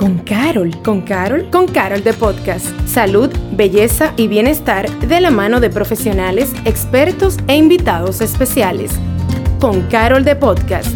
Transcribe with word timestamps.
con 0.00 0.16
Carol. 0.20 0.74
¿Con 0.82 1.02
Carol? 1.02 1.50
Con 1.50 1.68
Carol 1.68 2.02
de 2.02 2.14
Podcast. 2.14 2.66
Salud, 2.88 3.28
belleza 3.52 4.14
y 4.16 4.28
bienestar 4.28 4.88
de 5.00 5.20
la 5.20 5.30
mano 5.30 5.60
de 5.60 5.68
profesionales, 5.68 6.54
expertos 6.64 7.36
e 7.48 7.56
invitados 7.56 8.22
especiales. 8.22 8.92
Con 9.60 9.82
Carol 9.88 10.24
de 10.24 10.36
Podcast. 10.36 10.88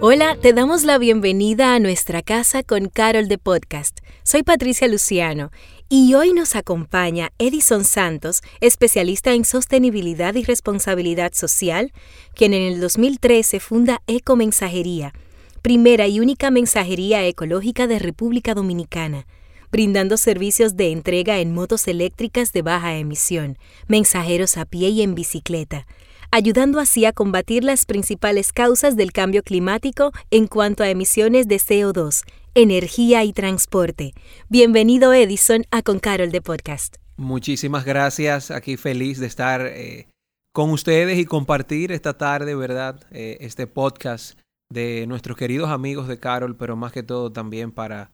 Hola, 0.00 0.38
te 0.40 0.54
damos 0.54 0.84
la 0.84 0.96
bienvenida 0.96 1.74
a 1.74 1.78
nuestra 1.78 2.22
casa 2.22 2.62
con 2.62 2.88
Carol 2.88 3.28
de 3.28 3.36
Podcast. 3.36 3.98
Soy 4.22 4.42
Patricia 4.44 4.88
Luciano 4.88 5.50
y 5.94 6.14
hoy 6.14 6.32
nos 6.32 6.56
acompaña 6.56 7.32
Edison 7.36 7.84
Santos, 7.84 8.40
especialista 8.62 9.34
en 9.34 9.44
sostenibilidad 9.44 10.34
y 10.36 10.42
responsabilidad 10.42 11.34
social, 11.34 11.92
quien 12.34 12.54
en 12.54 12.62
el 12.62 12.80
2013 12.80 13.60
funda 13.60 14.00
Ecomensajería, 14.06 15.12
primera 15.60 16.08
y 16.08 16.18
única 16.18 16.50
mensajería 16.50 17.26
ecológica 17.26 17.86
de 17.86 17.98
República 17.98 18.54
Dominicana, 18.54 19.26
brindando 19.70 20.16
servicios 20.16 20.78
de 20.78 20.92
entrega 20.92 21.40
en 21.40 21.52
motos 21.52 21.86
eléctricas 21.86 22.54
de 22.54 22.62
baja 22.62 22.96
emisión, 22.96 23.58
mensajeros 23.86 24.56
a 24.56 24.64
pie 24.64 24.88
y 24.88 25.02
en 25.02 25.14
bicicleta, 25.14 25.86
ayudando 26.30 26.80
así 26.80 27.04
a 27.04 27.12
combatir 27.12 27.64
las 27.64 27.84
principales 27.84 28.54
causas 28.54 28.96
del 28.96 29.12
cambio 29.12 29.42
climático 29.42 30.12
en 30.30 30.46
cuanto 30.46 30.84
a 30.84 30.88
emisiones 30.88 31.48
de 31.48 31.56
CO2 31.56 32.22
energía 32.54 33.24
y 33.24 33.32
transporte. 33.32 34.12
Bienvenido 34.48 35.12
Edison 35.14 35.64
a 35.70 35.82
Con 35.82 35.98
Carol 35.98 36.30
de 36.30 36.42
Podcast. 36.42 36.96
Muchísimas 37.16 37.84
gracias, 37.84 38.50
aquí 38.50 38.76
feliz 38.76 39.18
de 39.18 39.26
estar 39.26 39.62
eh, 39.66 40.08
con 40.52 40.70
ustedes 40.70 41.18
y 41.18 41.24
compartir 41.24 41.92
esta 41.92 42.18
tarde, 42.18 42.54
¿verdad? 42.54 43.00
Eh, 43.10 43.38
este 43.40 43.66
podcast 43.66 44.38
de 44.70 45.06
nuestros 45.06 45.36
queridos 45.36 45.70
amigos 45.70 46.08
de 46.08 46.18
Carol, 46.18 46.56
pero 46.56 46.76
más 46.76 46.92
que 46.92 47.02
todo 47.02 47.32
también 47.32 47.72
para, 47.72 48.10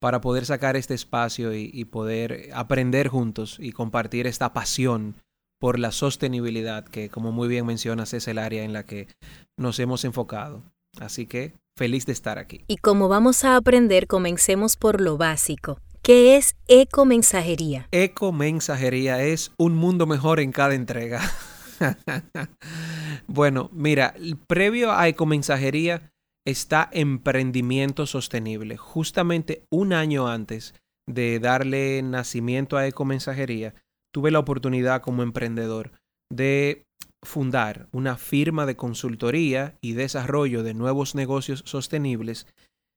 para 0.00 0.20
poder 0.20 0.46
sacar 0.46 0.76
este 0.76 0.94
espacio 0.94 1.54
y, 1.54 1.70
y 1.72 1.84
poder 1.86 2.50
aprender 2.54 3.08
juntos 3.08 3.56
y 3.60 3.72
compartir 3.72 4.26
esta 4.26 4.52
pasión 4.52 5.16
por 5.60 5.78
la 5.78 5.92
sostenibilidad, 5.92 6.84
que 6.84 7.08
como 7.08 7.32
muy 7.32 7.48
bien 7.48 7.66
mencionas 7.66 8.14
es 8.14 8.28
el 8.28 8.38
área 8.38 8.64
en 8.64 8.72
la 8.72 8.84
que 8.84 9.08
nos 9.56 9.78
hemos 9.78 10.04
enfocado. 10.04 10.62
Así 11.00 11.26
que 11.26 11.54
Feliz 11.76 12.04
de 12.06 12.12
estar 12.12 12.38
aquí. 12.38 12.64
Y 12.68 12.76
como 12.76 13.08
vamos 13.08 13.44
a 13.44 13.56
aprender, 13.56 14.06
comencemos 14.06 14.76
por 14.76 15.00
lo 15.00 15.16
básico. 15.16 15.78
¿Qué 16.02 16.36
es 16.36 16.56
ecomensajería? 16.66 17.88
Ecomensajería 17.92 19.22
es 19.22 19.52
un 19.56 19.74
mundo 19.74 20.06
mejor 20.06 20.40
en 20.40 20.52
cada 20.52 20.74
entrega. 20.74 21.20
bueno, 23.26 23.70
mira, 23.72 24.14
previo 24.46 24.92
a 24.92 25.08
ecomensajería 25.08 26.12
está 26.44 26.90
emprendimiento 26.92 28.06
sostenible. 28.06 28.76
Justamente 28.76 29.64
un 29.70 29.92
año 29.92 30.28
antes 30.28 30.74
de 31.06 31.38
darle 31.38 32.02
nacimiento 32.02 32.76
a 32.76 32.86
ecomensajería, 32.86 33.74
tuve 34.12 34.30
la 34.30 34.40
oportunidad 34.40 35.02
como 35.02 35.22
emprendedor 35.22 35.92
de 36.30 36.84
fundar 37.22 37.88
una 37.92 38.16
firma 38.16 38.66
de 38.66 38.76
consultoría 38.76 39.76
y 39.80 39.92
desarrollo 39.92 40.62
de 40.62 40.74
nuevos 40.74 41.14
negocios 41.14 41.62
sostenibles 41.66 42.46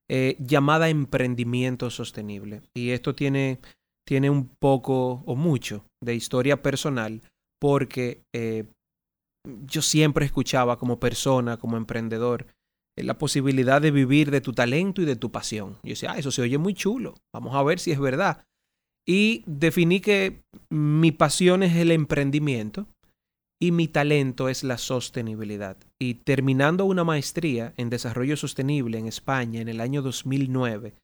eh, 0.10 0.36
llamada 0.40 0.90
Emprendimiento 0.90 1.90
Sostenible. 1.90 2.62
Y 2.76 2.92
esto 2.92 3.16
tiene, 3.16 3.60
tiene 4.06 4.30
un 4.30 4.48
poco 4.48 5.24
o 5.26 5.36
mucho 5.36 5.86
de 6.02 6.16
historia 6.16 6.62
personal 6.62 7.22
porque 7.60 8.24
eh, 8.34 8.66
yo 9.46 9.82
siempre 9.82 10.26
escuchaba 10.26 10.78
como 10.78 11.00
persona, 11.00 11.58
como 11.58 11.78
emprendedor, 11.78 12.48
eh, 12.98 13.04
la 13.04 13.18
posibilidad 13.18 13.82
de 13.82 13.92
vivir 13.92 14.32
de 14.32 14.42
tu 14.42 14.54
talento 14.54 15.02
y 15.02 15.06
de 15.06 15.16
tu 15.16 15.32
pasión. 15.32 15.78
Yo 15.84 15.90
decía, 15.90 16.14
ah, 16.14 16.18
eso 16.18 16.32
se 16.32 16.42
oye 16.42 16.58
muy 16.58 16.74
chulo, 16.74 17.16
vamos 17.34 17.56
a 17.56 17.64
ver 17.64 17.80
si 17.80 17.92
es 17.92 18.00
verdad. 18.00 18.46
Y 19.08 19.44
definí 19.46 20.02
que 20.02 20.44
mi 20.70 21.12
pasión 21.12 21.62
es 21.62 21.76
el 21.76 21.92
emprendimiento 21.92 22.88
y 23.62 23.72
mi 23.72 23.88
talento 23.88 24.50
es 24.50 24.64
la 24.64 24.78
sostenibilidad. 24.78 25.78
Y 26.00 26.16
terminando 26.16 26.86
una 26.86 27.04
maestría 27.04 27.74
en 27.78 27.90
desarrollo 27.90 28.38
sostenible 28.38 28.98
en 28.98 29.08
España 29.08 29.62
en 29.62 29.70
el 29.70 29.82
año 29.82 30.02
2009, 30.02 30.96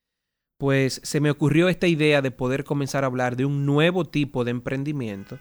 pues 0.58 1.00
se 1.02 1.20
me 1.20 1.30
ocurrió 1.30 1.68
esta 1.68 1.88
idea 1.88 2.22
de 2.22 2.30
poder 2.30 2.64
comenzar 2.64 3.04
a 3.04 3.08
hablar 3.08 3.36
de 3.36 3.44
un 3.44 3.66
nuevo 3.66 4.04
tipo 4.04 4.44
de 4.44 4.52
emprendimiento 4.52 5.38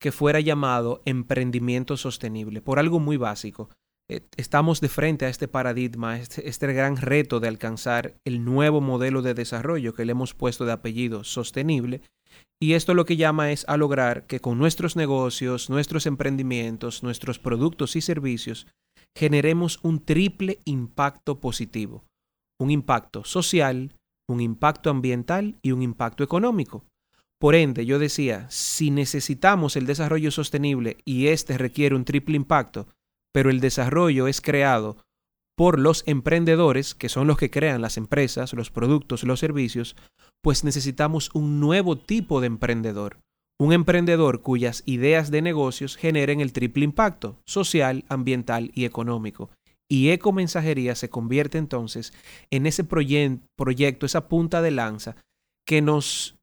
que 0.00 0.12
fuera 0.12 0.40
llamado 0.40 1.02
emprendimiento 1.04 1.96
sostenible, 1.96 2.62
por 2.62 2.78
algo 2.78 3.00
muy 3.00 3.16
básico. 3.16 3.68
Eh, 4.08 4.26
estamos 4.36 4.80
de 4.80 4.88
frente 4.88 5.26
a 5.26 5.28
este 5.28 5.46
paradigma, 5.46 6.18
este, 6.18 6.48
este 6.48 6.72
gran 6.72 6.96
reto 6.96 7.38
de 7.38 7.48
alcanzar 7.48 8.16
el 8.24 8.44
nuevo 8.44 8.80
modelo 8.80 9.22
de 9.22 9.34
desarrollo 9.34 9.94
que 9.94 10.04
le 10.04 10.12
hemos 10.12 10.34
puesto 10.34 10.64
de 10.64 10.72
apellido 10.72 11.22
sostenible, 11.22 12.02
y 12.62 12.74
esto 12.74 12.94
lo 12.94 13.06
que 13.06 13.16
llama 13.16 13.52
es 13.52 13.64
a 13.68 13.76
lograr 13.76 14.26
que 14.26 14.40
con 14.40 14.58
nuestros 14.58 14.94
negocios, 14.94 15.70
nuestros 15.70 16.06
emprendimientos, 16.06 17.02
nuestros 17.02 17.38
productos 17.38 17.96
y 17.96 18.02
servicios, 18.02 18.66
generemos 19.16 19.80
un 19.82 20.04
triple 20.04 20.60
impacto 20.66 21.40
positivo. 21.40 22.04
Un 22.60 22.70
impacto 22.70 23.24
social, 23.24 23.96
un 24.28 24.42
impacto 24.42 24.90
ambiental 24.90 25.58
y 25.62 25.72
un 25.72 25.80
impacto 25.80 26.22
económico. 26.22 26.84
Por 27.40 27.54
ende, 27.54 27.86
yo 27.86 27.98
decía, 27.98 28.46
si 28.50 28.90
necesitamos 28.90 29.76
el 29.76 29.86
desarrollo 29.86 30.30
sostenible 30.30 30.98
y 31.06 31.28
este 31.28 31.56
requiere 31.56 31.94
un 31.94 32.04
triple 32.04 32.36
impacto, 32.36 32.86
pero 33.32 33.48
el 33.48 33.60
desarrollo 33.60 34.28
es 34.28 34.42
creado 34.42 34.98
por 35.60 35.78
los 35.78 36.04
emprendedores, 36.06 36.94
que 36.94 37.10
son 37.10 37.26
los 37.26 37.36
que 37.36 37.50
crean 37.50 37.82
las 37.82 37.98
empresas, 37.98 38.54
los 38.54 38.70
productos, 38.70 39.24
los 39.24 39.40
servicios, 39.40 39.94
pues 40.42 40.64
necesitamos 40.64 41.28
un 41.34 41.60
nuevo 41.60 41.98
tipo 41.98 42.40
de 42.40 42.46
emprendedor. 42.46 43.18
Un 43.60 43.74
emprendedor 43.74 44.40
cuyas 44.40 44.82
ideas 44.86 45.30
de 45.30 45.42
negocios 45.42 45.98
generen 45.98 46.40
el 46.40 46.54
triple 46.54 46.86
impacto 46.86 47.36
social, 47.44 48.06
ambiental 48.08 48.70
y 48.72 48.86
económico. 48.86 49.50
Y 49.86 50.08
Ecomensajería 50.12 50.94
se 50.94 51.10
convierte 51.10 51.58
entonces 51.58 52.14
en 52.50 52.64
ese 52.64 52.82
proyecto, 52.82 54.06
esa 54.06 54.28
punta 54.28 54.62
de 54.62 54.70
lanza 54.70 55.16
que 55.66 55.82
nos 55.82 56.38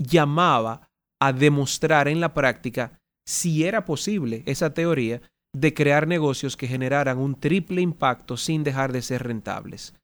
llamaba 0.00 0.88
a 1.22 1.32
demostrar 1.32 2.08
en 2.08 2.18
la 2.18 2.34
práctica 2.34 2.98
si 3.24 3.62
era 3.62 3.84
posible 3.84 4.42
esa 4.44 4.74
teoría 4.74 5.22
de 5.54 5.72
crear 5.72 6.06
negocios 6.06 6.56
que 6.56 6.66
generaran 6.66 7.18
un 7.18 7.36
triple 7.36 7.80
impacto 7.80 8.36
sin 8.36 8.64
dejar 8.64 8.92
de 8.92 9.02
ser 9.02 9.22
rentables. 9.22 9.94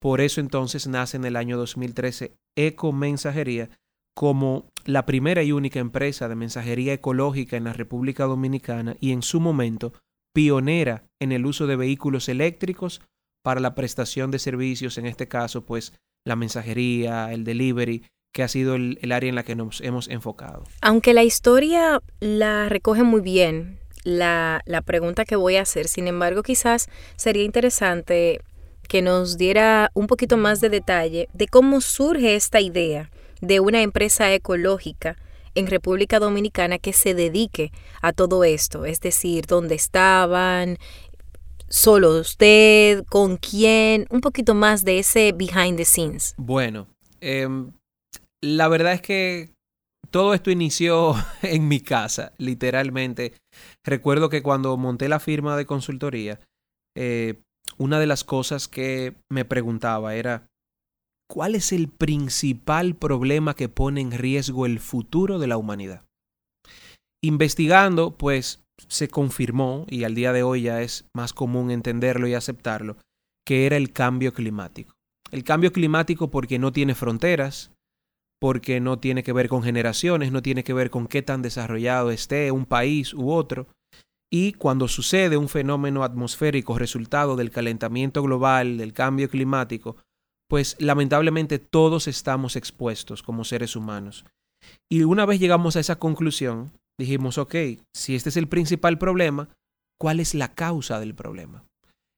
Por 0.00 0.20
eso 0.20 0.40
entonces 0.40 0.86
nace 0.86 1.16
en 1.16 1.24
el 1.24 1.36
año 1.36 1.56
2013 1.56 2.34
Eco 2.56 2.92
Mensajería 2.92 3.70
como 4.16 4.70
la 4.84 5.06
primera 5.06 5.42
y 5.42 5.52
única 5.52 5.78
empresa 5.78 6.28
de 6.28 6.36
mensajería 6.36 6.94
ecológica 6.94 7.56
en 7.56 7.64
la 7.64 7.72
República 7.72 8.24
Dominicana 8.24 8.96
y 9.00 9.12
en 9.12 9.22
su 9.22 9.40
momento 9.40 9.92
pionera 10.32 11.04
en 11.20 11.32
el 11.32 11.46
uso 11.46 11.66
de 11.66 11.76
vehículos 11.76 12.28
eléctricos 12.28 13.02
para 13.42 13.60
la 13.60 13.74
prestación 13.74 14.30
de 14.30 14.38
servicios, 14.38 14.96
en 14.98 15.06
este 15.06 15.28
caso 15.28 15.66
pues 15.66 15.92
la 16.26 16.36
mensajería, 16.36 17.32
el 17.32 17.44
delivery, 17.44 18.06
que 18.32 18.42
ha 18.42 18.48
sido 18.48 18.74
el, 18.74 18.98
el 19.02 19.12
área 19.12 19.28
en 19.28 19.34
la 19.34 19.42
que 19.42 19.54
nos 19.54 19.80
hemos 19.80 20.08
enfocado. 20.08 20.64
Aunque 20.80 21.12
la 21.12 21.24
historia 21.24 22.00
la 22.20 22.68
recoge 22.68 23.02
muy 23.02 23.20
bien 23.20 23.83
la, 24.04 24.62
la 24.66 24.82
pregunta 24.82 25.24
que 25.24 25.36
voy 25.36 25.56
a 25.56 25.62
hacer. 25.62 25.88
Sin 25.88 26.06
embargo, 26.06 26.42
quizás 26.42 26.88
sería 27.16 27.42
interesante 27.42 28.40
que 28.88 29.02
nos 29.02 29.36
diera 29.38 29.90
un 29.94 30.06
poquito 30.06 30.36
más 30.36 30.60
de 30.60 30.68
detalle 30.68 31.28
de 31.32 31.48
cómo 31.48 31.80
surge 31.80 32.36
esta 32.36 32.60
idea 32.60 33.10
de 33.40 33.60
una 33.60 33.82
empresa 33.82 34.32
ecológica 34.32 35.16
en 35.54 35.66
República 35.66 36.18
Dominicana 36.18 36.78
que 36.78 36.92
se 36.92 37.14
dedique 37.14 37.72
a 38.02 38.12
todo 38.12 38.44
esto, 38.44 38.84
es 38.84 39.00
decir, 39.00 39.46
dónde 39.46 39.74
estaban, 39.76 40.78
solo 41.68 42.18
usted, 42.18 43.04
con 43.04 43.36
quién, 43.36 44.06
un 44.10 44.20
poquito 44.20 44.54
más 44.54 44.84
de 44.84 44.98
ese 44.98 45.32
behind 45.32 45.76
the 45.76 45.84
scenes. 45.84 46.34
Bueno, 46.36 46.88
em, 47.20 47.72
la 48.40 48.68
verdad 48.68 48.94
es 48.94 49.02
que 49.02 49.54
todo 50.10 50.34
esto 50.34 50.50
inició 50.50 51.14
en 51.42 51.68
mi 51.68 51.80
casa, 51.80 52.32
literalmente. 52.38 53.34
Recuerdo 53.84 54.30
que 54.30 54.42
cuando 54.42 54.76
monté 54.76 55.08
la 55.08 55.20
firma 55.20 55.56
de 55.56 55.66
consultoría, 55.66 56.40
eh, 56.96 57.42
una 57.76 57.98
de 57.98 58.06
las 58.06 58.24
cosas 58.24 58.68
que 58.68 59.16
me 59.30 59.44
preguntaba 59.44 60.14
era, 60.14 60.48
¿cuál 61.30 61.54
es 61.54 61.72
el 61.72 61.88
principal 61.88 62.94
problema 62.94 63.54
que 63.54 63.68
pone 63.68 64.00
en 64.00 64.12
riesgo 64.12 64.66
el 64.66 64.80
futuro 64.80 65.38
de 65.38 65.46
la 65.46 65.56
humanidad? 65.56 66.04
Investigando, 67.22 68.16
pues 68.16 68.64
se 68.88 69.08
confirmó, 69.08 69.86
y 69.88 70.04
al 70.04 70.14
día 70.14 70.32
de 70.32 70.42
hoy 70.42 70.62
ya 70.62 70.82
es 70.82 71.06
más 71.14 71.32
común 71.32 71.70
entenderlo 71.70 72.26
y 72.26 72.34
aceptarlo, 72.34 72.96
que 73.46 73.66
era 73.66 73.76
el 73.76 73.92
cambio 73.92 74.32
climático. 74.32 74.94
El 75.30 75.44
cambio 75.44 75.72
climático 75.72 76.30
porque 76.30 76.58
no 76.58 76.72
tiene 76.72 76.94
fronteras, 76.94 77.73
porque 78.44 78.78
no 78.78 78.98
tiene 78.98 79.22
que 79.22 79.32
ver 79.32 79.48
con 79.48 79.62
generaciones, 79.62 80.30
no 80.30 80.42
tiene 80.42 80.64
que 80.64 80.74
ver 80.74 80.90
con 80.90 81.06
qué 81.06 81.22
tan 81.22 81.40
desarrollado 81.40 82.10
esté 82.10 82.52
un 82.52 82.66
país 82.66 83.14
u 83.14 83.30
otro. 83.30 83.68
Y 84.30 84.52
cuando 84.52 84.86
sucede 84.86 85.38
un 85.38 85.48
fenómeno 85.48 86.04
atmosférico 86.04 86.78
resultado 86.78 87.36
del 87.36 87.50
calentamiento 87.50 88.22
global, 88.22 88.76
del 88.76 88.92
cambio 88.92 89.30
climático, 89.30 89.96
pues 90.46 90.76
lamentablemente 90.78 91.58
todos 91.58 92.06
estamos 92.06 92.54
expuestos 92.56 93.22
como 93.22 93.44
seres 93.44 93.76
humanos. 93.76 94.26
Y 94.92 95.04
una 95.04 95.24
vez 95.24 95.40
llegamos 95.40 95.76
a 95.76 95.80
esa 95.80 95.98
conclusión, 95.98 96.70
dijimos, 97.00 97.38
ok, 97.38 97.54
si 97.96 98.14
este 98.14 98.28
es 98.28 98.36
el 98.36 98.48
principal 98.48 98.98
problema, 98.98 99.48
¿cuál 99.98 100.20
es 100.20 100.34
la 100.34 100.52
causa 100.54 101.00
del 101.00 101.14
problema? 101.14 101.64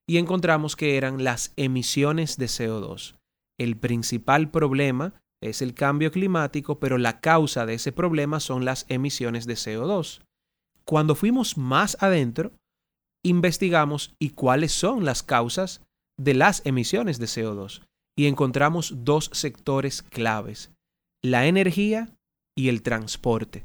Y 0.08 0.16
encontramos 0.16 0.74
que 0.74 0.96
eran 0.96 1.22
las 1.22 1.52
emisiones 1.54 2.36
de 2.36 2.46
CO2. 2.46 3.14
El 3.60 3.76
principal 3.76 4.50
problema 4.50 5.14
es 5.42 5.62
el 5.62 5.74
cambio 5.74 6.10
climático, 6.10 6.78
pero 6.78 6.98
la 6.98 7.20
causa 7.20 7.66
de 7.66 7.74
ese 7.74 7.92
problema 7.92 8.40
son 8.40 8.64
las 8.64 8.86
emisiones 8.88 9.46
de 9.46 9.54
CO2. 9.54 10.22
Cuando 10.84 11.14
fuimos 11.14 11.56
más 11.56 11.96
adentro, 12.00 12.52
investigamos 13.24 14.14
y 14.20 14.30
cuáles 14.30 14.72
son 14.72 15.04
las 15.04 15.22
causas 15.22 15.82
de 16.18 16.34
las 16.34 16.64
emisiones 16.64 17.18
de 17.18 17.26
CO2 17.26 17.82
y 18.18 18.26
encontramos 18.26 19.04
dos 19.04 19.30
sectores 19.32 20.02
claves, 20.02 20.70
la 21.22 21.46
energía 21.46 22.08
y 22.56 22.68
el 22.68 22.82
transporte. 22.82 23.64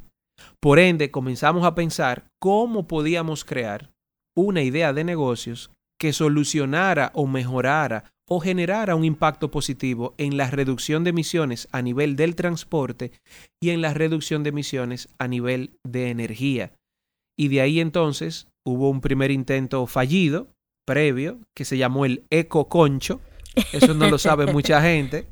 Por 0.59 0.79
ende, 0.79 1.11
comenzamos 1.11 1.63
a 1.65 1.75
pensar 1.75 2.27
cómo 2.41 2.87
podíamos 2.87 3.45
crear 3.45 3.91
una 4.35 4.63
idea 4.63 4.93
de 4.93 5.03
negocios 5.03 5.71
que 6.01 6.13
solucionara 6.13 7.11
o 7.13 7.27
mejorara 7.27 8.05
o 8.27 8.39
generara 8.39 8.95
un 8.95 9.05
impacto 9.05 9.51
positivo 9.51 10.15
en 10.17 10.35
la 10.35 10.49
reducción 10.49 11.03
de 11.03 11.11
emisiones 11.11 11.67
a 11.71 11.83
nivel 11.83 12.15
del 12.15 12.33
transporte 12.33 13.11
y 13.61 13.69
en 13.69 13.81
la 13.81 13.93
reducción 13.93 14.41
de 14.41 14.49
emisiones 14.49 15.09
a 15.19 15.27
nivel 15.27 15.77
de 15.83 16.09
energía. 16.09 16.73
Y 17.37 17.49
de 17.49 17.61
ahí 17.61 17.79
entonces 17.79 18.47
hubo 18.65 18.89
un 18.89 18.99
primer 18.99 19.29
intento 19.29 19.85
fallido, 19.85 20.47
previo, 20.87 21.37
que 21.55 21.65
se 21.65 21.77
llamó 21.77 22.03
el 22.05 22.25
Eco 22.31 22.67
Concho. 22.67 23.21
Eso 23.71 23.93
no 23.93 24.09
lo 24.09 24.17
sabe 24.17 24.51
mucha 24.51 24.81
gente, 24.91 25.27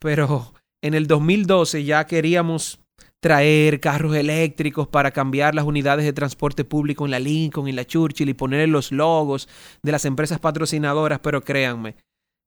pero 0.00 0.52
en 0.82 0.94
el 0.94 1.06
2012 1.06 1.84
ya 1.84 2.08
queríamos 2.08 2.80
traer 3.20 3.80
carros 3.80 4.14
eléctricos 4.14 4.86
para 4.86 5.10
cambiar 5.10 5.54
las 5.54 5.64
unidades 5.64 6.04
de 6.04 6.12
transporte 6.12 6.64
público 6.64 7.04
en 7.04 7.10
la 7.10 7.18
Lincoln 7.18 7.68
y 7.68 7.72
la 7.72 7.84
Churchill 7.84 8.28
y 8.28 8.34
poner 8.34 8.68
los 8.68 8.92
logos 8.92 9.48
de 9.82 9.92
las 9.92 10.04
empresas 10.04 10.38
patrocinadoras, 10.38 11.18
pero 11.20 11.42
créanme, 11.42 11.96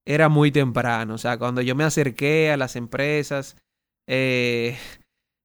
era 0.06 0.30
muy 0.30 0.52
temprano. 0.52 1.16
O 1.16 1.18
sea, 1.18 1.38
cuando 1.38 1.62
yo 1.62 1.76
me 1.76 1.84
acerqué 1.84 2.52
a 2.52 2.58
las 2.58 2.76
empresas, 2.76 3.58
eh, 4.08 4.78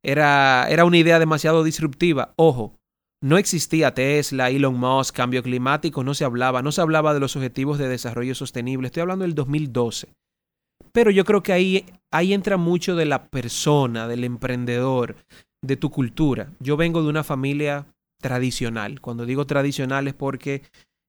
era, 0.04 0.66
era 0.70 0.84
una 0.84 0.98
idea 0.98 1.18
demasiado 1.18 1.64
disruptiva. 1.64 2.32
Ojo, 2.36 2.76
no 3.22 3.38
existía 3.38 3.94
Tesla, 3.94 4.50
Elon 4.50 4.78
Musk, 4.78 5.16
cambio 5.16 5.42
climático, 5.42 6.04
no 6.04 6.14
se 6.14 6.24
hablaba, 6.24 6.62
no 6.62 6.70
se 6.70 6.80
hablaba 6.80 7.14
de 7.14 7.20
los 7.20 7.34
objetivos 7.34 7.78
de 7.78 7.88
desarrollo 7.88 8.34
sostenible. 8.34 8.86
Estoy 8.86 9.00
hablando 9.00 9.24
del 9.24 9.34
2012. 9.34 10.08
Pero 10.92 11.10
yo 11.10 11.24
creo 11.24 11.42
que 11.42 11.52
ahí, 11.52 11.84
ahí 12.10 12.32
entra 12.32 12.56
mucho 12.56 12.96
de 12.96 13.04
la 13.04 13.26
persona, 13.28 14.08
del 14.08 14.24
emprendedor, 14.24 15.16
de 15.62 15.76
tu 15.76 15.90
cultura. 15.90 16.52
Yo 16.60 16.76
vengo 16.76 17.02
de 17.02 17.08
una 17.08 17.24
familia 17.24 17.86
tradicional. 18.20 19.00
Cuando 19.00 19.26
digo 19.26 19.46
tradicional 19.46 20.08
es 20.08 20.14
porque 20.14 20.62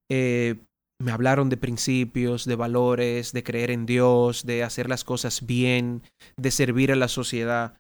eh, 0.10 0.56
me 1.00 1.12
hablaron 1.12 1.50
de 1.50 1.58
principios, 1.58 2.46
de 2.46 2.56
valores, 2.56 3.32
de 3.32 3.44
creer 3.44 3.72
en 3.72 3.86
Dios, 3.86 4.46
de 4.46 4.64
hacer 4.64 4.90
las 4.90 5.04
cosas 5.04 5.46
bien, 5.46 6.02
de 6.38 6.52
servir 6.52 6.92
a 6.92 6.96
la 6.96 7.08
sociedad. 7.08 7.80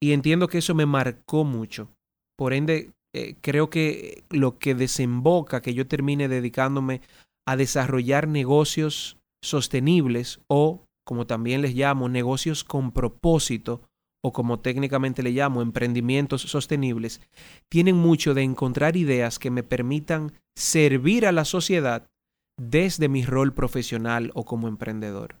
Y 0.00 0.12
entiendo 0.12 0.48
que 0.48 0.58
eso 0.58 0.74
me 0.74 0.86
marcó 0.86 1.44
mucho. 1.44 1.88
Por 2.36 2.52
ende, 2.52 2.92
eh, 3.14 3.36
creo 3.40 3.68
que 3.68 4.24
lo 4.30 4.58
que 4.58 4.74
desemboca 4.74 5.60
que 5.60 5.74
yo 5.74 5.86
termine 5.86 6.28
dedicándome 6.28 7.02
a 7.46 7.56
desarrollar 7.56 8.28
negocios 8.28 9.18
sostenibles 9.42 10.40
o, 10.48 10.86
como 11.04 11.26
también 11.26 11.62
les 11.62 11.74
llamo, 11.74 12.08
negocios 12.08 12.64
con 12.64 12.92
propósito 12.92 13.82
o 14.24 14.32
como 14.32 14.60
técnicamente 14.60 15.22
le 15.22 15.32
llamo, 15.32 15.62
emprendimientos 15.62 16.42
sostenibles, 16.42 17.20
tienen 17.68 17.96
mucho 17.96 18.34
de 18.34 18.42
encontrar 18.42 18.96
ideas 18.96 19.38
que 19.38 19.50
me 19.50 19.64
permitan 19.64 20.32
servir 20.56 21.26
a 21.26 21.32
la 21.32 21.44
sociedad 21.44 22.06
desde 22.60 23.08
mi 23.08 23.24
rol 23.24 23.52
profesional 23.52 24.30
o 24.34 24.44
como 24.44 24.68
emprendedor. 24.68 25.40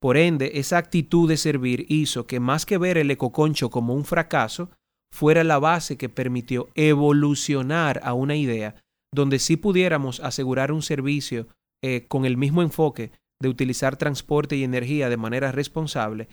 Por 0.00 0.16
ende, 0.16 0.52
esa 0.54 0.78
actitud 0.78 1.28
de 1.28 1.36
servir 1.36 1.86
hizo 1.88 2.26
que 2.26 2.40
más 2.40 2.66
que 2.66 2.78
ver 2.78 2.98
el 2.98 3.10
ecoconcho 3.10 3.70
como 3.70 3.94
un 3.94 4.04
fracaso, 4.04 4.70
fuera 5.12 5.44
la 5.44 5.58
base 5.58 5.96
que 5.96 6.08
permitió 6.08 6.68
evolucionar 6.74 8.00
a 8.02 8.14
una 8.14 8.34
idea 8.34 8.76
donde 9.14 9.38
sí 9.38 9.56
pudiéramos 9.56 10.20
asegurar 10.20 10.72
un 10.72 10.82
servicio 10.82 11.48
eh, 11.84 12.06
con 12.08 12.24
el 12.24 12.36
mismo 12.36 12.62
enfoque 12.62 13.12
de 13.42 13.48
utilizar 13.48 13.96
transporte 13.96 14.56
y 14.56 14.64
energía 14.64 15.08
de 15.10 15.16
manera 15.16 15.52
responsable. 15.52 16.28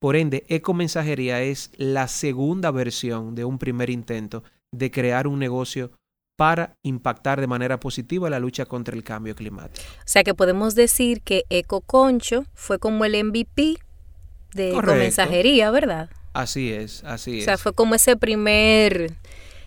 Por 0.00 0.16
ende, 0.16 0.44
Ecomensajería 0.48 1.42
es 1.42 1.70
la 1.76 2.08
segunda 2.08 2.70
versión 2.70 3.34
de 3.34 3.44
un 3.44 3.58
primer 3.58 3.90
intento 3.90 4.42
de 4.72 4.90
crear 4.90 5.26
un 5.26 5.38
negocio 5.38 5.92
para 6.36 6.76
impactar 6.82 7.40
de 7.40 7.46
manera 7.46 7.78
positiva 7.78 8.30
la 8.30 8.40
lucha 8.40 8.64
contra 8.64 8.96
el 8.96 9.04
cambio 9.04 9.34
climático. 9.34 9.86
O 9.98 10.02
sea 10.06 10.24
que 10.24 10.34
podemos 10.34 10.74
decir 10.74 11.20
que 11.20 11.44
Eco 11.50 11.82
Concho 11.82 12.46
fue 12.54 12.78
como 12.78 13.04
el 13.04 13.22
MVP 13.22 13.76
de 14.54 14.72
mensajería, 14.82 15.70
¿verdad? 15.70 16.10
Así 16.32 16.72
es, 16.72 17.04
así 17.04 17.38
es. 17.38 17.42
O 17.42 17.44
sea, 17.44 17.58
fue 17.58 17.72
como 17.74 17.94
ese 17.94 18.16
primer 18.16 19.12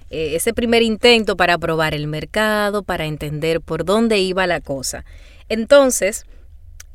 eh, 0.10 0.36
ese 0.36 0.54
primer 0.54 0.82
intento 0.82 1.36
para 1.36 1.58
probar 1.58 1.94
el 1.94 2.08
mercado, 2.08 2.84
para 2.84 3.06
entender 3.06 3.62
por 3.62 3.86
dónde 3.86 4.20
iba 4.20 4.48
la 4.48 4.62
cosa. 4.62 5.06
Entonces, 5.50 6.26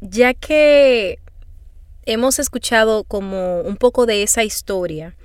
ya 0.00 0.34
que 0.34 1.18
hemos 2.04 2.38
escuchado 2.38 3.04
como 3.04 3.60
un 3.60 3.76
poco 3.76 4.06
de 4.06 4.22
esa 4.22 4.44
historia, 4.44 5.16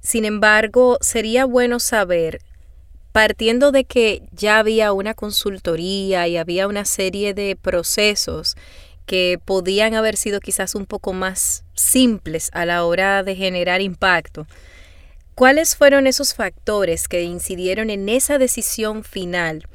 sin 0.00 0.24
embargo, 0.24 0.98
sería 1.00 1.46
bueno 1.46 1.80
saber 1.80 2.40
partiendo 3.12 3.72
de 3.72 3.84
que 3.84 4.22
ya 4.32 4.58
había 4.58 4.92
una 4.92 5.14
consultoría 5.14 6.28
y 6.28 6.36
había 6.36 6.66
una 6.66 6.84
serie 6.84 7.32
de 7.32 7.56
procesos 7.56 8.56
que 9.06 9.38
podían 9.42 9.94
haber 9.94 10.16
sido 10.16 10.40
quizás 10.40 10.74
un 10.74 10.84
poco 10.84 11.12
más 11.12 11.64
simples 11.74 12.50
a 12.52 12.66
la 12.66 12.84
hora 12.84 13.22
de 13.22 13.36
generar 13.36 13.80
impacto, 13.80 14.46
¿cuáles 15.34 15.76
fueron 15.76 16.06
esos 16.06 16.34
factores 16.34 17.08
que 17.08 17.22
incidieron 17.22 17.88
en 17.90 18.08
esa 18.08 18.38
decisión 18.38 19.04
final 19.04 19.66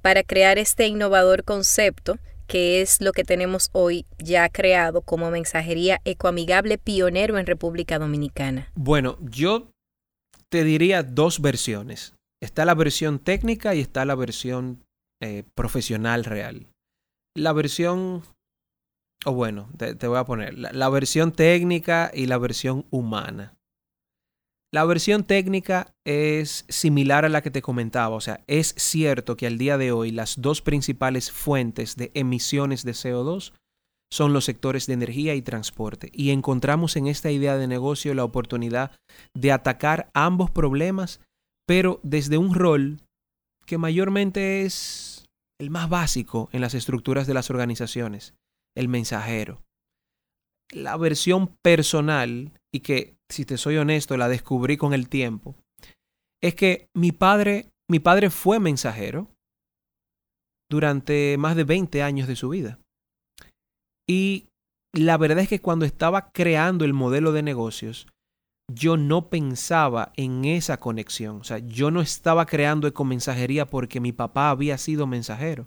para 0.00 0.22
crear 0.22 0.58
este 0.58 0.86
innovador 0.86 1.44
concepto 1.44 2.18
que 2.48 2.80
es 2.80 3.00
lo 3.00 3.12
que 3.12 3.22
tenemos 3.22 3.68
hoy 3.72 4.06
ya 4.18 4.48
creado 4.48 5.02
como 5.02 5.30
mensajería 5.30 6.00
ecoamigable 6.04 6.78
pionero 6.78 7.38
en 7.38 7.46
República 7.46 7.98
Dominicana? 7.98 8.72
Bueno, 8.74 9.18
yo 9.20 9.70
te 10.48 10.64
diría 10.64 11.02
dos 11.02 11.40
versiones. 11.40 12.14
Está 12.40 12.64
la 12.64 12.74
versión 12.74 13.18
técnica 13.18 13.74
y 13.74 13.80
está 13.80 14.04
la 14.04 14.14
versión 14.14 14.84
eh, 15.20 15.44
profesional 15.54 16.24
real. 16.24 16.68
La 17.36 17.52
versión, 17.52 18.22
o 19.24 19.32
bueno, 19.32 19.68
te, 19.76 20.06
voy 20.06 20.18
a 20.18 20.24
poner, 20.24 20.56
la, 20.56 20.88
versión 20.88 21.32
técnica 21.32 22.10
y 22.14 22.26
la 22.26 22.38
versión 22.38 22.86
humana. 22.90 23.54
La 24.72 24.84
versión 24.84 25.24
técnica 25.24 25.94
es 26.06 26.66
similar 26.68 27.24
a 27.24 27.30
la 27.30 27.42
que 27.42 27.50
te 27.50 27.62
comentaba, 27.62 28.14
o 28.14 28.20
sea, 28.20 28.44
es 28.46 28.74
cierto 28.76 29.36
que 29.36 29.46
al 29.46 29.56
día 29.56 29.78
de 29.78 29.92
hoy 29.92 30.10
las 30.10 30.40
dos 30.42 30.60
principales 30.60 31.30
fuentes 31.30 31.96
de 31.96 32.10
emisiones 32.14 32.84
de 32.84 32.92
CO2 32.92 33.54
son 34.12 34.34
los 34.34 34.44
sectores 34.44 34.86
de 34.86 34.94
energía 34.94 35.34
y 35.34 35.42
transporte, 35.42 36.10
y 36.12 36.30
encontramos 36.30 36.96
en 36.96 37.06
esta 37.06 37.30
idea 37.30 37.56
de 37.56 37.66
negocio 37.66 38.12
la 38.12 38.24
oportunidad 38.24 38.92
de 39.34 39.52
atacar 39.52 40.10
ambos 40.12 40.50
problemas 40.50 41.20
pero 41.68 42.00
desde 42.02 42.38
un 42.38 42.54
rol 42.54 43.02
que 43.66 43.76
mayormente 43.76 44.62
es 44.62 45.26
el 45.60 45.68
más 45.68 45.90
básico 45.90 46.48
en 46.52 46.62
las 46.62 46.72
estructuras 46.72 47.26
de 47.26 47.34
las 47.34 47.50
organizaciones, 47.50 48.34
el 48.74 48.88
mensajero. 48.88 49.62
La 50.72 50.96
versión 50.96 51.58
personal, 51.62 52.52
y 52.72 52.80
que, 52.80 53.17
si 53.30 53.44
te 53.44 53.56
soy 53.56 53.76
honesto, 53.76 54.16
la 54.16 54.28
descubrí 54.28 54.76
con 54.76 54.94
el 54.94 55.08
tiempo, 55.08 55.56
es 56.42 56.54
que 56.54 56.86
mi 56.94 57.12
padre, 57.12 57.70
mi 57.90 57.98
padre 57.98 58.30
fue 58.30 58.60
mensajero 58.60 59.30
durante 60.70 61.36
más 61.38 61.56
de 61.56 61.64
20 61.64 62.02
años 62.02 62.28
de 62.28 62.36
su 62.36 62.50
vida. 62.50 62.78
Y 64.08 64.48
la 64.94 65.16
verdad 65.16 65.40
es 65.40 65.48
que 65.48 65.60
cuando 65.60 65.84
estaba 65.84 66.30
creando 66.30 66.84
el 66.84 66.94
modelo 66.94 67.32
de 67.32 67.42
negocios, 67.42 68.06
yo 68.72 68.96
no 68.96 69.28
pensaba 69.28 70.12
en 70.16 70.44
esa 70.44 70.78
conexión. 70.78 71.40
O 71.40 71.44
sea, 71.44 71.58
yo 71.58 71.90
no 71.90 72.00
estaba 72.00 72.46
creando 72.46 72.86
ecomensajería 72.86 73.66
porque 73.66 74.00
mi 74.00 74.12
papá 74.12 74.50
había 74.50 74.78
sido 74.78 75.06
mensajero. 75.06 75.66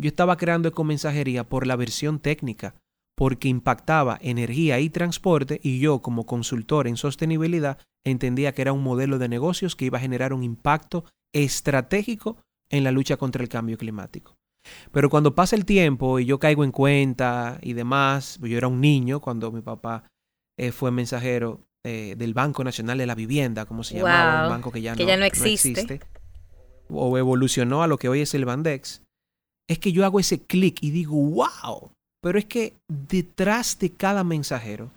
Yo 0.00 0.08
estaba 0.08 0.36
creando 0.36 0.68
ecomensajería 0.68 1.44
por 1.44 1.66
la 1.66 1.76
versión 1.76 2.18
técnica, 2.20 2.74
porque 3.16 3.48
impactaba 3.48 4.18
energía 4.20 4.78
y 4.78 4.90
transporte 4.90 5.58
y 5.62 5.80
yo 5.80 6.00
como 6.00 6.26
consultor 6.26 6.86
en 6.86 6.96
sostenibilidad 6.96 7.78
entendía 8.04 8.52
que 8.52 8.62
era 8.62 8.72
un 8.72 8.82
modelo 8.82 9.18
de 9.18 9.28
negocios 9.28 9.74
que 9.74 9.86
iba 9.86 9.98
a 9.98 10.02
generar 10.02 10.32
un 10.32 10.44
impacto 10.44 11.04
estratégico 11.32 12.36
en 12.70 12.84
la 12.84 12.92
lucha 12.92 13.16
contra 13.16 13.42
el 13.42 13.48
cambio 13.48 13.78
climático. 13.78 14.36
Pero 14.92 15.08
cuando 15.08 15.34
pasa 15.34 15.56
el 15.56 15.64
tiempo 15.64 16.18
y 16.18 16.26
yo 16.26 16.38
caigo 16.38 16.64
en 16.64 16.72
cuenta 16.72 17.58
y 17.62 17.72
demás, 17.72 18.38
yo 18.42 18.56
era 18.56 18.68
un 18.68 18.80
niño 18.80 19.20
cuando 19.20 19.50
mi 19.52 19.62
papá 19.62 20.04
eh, 20.58 20.72
fue 20.72 20.90
mensajero 20.90 21.66
eh, 21.84 22.16
del 22.16 22.34
Banco 22.34 22.64
Nacional 22.64 22.98
de 22.98 23.06
la 23.06 23.14
Vivienda, 23.14 23.64
como 23.64 23.84
se 23.84 23.96
llamaba, 23.96 24.44
un 24.44 24.50
banco 24.50 24.72
que 24.72 24.82
ya, 24.82 24.94
no, 24.94 25.24
existe. 25.24 26.00
o 26.88 27.16
evolucionó 27.16 27.82
a 27.82 27.86
lo 27.86 27.96
que 27.96 28.08
hoy 28.08 28.20
es 28.20 28.34
el 28.34 28.44
Bandex, 28.44 29.02
es 29.68 29.78
que 29.78 29.92
yo 29.92 30.04
hago 30.04 30.20
ese 30.20 30.44
clic 30.44 30.78
y 30.82 30.90
digo, 30.90 31.14
wow, 31.14 31.92
pero 32.26 32.40
es 32.40 32.46
que 32.46 32.74
detrás 32.88 33.78
de 33.78 33.92
cada 33.92 34.24
mensajero 34.24 34.90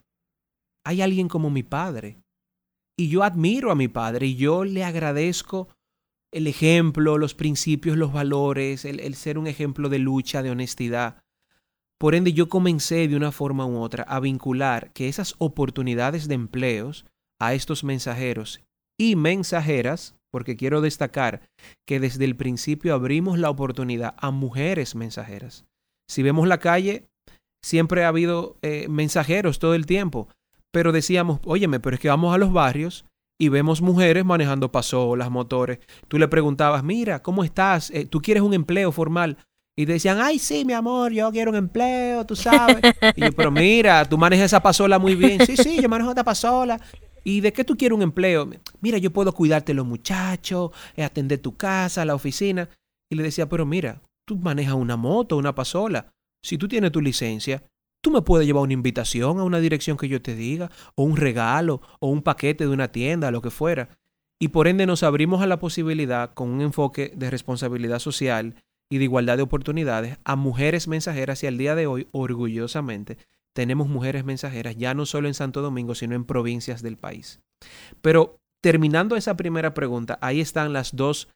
hay 0.83 1.03
alguien 1.03 1.27
como 1.27 1.51
mi 1.51 1.61
padre. 1.61 2.17
Y 2.97 3.09
yo 3.09 3.21
admiro 3.21 3.69
a 3.69 3.75
mi 3.75 3.87
padre 3.87 4.25
y 4.25 4.35
yo 4.35 4.63
le 4.63 4.83
agradezco 4.83 5.67
el 6.33 6.47
ejemplo, 6.47 7.19
los 7.19 7.35
principios, 7.35 7.97
los 7.97 8.11
valores, 8.11 8.83
el, 8.83 9.13
ser 9.13 9.37
un 9.37 9.45
ejemplo 9.45 9.89
de 9.89 9.99
lucha, 9.99 10.41
de 10.41 10.49
honestidad. 10.49 11.21
Por 11.99 12.15
ende, 12.15 12.33
yo 12.33 12.49
comencé 12.49 13.07
de 13.07 13.15
una 13.15 13.31
forma 13.31 13.67
u 13.67 13.77
otra 13.77 14.05
a 14.05 14.19
vincular 14.19 14.91
que 14.93 15.07
esas 15.07 15.35
oportunidades 15.37 16.27
de 16.27 16.33
empleos 16.33 17.05
a 17.39 17.53
estos 17.53 17.83
mensajeros 17.83 18.59
y 18.99 19.15
mensajeras, 19.15 20.15
porque 20.31 20.55
quiero 20.55 20.81
destacar 20.81 21.47
que 21.87 21.99
desde 21.99 22.25
el 22.25 22.35
principio 22.35 22.95
abrimos 22.95 23.37
la 23.37 23.51
oportunidad 23.51 24.15
a 24.17 24.31
mujeres 24.31 24.95
mensajeras. 24.95 25.67
Si 26.09 26.23
vemos 26.23 26.47
la 26.47 26.57
calle, 26.57 27.05
siempre 27.63 28.03
ha 28.03 28.09
habido 28.09 28.57
eh, 28.61 28.87
mensajeros 28.89 29.59
todo 29.59 29.73
el 29.75 29.85
tiempo, 29.85 30.27
pero 30.71 30.91
decíamos, 30.91 31.39
óyeme, 31.45 31.79
pero 31.79 31.95
es 31.95 31.99
que 31.99 32.09
vamos 32.09 32.33
a 32.33 32.37
los 32.37 32.53
barrios 32.53 33.05
y 33.39 33.49
vemos 33.49 33.81
mujeres 33.81 34.25
manejando 34.25 34.71
pasolas, 34.71 35.31
motores. 35.31 35.79
Tú 36.07 36.19
le 36.19 36.27
preguntabas, 36.27 36.83
mira, 36.83 37.21
¿cómo 37.21 37.43
estás? 37.43 37.89
Eh, 37.91 38.05
¿Tú 38.05 38.21
quieres 38.21 38.43
un 38.43 38.53
empleo 38.53 38.91
formal? 38.91 39.37
Y 39.77 39.85
decían, 39.85 40.19
ay, 40.19 40.39
sí, 40.39 40.65
mi 40.65 40.73
amor, 40.73 41.13
yo 41.13 41.31
quiero 41.31 41.51
un 41.51 41.57
empleo, 41.57 42.25
tú 42.25 42.35
sabes. 42.35 42.81
y 43.15 43.21
yo, 43.21 43.31
pero 43.31 43.49
mira, 43.49 44.03
tú 44.03 44.17
manejas 44.17 44.47
esa 44.47 44.61
pasola 44.61 44.99
muy 44.99 45.15
bien. 45.15 45.45
Sí, 45.45 45.55
sí, 45.55 45.81
yo 45.81 45.87
manejo 45.87 46.09
esta 46.09 46.25
pasola. 46.25 46.81
¿Y 47.23 47.39
de 47.39 47.53
qué 47.53 47.63
tú 47.63 47.77
quieres 47.77 47.95
un 47.95 48.01
empleo? 48.01 48.49
Mira, 48.81 48.97
yo 48.97 49.11
puedo 49.11 49.33
cuidarte 49.33 49.73
los 49.73 49.85
muchachos, 49.85 50.71
eh, 50.97 51.03
atender 51.03 51.39
tu 51.39 51.55
casa, 51.55 52.03
la 52.03 52.13
oficina. 52.13 52.67
Y 53.09 53.15
le 53.15 53.23
decía, 53.23 53.47
pero 53.47 53.65
mira, 53.65 54.01
tú 54.27 54.35
manejas 54.37 54.73
una 54.73 54.97
moto, 54.97 55.37
una 55.37 55.55
pasola. 55.55 56.11
Si 56.43 56.57
tú 56.57 56.67
tienes 56.67 56.91
tu 56.91 57.01
licencia, 57.01 57.63
Tú 58.01 58.11
me 58.11 58.21
puedes 58.21 58.47
llevar 58.47 58.63
una 58.63 58.73
invitación 58.73 59.39
a 59.39 59.43
una 59.43 59.59
dirección 59.59 59.97
que 59.97 60.07
yo 60.07 60.21
te 60.21 60.35
diga, 60.35 60.71
o 60.95 61.03
un 61.03 61.17
regalo, 61.17 61.81
o 61.99 62.07
un 62.07 62.21
paquete 62.21 62.65
de 62.65 62.71
una 62.71 62.91
tienda, 62.91 63.31
lo 63.31 63.41
que 63.41 63.49
fuera. 63.49 63.89
Y 64.41 64.49
por 64.49 64.69
ende 64.69 64.85
nos 64.85 65.03
abrimos 65.03 65.41
a 65.41 65.47
la 65.47 65.59
posibilidad, 65.59 66.33
con 66.33 66.49
un 66.49 66.61
enfoque 66.61 67.11
de 67.15 67.29
responsabilidad 67.29 67.99
social 67.99 68.55
y 68.89 68.99
de 68.99 69.03
igualdad 69.03 69.35
de 69.35 69.43
oportunidades, 69.43 70.17
a 70.23 70.37
mujeres 70.37 70.87
mensajeras 70.87 71.43
y 71.43 71.47
al 71.47 71.57
día 71.57 71.75
de 71.75 71.87
hoy, 71.87 72.07
orgullosamente, 72.13 73.17
tenemos 73.53 73.89
mujeres 73.89 74.23
mensajeras 74.23 74.77
ya 74.77 74.93
no 74.93 75.05
solo 75.05 75.27
en 75.27 75.33
Santo 75.33 75.61
Domingo, 75.61 75.93
sino 75.93 76.15
en 76.15 76.23
provincias 76.23 76.81
del 76.81 76.95
país. 76.95 77.41
Pero 78.01 78.37
terminando 78.63 79.17
esa 79.17 79.35
primera 79.35 79.73
pregunta, 79.73 80.17
ahí 80.21 80.39
están 80.39 80.71
las 80.71 80.95
dos, 80.95 81.27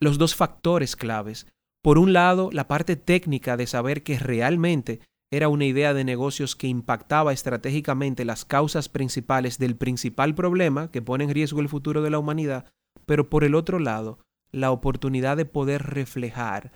los 0.00 0.18
dos 0.18 0.34
factores 0.34 0.96
claves. 0.96 1.46
Por 1.82 1.98
un 1.98 2.12
lado, 2.12 2.50
la 2.52 2.68
parte 2.68 2.96
técnica 2.96 3.56
de 3.56 3.66
saber 3.66 4.02
que 4.02 4.18
realmente 4.18 5.00
era 5.32 5.48
una 5.48 5.64
idea 5.64 5.94
de 5.94 6.04
negocios 6.04 6.56
que 6.56 6.66
impactaba 6.66 7.32
estratégicamente 7.32 8.24
las 8.24 8.44
causas 8.44 8.88
principales 8.88 9.58
del 9.58 9.76
principal 9.76 10.34
problema 10.34 10.90
que 10.90 11.02
pone 11.02 11.24
en 11.24 11.30
riesgo 11.30 11.60
el 11.60 11.68
futuro 11.68 12.02
de 12.02 12.10
la 12.10 12.18
humanidad, 12.18 12.66
pero 13.06 13.30
por 13.30 13.44
el 13.44 13.54
otro 13.54 13.78
lado, 13.78 14.18
la 14.52 14.72
oportunidad 14.72 15.36
de 15.36 15.44
poder 15.44 15.82
reflejar 15.82 16.72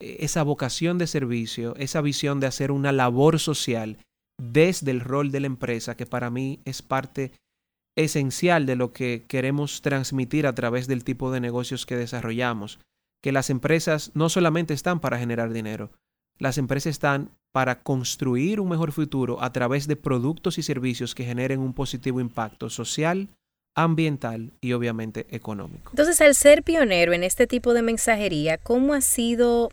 eh, 0.00 0.18
esa 0.20 0.42
vocación 0.42 0.98
de 0.98 1.06
servicio, 1.06 1.74
esa 1.76 2.02
visión 2.02 2.40
de 2.40 2.46
hacer 2.46 2.70
una 2.70 2.92
labor 2.92 3.38
social 3.38 3.98
desde 4.38 4.90
el 4.90 5.00
rol 5.00 5.30
de 5.30 5.40
la 5.40 5.46
empresa, 5.46 5.96
que 5.96 6.06
para 6.06 6.30
mí 6.30 6.60
es 6.64 6.82
parte 6.82 7.32
esencial 7.96 8.66
de 8.66 8.76
lo 8.76 8.92
que 8.92 9.24
queremos 9.28 9.80
transmitir 9.80 10.46
a 10.46 10.54
través 10.54 10.86
del 10.88 11.04
tipo 11.04 11.30
de 11.30 11.40
negocios 11.40 11.86
que 11.86 11.96
desarrollamos, 11.96 12.80
que 13.24 13.32
las 13.32 13.48
empresas 13.48 14.10
no 14.12 14.28
solamente 14.28 14.74
están 14.74 15.00
para 15.00 15.18
generar 15.18 15.50
dinero, 15.50 15.90
las 16.38 16.58
empresas 16.58 16.90
están 16.90 17.30
para 17.52 17.80
construir 17.82 18.60
un 18.60 18.68
mejor 18.68 18.92
futuro 18.92 19.42
a 19.42 19.50
través 19.50 19.88
de 19.88 19.96
productos 19.96 20.58
y 20.58 20.62
servicios 20.62 21.14
que 21.14 21.24
generen 21.24 21.60
un 21.60 21.72
positivo 21.72 22.20
impacto 22.20 22.68
social, 22.68 23.30
ambiental 23.74 24.52
y 24.60 24.74
obviamente 24.74 25.24
económico. 25.30 25.88
Entonces, 25.88 26.20
al 26.20 26.34
ser 26.34 26.62
pionero 26.62 27.14
en 27.14 27.24
este 27.24 27.46
tipo 27.46 27.72
de 27.72 27.80
mensajería, 27.80 28.58
¿cómo 28.58 28.92
ha 28.92 29.00
sido 29.00 29.70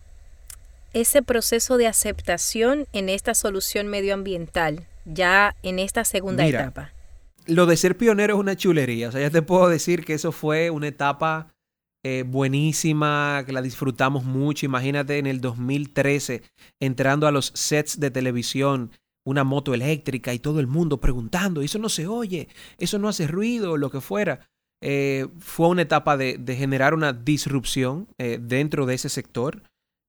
ese 0.93 1.21
proceso 1.21 1.75
de 1.75 1.87
aceptación 1.87 2.87
en 2.93 3.09
esta 3.09 3.35
solución 3.35 3.87
medioambiental 3.87 4.87
ya 5.03 5.57
en 5.61 5.79
esta 5.79 6.05
segunda 6.05 6.45
etapa? 6.45 6.93
Lo 7.47 7.65
de 7.65 7.75
ser 7.75 7.97
pionero 7.97 8.35
es 8.35 8.39
una 8.39 8.55
chulería. 8.55 9.09
O 9.09 9.11
sea, 9.11 9.19
ya 9.19 9.29
te 9.29 9.41
puedo 9.41 9.67
decir 9.67 10.05
que 10.05 10.13
eso 10.13 10.31
fue 10.31 10.69
una 10.69 10.87
etapa 10.87 11.51
eh, 12.03 12.23
buenísima, 12.25 13.43
que 13.45 13.53
la 13.53 13.61
disfrutamos 13.61 14.23
mucho. 14.23 14.65
Imagínate 14.65 15.19
en 15.19 15.27
el 15.27 15.39
2013 15.39 16.41
entrando 16.79 17.27
a 17.27 17.31
los 17.31 17.51
sets 17.55 17.99
de 17.99 18.09
televisión, 18.09 18.91
una 19.23 19.43
moto 19.43 19.73
eléctrica 19.73 20.33
y 20.33 20.39
todo 20.39 20.59
el 20.59 20.67
mundo 20.67 20.99
preguntando, 20.99 21.61
eso 21.61 21.77
no 21.77 21.89
se 21.89 22.07
oye, 22.07 22.47
eso 22.79 22.97
no 22.97 23.07
hace 23.07 23.27
ruido, 23.27 23.77
lo 23.77 23.91
que 23.91 24.01
fuera. 24.01 24.49
Eh, 24.81 25.27
fue 25.37 25.67
una 25.67 25.83
etapa 25.83 26.17
de, 26.17 26.39
generar 26.57 26.95
una 26.95 27.13
disrupción 27.13 28.07
eh, 28.17 28.39
dentro 28.41 28.87
de 28.87 28.95
ese 28.95 29.09
sector 29.09 29.63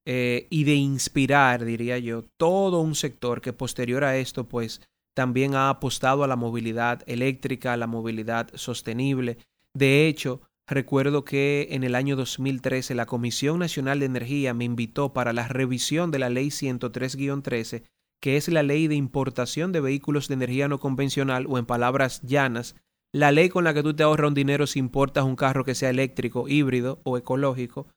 y 0.04 0.64
de 0.64 0.74
inspirar, 0.74 1.64
diría 1.64 1.96
yo, 1.96 2.24
todo 2.36 2.80
un 2.80 2.96
sector 2.96 3.40
que 3.40 3.52
posterior 3.52 4.02
a 4.02 4.16
esto, 4.16 4.48
pues 4.48 4.80
también 5.14 5.54
ha 5.54 5.68
apostado 5.68 6.24
a 6.24 6.26
la 6.26 6.34
movilidad 6.34 7.04
eléctrica, 7.06 7.72
a 7.72 7.76
la 7.76 7.86
movilidad 7.86 8.50
sostenible. 8.54 9.38
De 9.74 10.08
hecho, 10.08 10.40
Recuerdo 10.68 11.24
que 11.24 11.68
en 11.72 11.82
el 11.84 11.94
año 11.94 12.16
2013 12.16 12.94
la 12.94 13.06
Comisión 13.06 13.58
Nacional 13.58 14.00
de 14.00 14.06
Energía 14.06 14.54
me 14.54 14.64
invitó 14.64 15.12
para 15.12 15.32
la 15.32 15.48
revisión 15.48 16.10
de 16.10 16.20
la 16.20 16.30
Ley 16.30 16.48
103-13, 16.48 17.82
que 18.22 18.36
es 18.36 18.48
la 18.48 18.62
ley 18.62 18.86
de 18.86 18.94
importación 18.94 19.72
de 19.72 19.80
vehículos 19.80 20.28
de 20.28 20.34
energía 20.34 20.68
no 20.68 20.78
convencional 20.78 21.46
o 21.48 21.58
en 21.58 21.66
palabras 21.66 22.22
llanas, 22.22 22.76
la 23.12 23.32
ley 23.32 23.48
con 23.48 23.64
la 23.64 23.74
que 23.74 23.82
tú 23.82 23.94
te 23.94 24.04
ahorras 24.04 24.28
un 24.28 24.34
dinero 24.34 24.66
si 24.66 24.78
importas 24.78 25.24
un 25.24 25.36
carro 25.36 25.64
que 25.64 25.74
sea 25.74 25.90
eléctrico, 25.90 26.48
híbrido 26.48 27.00
o 27.02 27.18
ecológico. 27.18 27.88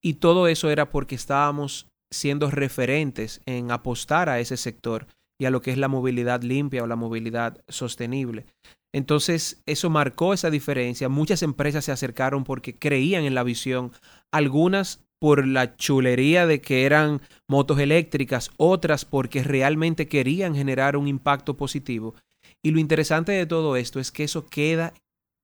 Y 0.00 0.14
todo 0.14 0.46
eso 0.46 0.70
era 0.70 0.90
porque 0.90 1.16
estábamos 1.16 1.88
siendo 2.12 2.50
referentes 2.50 3.40
en 3.44 3.72
apostar 3.72 4.28
a 4.28 4.38
ese 4.38 4.56
sector 4.56 5.08
y 5.38 5.46
a 5.46 5.50
lo 5.50 5.60
que 5.60 5.72
es 5.72 5.78
la 5.78 5.88
movilidad 5.88 6.42
limpia 6.42 6.84
o 6.84 6.86
la 6.86 6.96
movilidad 6.96 7.62
sostenible. 7.68 8.46
Entonces, 8.96 9.62
eso 9.66 9.90
marcó 9.90 10.32
esa 10.32 10.48
diferencia. 10.48 11.10
Muchas 11.10 11.42
empresas 11.42 11.84
se 11.84 11.92
acercaron 11.92 12.44
porque 12.44 12.78
creían 12.78 13.24
en 13.24 13.34
la 13.34 13.42
visión, 13.42 13.92
algunas 14.32 15.04
por 15.20 15.46
la 15.46 15.76
chulería 15.76 16.46
de 16.46 16.62
que 16.62 16.86
eran 16.86 17.20
motos 17.46 17.78
eléctricas, 17.78 18.50
otras 18.56 19.04
porque 19.04 19.42
realmente 19.42 20.08
querían 20.08 20.54
generar 20.54 20.96
un 20.96 21.08
impacto 21.08 21.58
positivo. 21.58 22.14
Y 22.64 22.70
lo 22.70 22.80
interesante 22.80 23.32
de 23.32 23.44
todo 23.44 23.76
esto 23.76 24.00
es 24.00 24.10
que 24.10 24.24
eso 24.24 24.46
queda 24.46 24.94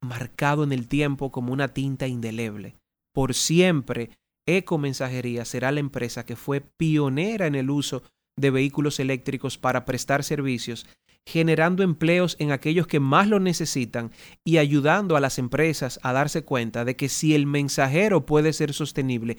marcado 0.03 0.65
en 0.65 0.73
el 0.73 0.89
tiempo 0.89 1.31
como 1.31 1.53
una 1.53 1.69
tinta 1.69 2.07
indeleble. 2.07 2.77
Por 3.13 3.35
siempre, 3.35 4.13
Ecomensajería 4.49 5.45
será 5.45 5.73
la 5.73 5.81
empresa 5.81 6.25
que 6.25 6.37
fue 6.37 6.63
pionera 6.63 7.47
en 7.49 7.55
el 7.55 7.69
uso 7.69 8.03
de 8.35 8.51
vehículos 8.51 8.99
eléctricos 8.99 9.59
para 9.59 9.85
prestar 9.85 10.25
servicios 10.25 10.87
generando 11.27 11.83
empleos 11.83 12.37
en 12.39 12.51
aquellos 12.53 12.87
que 12.87 13.01
más 13.01 13.29
lo 13.29 13.41
necesitan 13.41 14.11
y 14.45 14.59
ayudando 14.59 15.17
a 15.17 15.21
las 15.21 15.39
empresas 15.39 16.01
a 16.03 16.13
darse 16.13 16.45
cuenta 16.45 16.85
de 16.85 16.97
que 16.97 17.09
si 17.09 17.35
el 17.35 17.47
mensajero 17.47 18.27
puede 18.27 18.53
ser 18.53 18.73
sostenible, 18.73 19.37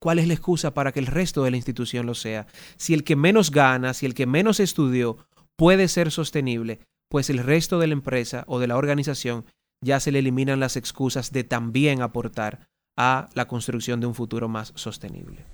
¿cuál 0.00 0.18
es 0.18 0.28
la 0.28 0.34
excusa 0.34 0.72
para 0.72 0.92
que 0.92 1.00
el 1.00 1.06
resto 1.06 1.42
de 1.42 1.50
la 1.50 1.56
institución 1.56 2.06
lo 2.06 2.14
sea? 2.14 2.46
Si 2.76 2.94
el 2.94 3.04
que 3.04 3.16
menos 3.16 3.50
gana, 3.50 3.92
si 3.92 4.06
el 4.06 4.14
que 4.14 4.26
menos 4.26 4.60
estudió 4.60 5.18
puede 5.56 5.88
ser 5.88 6.10
sostenible, 6.10 6.80
pues 7.08 7.30
el 7.30 7.38
resto 7.38 7.78
de 7.78 7.88
la 7.88 7.94
empresa 7.94 8.44
o 8.46 8.58
de 8.58 8.66
la 8.68 8.76
organización 8.76 9.46
ya 9.84 10.00
se 10.00 10.12
le 10.12 10.20
eliminan 10.20 10.60
las 10.60 10.76
excusas 10.76 11.32
de 11.32 11.44
también 11.44 12.02
aportar 12.02 12.68
a 12.96 13.28
la 13.34 13.46
construcción 13.46 14.00
de 14.00 14.06
un 14.06 14.14
futuro 14.14 14.48
más 14.48 14.72
sostenible. 14.74 15.44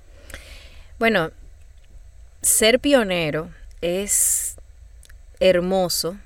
Bueno, 0.99 1.31
ser 2.41 2.79
pionero 2.79 3.49
es 3.81 4.52
hermoso, 5.43 6.17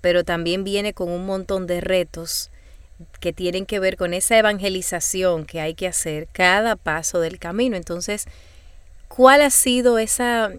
pero 0.00 0.24
también 0.24 0.64
viene 0.64 0.94
con 0.94 1.08
un 1.08 1.24
montón 1.24 1.68
de 1.68 1.80
retos 1.80 2.50
que 3.20 3.32
tienen 3.32 3.66
que 3.66 3.78
ver 3.78 3.96
con 3.96 4.14
esa 4.14 4.36
evangelización 4.36 5.46
que 5.46 5.60
hay 5.60 5.74
que 5.74 5.86
hacer 5.86 6.26
cada 6.32 6.74
paso 6.74 7.20
del 7.20 7.38
camino. 7.38 7.76
Entonces, 7.76 8.26
¿cuál 9.06 9.42
ha 9.42 9.50
sido 9.50 9.98
esa, 9.98 10.50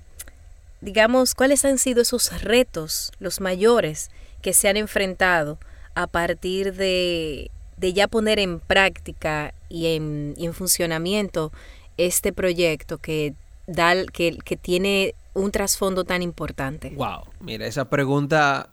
digamos, 0.79 1.36
cuáles 1.36 1.65
han 1.65 1.77
sido 1.77 2.01
esos 2.01 2.41
retos, 2.41 3.12
los 3.19 3.41
mayores, 3.41 4.10
que 4.41 4.53
se 4.53 4.69
han 4.69 4.77
enfrentado 4.77 5.57
a 5.93 6.07
partir 6.07 6.74
de, 6.74 7.51
de 7.75 7.93
ya 7.93 8.07
poner 8.07 8.39
en 8.39 8.62
práctica 8.62 9.53
y 9.67 9.95
en, 9.95 10.36
y 10.38 10.45
en 10.45 10.53
funcionamiento 10.53 11.51
este 11.98 12.31
proyecto 12.31 12.98
que, 12.98 13.34
da, 13.67 14.05
que, 14.05 14.38
que 14.38 14.55
tiene 14.55 15.15
un 15.36 15.51
trasfondo 15.51 16.04
tan 16.04 16.22
importante? 16.22 16.94
Wow, 16.96 17.25
mira, 17.39 17.68
esa 17.68 17.89
pregunta 17.89 18.72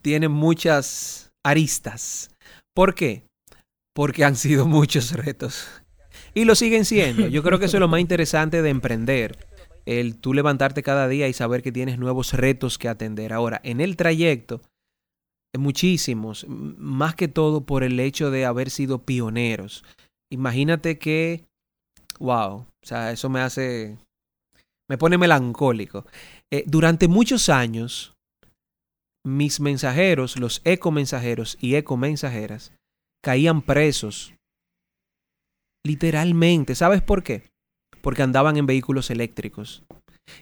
tiene 0.00 0.28
muchas 0.28 1.32
aristas. 1.44 2.30
¿Por 2.74 2.94
qué? 2.94 3.24
Porque 3.94 4.24
han 4.24 4.36
sido 4.36 4.66
muchos 4.66 5.12
retos. 5.12 5.68
Y 6.32 6.44
lo 6.44 6.54
siguen 6.54 6.84
siendo. 6.84 7.26
Yo 7.26 7.42
creo 7.42 7.58
que 7.58 7.66
eso 7.66 7.76
es 7.76 7.80
lo 7.80 7.88
más 7.88 8.00
interesante 8.00 8.62
de 8.62 8.70
emprender. 8.70 9.46
El 9.86 10.16
tú 10.16 10.32
levantarte 10.32 10.82
cada 10.82 11.08
día 11.08 11.28
y 11.28 11.32
saber 11.32 11.62
que 11.62 11.72
tienes 11.72 11.98
nuevos 11.98 12.32
retos 12.32 12.78
que 12.78 12.88
atender. 12.88 13.32
Ahora, 13.32 13.60
en 13.64 13.80
el 13.80 13.96
trayecto, 13.96 14.62
muchísimos, 15.58 16.46
más 16.48 17.14
que 17.14 17.28
todo 17.28 17.64
por 17.64 17.84
el 17.84 18.00
hecho 18.00 18.30
de 18.30 18.44
haber 18.44 18.70
sido 18.70 19.04
pioneros. 19.04 19.84
Imagínate 20.30 20.98
que, 20.98 21.44
wow, 22.18 22.66
o 22.66 22.86
sea, 22.86 23.12
eso 23.12 23.28
me 23.28 23.40
hace, 23.40 23.98
me 24.88 24.98
pone 24.98 25.18
melancólico. 25.18 26.06
Eh, 26.52 26.64
durante 26.66 27.08
muchos 27.08 27.48
años, 27.48 28.14
mis 29.26 29.60
mensajeros, 29.60 30.38
los 30.38 30.60
eco 30.64 30.90
mensajeros 30.90 31.56
y 31.60 31.76
eco 31.76 31.96
mensajeras, 31.96 32.72
caían 33.22 33.62
presos. 33.62 34.34
Literalmente. 35.84 36.74
¿Sabes 36.74 37.02
por 37.02 37.22
qué? 37.22 37.50
Porque 38.02 38.22
andaban 38.22 38.56
en 38.56 38.66
vehículos 38.66 39.10
eléctricos. 39.10 39.84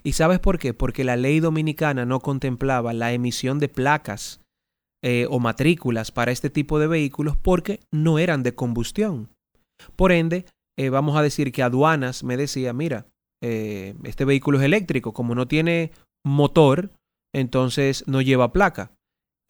¿Y 0.03 0.13
sabes 0.13 0.39
por 0.39 0.59
qué? 0.59 0.75
Porque 0.75 1.05
la 1.05 1.17
ley 1.17 1.41
dominicana 1.41 2.05
no 2.05 2.21
contemplaba 2.21 2.93
la 2.93 3.13
emisión 3.13 3.59
de 3.59 3.69
placas 3.69 4.41
eh, 5.05 5.27
o 5.29 5.41
matrículas 5.41 6.13
para 6.13 6.31
este 6.31 6.51
tipo 6.51 6.79
de 6.79 6.87
vehículos 6.87 7.37
porque 7.37 7.81
no 7.91 8.19
eran 8.19 8.43
de 8.43 8.55
combustión. 8.55 9.29
Por 9.97 10.13
ende, 10.13 10.45
eh, 10.79 10.91
vamos 10.91 11.17
a 11.17 11.23
decir 11.23 11.51
que 11.51 11.63
aduanas 11.63 12.23
me 12.23 12.37
decía, 12.37 12.73
mira, 12.73 13.07
eh, 13.43 13.95
este 14.05 14.25
vehículo 14.25 14.59
es 14.59 14.65
eléctrico, 14.65 15.13
como 15.13 15.35
no 15.35 15.47
tiene 15.47 15.93
motor, 16.25 16.93
entonces 17.35 18.05
no 18.07 18.21
lleva 18.21 18.53
placa. 18.53 18.93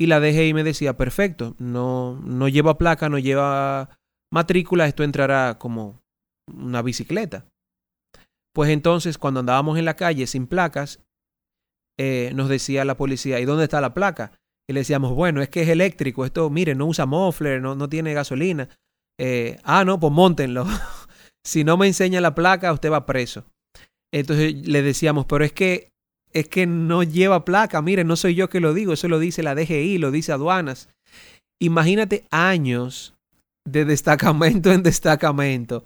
Y 0.00 0.06
la 0.06 0.20
DGI 0.20 0.54
me 0.54 0.64
decía, 0.64 0.96
perfecto, 0.96 1.54
no, 1.58 2.20
no 2.24 2.48
lleva 2.48 2.78
placa, 2.78 3.08
no 3.08 3.18
lleva 3.18 3.90
matrícula, 4.32 4.86
esto 4.86 5.04
entrará 5.04 5.58
como 5.58 6.00
una 6.52 6.82
bicicleta. 6.82 7.46
Pues 8.54 8.70
entonces, 8.70 9.18
cuando 9.18 9.40
andábamos 9.40 9.78
en 9.78 9.84
la 9.84 9.94
calle 9.94 10.26
sin 10.26 10.46
placas, 10.46 11.00
nos 12.34 12.48
decía 12.48 12.84
la 12.84 12.96
policía, 12.96 13.38
¿y 13.38 13.44
dónde 13.44 13.64
está 13.64 13.80
la 13.80 13.94
placa? 13.94 14.32
Y 14.68 14.72
le 14.72 14.80
decíamos, 14.80 15.14
bueno, 15.14 15.42
es 15.42 15.48
que 15.48 15.62
es 15.62 15.68
eléctrico, 15.68 16.24
esto, 16.24 16.48
mire, 16.50 16.74
no 16.74 16.86
usa 16.86 17.06
muffler, 17.06 17.60
no, 17.60 17.74
no 17.74 17.88
tiene 17.88 18.14
gasolina. 18.14 18.68
Eh, 19.18 19.58
ah, 19.64 19.84
no, 19.84 19.98
pues 19.98 20.12
montenlo. 20.12 20.66
si 21.44 21.64
no 21.64 21.76
me 21.76 21.86
enseña 21.86 22.20
la 22.20 22.34
placa, 22.34 22.72
usted 22.72 22.90
va 22.90 23.06
preso. 23.06 23.44
Entonces 24.12 24.66
le 24.66 24.82
decíamos, 24.82 25.26
pero 25.26 25.44
es 25.44 25.52
que 25.52 25.88
es 26.32 26.48
que 26.48 26.66
no 26.66 27.02
lleva 27.02 27.44
placa, 27.44 27.82
mire, 27.82 28.04
no 28.04 28.16
soy 28.16 28.34
yo 28.34 28.48
que 28.48 28.60
lo 28.60 28.72
digo, 28.72 28.94
eso 28.94 29.06
lo 29.08 29.18
dice 29.18 29.42
la 29.42 29.54
DGI, 29.54 29.98
lo 29.98 30.10
dice 30.10 30.32
aduanas. 30.32 30.88
Imagínate 31.60 32.24
años 32.30 33.14
de 33.68 33.84
destacamento 33.84 34.72
en 34.72 34.82
destacamento, 34.82 35.84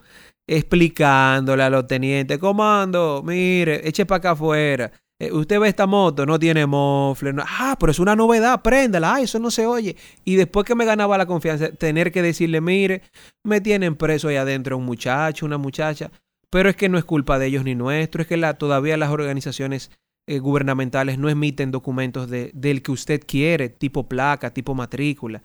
explicándole 0.48 1.62
a 1.64 1.70
los 1.70 1.86
tenientes, 1.86 2.38
comando, 2.38 3.22
mire, 3.24 3.86
eche 3.88 4.06
para 4.06 4.18
acá 4.18 4.30
afuera. 4.32 4.92
Eh, 5.18 5.32
usted 5.32 5.58
ve 5.58 5.68
esta 5.68 5.86
moto, 5.86 6.26
no 6.26 6.38
tiene 6.38 6.66
mofle. 6.66 7.34
ah, 7.38 7.76
pero 7.80 7.90
es 7.90 7.98
una 7.98 8.14
novedad, 8.14 8.60
préndala. 8.62 9.14
Ah, 9.14 9.20
eso 9.20 9.38
no 9.38 9.50
se 9.50 9.66
oye. 9.66 9.96
Y 10.24 10.36
después 10.36 10.66
que 10.66 10.74
me 10.74 10.84
ganaba 10.84 11.16
la 11.16 11.26
confianza, 11.26 11.70
tener 11.72 12.12
que 12.12 12.20
decirle, 12.22 12.60
mire, 12.60 13.02
me 13.44 13.60
tienen 13.62 13.96
preso 13.96 14.28
ahí 14.28 14.36
adentro 14.36 14.76
un 14.76 14.84
muchacho, 14.84 15.46
una 15.46 15.56
muchacha. 15.56 16.10
Pero 16.50 16.68
es 16.68 16.76
que 16.76 16.88
no 16.88 16.98
es 16.98 17.04
culpa 17.04 17.38
de 17.38 17.46
ellos 17.46 17.64
ni 17.64 17.74
nuestro, 17.74 18.22
es 18.22 18.28
que 18.28 18.36
la, 18.36 18.54
todavía 18.54 18.96
las 18.96 19.10
organizaciones 19.10 19.90
eh, 20.28 20.38
gubernamentales 20.38 21.18
no 21.18 21.28
emiten 21.28 21.70
documentos 21.70 22.28
de, 22.30 22.50
del 22.54 22.82
que 22.82 22.92
usted 22.92 23.22
quiere, 23.26 23.68
tipo 23.68 24.08
placa, 24.08 24.52
tipo 24.52 24.74
matrícula. 24.74 25.42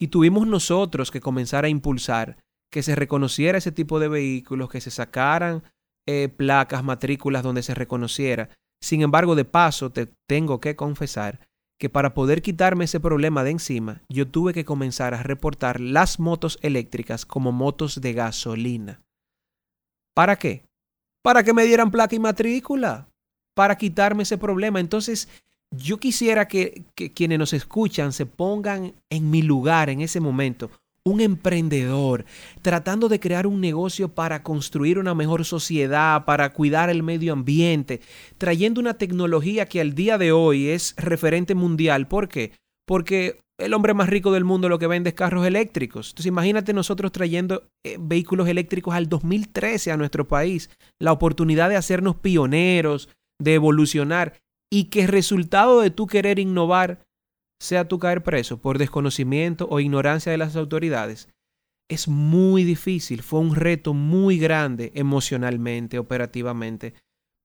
Y 0.00 0.08
tuvimos 0.08 0.46
nosotros 0.46 1.10
que 1.10 1.20
comenzar 1.20 1.64
a 1.64 1.68
impulsar 1.68 2.36
que 2.70 2.82
se 2.82 2.94
reconociera 2.94 3.58
ese 3.58 3.72
tipo 3.72 4.00
de 4.00 4.08
vehículos, 4.08 4.70
que 4.70 4.80
se 4.80 4.90
sacaran 4.90 5.62
eh, 6.08 6.28
placas, 6.34 6.82
matrículas 6.82 7.42
donde 7.42 7.62
se 7.62 7.74
reconociera 7.74 8.48
sin 8.82 9.00
embargo, 9.00 9.36
de 9.36 9.44
paso, 9.44 9.92
te 9.92 10.08
tengo 10.28 10.60
que 10.60 10.74
confesar 10.74 11.48
que 11.78 11.88
para 11.88 12.14
poder 12.14 12.42
quitarme 12.42 12.84
ese 12.84 13.00
problema 13.00 13.44
de 13.44 13.52
encima, 13.52 14.02
yo 14.08 14.28
tuve 14.28 14.52
que 14.52 14.64
comenzar 14.64 15.14
a 15.14 15.22
reportar 15.22 15.80
las 15.80 16.18
motos 16.18 16.58
eléctricas 16.62 17.24
como 17.24 17.52
motos 17.52 18.00
de 18.00 18.12
gasolina. 18.12 19.02
¿Para 20.14 20.36
qué? 20.36 20.62
Para 21.22 21.42
que 21.42 21.52
me 21.52 21.64
dieran 21.64 21.90
placa 21.90 22.14
y 22.14 22.18
matrícula, 22.18 23.08
para 23.54 23.76
quitarme 23.76 24.24
ese 24.24 24.38
problema. 24.38 24.80
Entonces, 24.80 25.28
yo 25.70 25.98
quisiera 25.98 26.48
que, 26.48 26.84
que 26.94 27.12
quienes 27.12 27.38
nos 27.38 27.52
escuchan 27.52 28.12
se 28.12 28.26
pongan 28.26 28.94
en 29.10 29.30
mi 29.30 29.42
lugar 29.42 29.88
en 29.88 30.00
ese 30.00 30.20
momento 30.20 30.70
un 31.04 31.20
emprendedor 31.20 32.24
tratando 32.62 33.08
de 33.08 33.20
crear 33.20 33.46
un 33.46 33.60
negocio 33.60 34.08
para 34.08 34.42
construir 34.42 34.98
una 34.98 35.14
mejor 35.14 35.44
sociedad, 35.44 36.24
para 36.24 36.52
cuidar 36.52 36.90
el 36.90 37.02
medio 37.02 37.32
ambiente, 37.32 38.00
trayendo 38.38 38.80
una 38.80 38.94
tecnología 38.94 39.66
que 39.66 39.80
al 39.80 39.94
día 39.94 40.18
de 40.18 40.32
hoy 40.32 40.68
es 40.68 40.94
referente 40.96 41.54
mundial. 41.54 42.06
¿Por 42.06 42.28
qué? 42.28 42.52
Porque 42.86 43.40
el 43.58 43.74
hombre 43.74 43.94
más 43.94 44.08
rico 44.08 44.32
del 44.32 44.44
mundo 44.44 44.68
lo 44.68 44.78
que 44.78 44.86
vende 44.86 45.10
es 45.10 45.14
carros 45.14 45.46
eléctricos. 45.46 46.10
Entonces 46.10 46.26
imagínate 46.26 46.72
nosotros 46.72 47.12
trayendo 47.12 47.68
eh, 47.84 47.96
vehículos 48.00 48.48
eléctricos 48.48 48.94
al 48.94 49.08
2013 49.08 49.92
a 49.92 49.96
nuestro 49.96 50.26
país, 50.26 50.70
la 50.98 51.12
oportunidad 51.12 51.68
de 51.68 51.76
hacernos 51.76 52.16
pioneros, 52.16 53.08
de 53.40 53.54
evolucionar 53.54 54.40
y 54.70 54.84
que 54.84 55.06
resultado 55.06 55.80
de 55.80 55.90
tú 55.90 56.06
querer 56.06 56.38
innovar 56.38 57.04
sea 57.60 57.86
tú 57.86 57.98
caer 57.98 58.22
preso 58.22 58.60
por 58.60 58.78
desconocimiento 58.78 59.68
o 59.70 59.78
ignorancia 59.80 60.32
de 60.32 60.38
las 60.38 60.56
autoridades, 60.56 61.28
es 61.88 62.08
muy 62.08 62.64
difícil, 62.64 63.22
fue 63.22 63.40
un 63.40 63.54
reto 63.54 63.94
muy 63.94 64.38
grande 64.38 64.92
emocionalmente, 64.94 65.98
operativamente. 65.98 66.94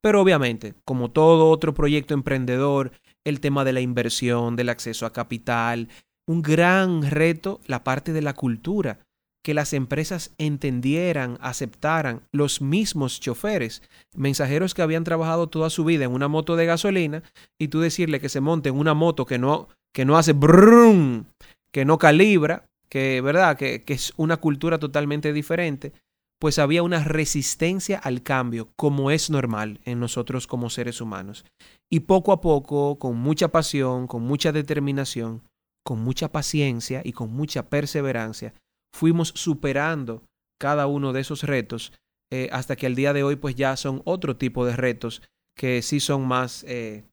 Pero 0.07 0.21
obviamente, 0.21 0.73
como 0.85 1.11
todo 1.11 1.49
otro 1.49 1.73
proyecto 1.73 2.13
emprendedor, 2.13 2.93
el 3.25 3.41
tema 3.41 3.65
de 3.65 3.73
la 3.73 3.81
inversión, 3.81 4.55
del 4.55 4.69
acceso 4.69 5.05
a 5.05 5.11
capital, 5.11 5.89
un 6.25 6.41
gran 6.41 7.01
reto 7.01 7.59
la 7.65 7.83
parte 7.83 8.13
de 8.13 8.21
la 8.21 8.31
cultura, 8.31 8.99
que 9.43 9.53
las 9.53 9.73
empresas 9.73 10.33
entendieran, 10.37 11.37
aceptaran 11.41 12.21
los 12.31 12.61
mismos 12.61 13.19
choferes, 13.19 13.81
mensajeros 14.15 14.73
que 14.73 14.81
habían 14.81 15.03
trabajado 15.03 15.47
toda 15.47 15.69
su 15.69 15.83
vida 15.83 16.05
en 16.05 16.13
una 16.13 16.29
moto 16.29 16.55
de 16.55 16.67
gasolina, 16.67 17.21
y 17.59 17.67
tú 17.67 17.81
decirle 17.81 18.21
que 18.21 18.29
se 18.29 18.39
monte 18.39 18.69
en 18.69 18.77
una 18.77 18.93
moto 18.93 19.25
que 19.25 19.37
no 19.37 19.67
que 19.93 20.05
no 20.05 20.17
hace 20.17 20.31
brum, 20.31 21.25
que 21.73 21.83
no 21.83 21.97
calibra, 21.97 22.69
que, 22.87 23.19
¿verdad? 23.19 23.57
Que, 23.57 23.83
que 23.83 23.95
es 23.95 24.13
una 24.15 24.37
cultura 24.37 24.77
totalmente 24.77 25.33
diferente, 25.33 25.91
pues 26.39 26.59
había 26.59 26.83
una 26.83 27.03
resistencia 27.03 27.97
al 27.97 28.21
cambio, 28.21 28.69
como 28.75 29.11
es 29.11 29.29
normal 29.29 29.79
en 29.85 29.99
nosotros 29.99 30.47
como 30.47 30.69
seres 30.69 31.01
humanos. 31.01 31.45
Y 31.91 32.01
poco 32.01 32.31
a 32.31 32.41
poco, 32.41 32.99
con 32.99 33.17
mucha 33.17 33.47
pasión, 33.47 34.07
con 34.07 34.21
mucha 34.23 34.51
determinación, 34.51 35.41
con 35.83 35.99
mucha 35.99 36.31
paciencia 36.31 37.01
y 37.03 37.13
con 37.13 37.31
mucha 37.31 37.69
perseverancia, 37.69 38.53
fuimos 38.93 39.29
superando 39.35 40.23
cada 40.59 40.87
uno 40.87 41.13
de 41.13 41.21
esos 41.21 41.43
retos 41.43 41.93
eh, 42.31 42.49
hasta 42.51 42.75
que 42.75 42.87
al 42.87 42.95
día 42.95 43.13
de 43.13 43.23
hoy 43.23 43.37
pues 43.37 43.55
ya 43.55 43.75
son 43.77 44.01
otro 44.03 44.35
tipo 44.35 44.65
de 44.65 44.75
retos 44.75 45.21
que 45.55 45.81
sí 45.81 45.99
son 45.99 46.27
más 46.27 46.63
eh, 46.67 47.05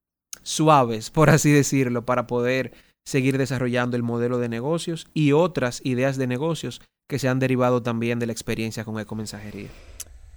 suaves, 0.42 1.10
por 1.10 1.30
así 1.30 1.50
decirlo, 1.50 2.04
para 2.04 2.26
poder 2.26 2.72
seguir 3.06 3.38
desarrollando 3.38 3.96
el 3.96 4.02
modelo 4.02 4.38
de 4.38 4.48
negocios 4.48 5.08
y 5.14 5.32
otras 5.32 5.80
ideas 5.84 6.16
de 6.16 6.26
negocios 6.26 6.80
que 7.06 7.18
se 7.18 7.28
han 7.28 7.38
derivado 7.38 7.82
también 7.82 8.18
de 8.18 8.26
la 8.26 8.32
experiencia 8.32 8.84
con 8.84 8.98
ecomensajería. 8.98 9.68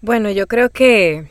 Bueno, 0.01 0.29
yo 0.31 0.47
creo 0.47 0.69
que 0.69 1.27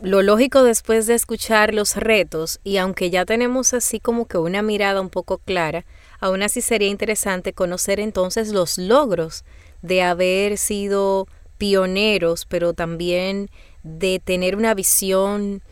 lo 0.00 0.22
lógico 0.22 0.62
después 0.62 1.06
de 1.06 1.14
escuchar 1.14 1.72
los 1.72 1.96
retos 1.96 2.60
y 2.62 2.76
aunque 2.76 3.08
ya 3.08 3.24
tenemos 3.24 3.72
así 3.72 4.00
como 4.00 4.26
que 4.26 4.36
una 4.36 4.60
mirada 4.60 5.00
un 5.00 5.08
poco 5.08 5.38
clara, 5.38 5.86
aún 6.20 6.42
así 6.42 6.60
sería 6.60 6.88
interesante 6.88 7.54
conocer 7.54 8.00
entonces 8.00 8.52
los 8.52 8.76
logros 8.76 9.44
de 9.80 10.02
haber 10.02 10.58
sido 10.58 11.26
pioneros, 11.56 12.44
pero 12.44 12.74
también 12.74 13.48
de 13.82 14.20
tener 14.22 14.56
una 14.56 14.74
visión 14.74 15.62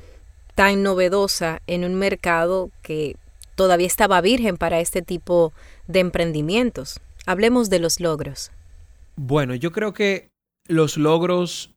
tan 0.54 0.82
novedosa 0.82 1.60
en 1.66 1.84
un 1.84 1.94
mercado 1.94 2.70
que 2.80 3.16
todavía 3.54 3.86
estaba 3.86 4.20
virgen 4.22 4.56
para 4.56 4.80
este 4.80 5.02
tipo 5.02 5.52
de 5.88 6.00
emprendimientos. 6.00 7.00
Hablemos 7.26 7.68
de 7.68 7.78
los 7.78 8.00
logros. 8.00 8.50
Bueno, 9.16 9.54
yo 9.54 9.72
creo 9.72 9.92
que 9.92 10.30
los 10.66 10.96
logros 10.96 11.74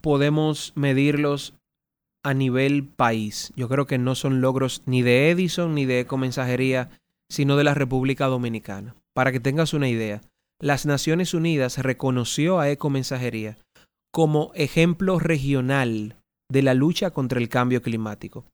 podemos 0.00 0.72
medirlos 0.74 1.54
a 2.24 2.34
nivel 2.34 2.84
país. 2.84 3.52
Yo 3.56 3.68
creo 3.68 3.86
que 3.86 3.98
no 3.98 4.14
son 4.14 4.40
logros 4.40 4.82
ni 4.86 5.02
de 5.02 5.30
Edison 5.30 5.74
ni 5.74 5.86
de 5.86 6.00
Ecomensajería, 6.00 6.90
sino 7.28 7.56
de 7.56 7.64
la 7.64 7.74
República 7.74 8.26
Dominicana. 8.26 8.94
Para 9.14 9.32
que 9.32 9.40
tengas 9.40 9.72
una 9.74 9.88
idea, 9.88 10.20
las 10.60 10.86
Naciones 10.86 11.34
Unidas 11.34 11.78
reconoció 11.78 12.58
a 12.58 12.70
Ecomensajería 12.70 13.58
como 14.12 14.52
ejemplo 14.54 15.18
regional 15.18 16.16
de 16.50 16.62
la 16.62 16.74
lucha 16.74 17.10
contra 17.10 17.38
el 17.38 17.48
cambio 17.48 17.82
climático. 17.82 18.44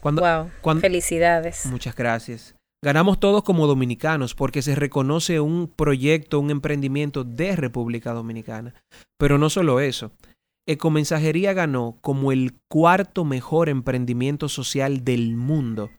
Cuando, 0.00 0.50
Felicidades. 0.80 1.66
Muchas 1.66 1.94
gracias. 1.94 2.54
Ganamos 2.84 3.20
todos 3.20 3.44
como 3.44 3.68
dominicanos 3.68 4.34
porque 4.34 4.60
se 4.60 4.74
reconoce 4.74 5.38
un 5.38 5.68
proyecto, 5.68 6.40
un 6.40 6.50
emprendimiento 6.50 7.22
de 7.22 7.54
República 7.54 8.12
Dominicana. 8.12 8.74
Pero 9.18 9.38
no 9.38 9.50
solo 9.50 9.78
eso. 9.78 10.10
Ecomensajería 10.66 11.52
ganó 11.52 11.98
como 12.00 12.32
el 12.32 12.58
cuarto 12.68 13.24
mejor 13.24 13.68
emprendimiento 13.68 14.48
social 14.48 15.04
del 15.04 15.36
mundo 15.36 15.90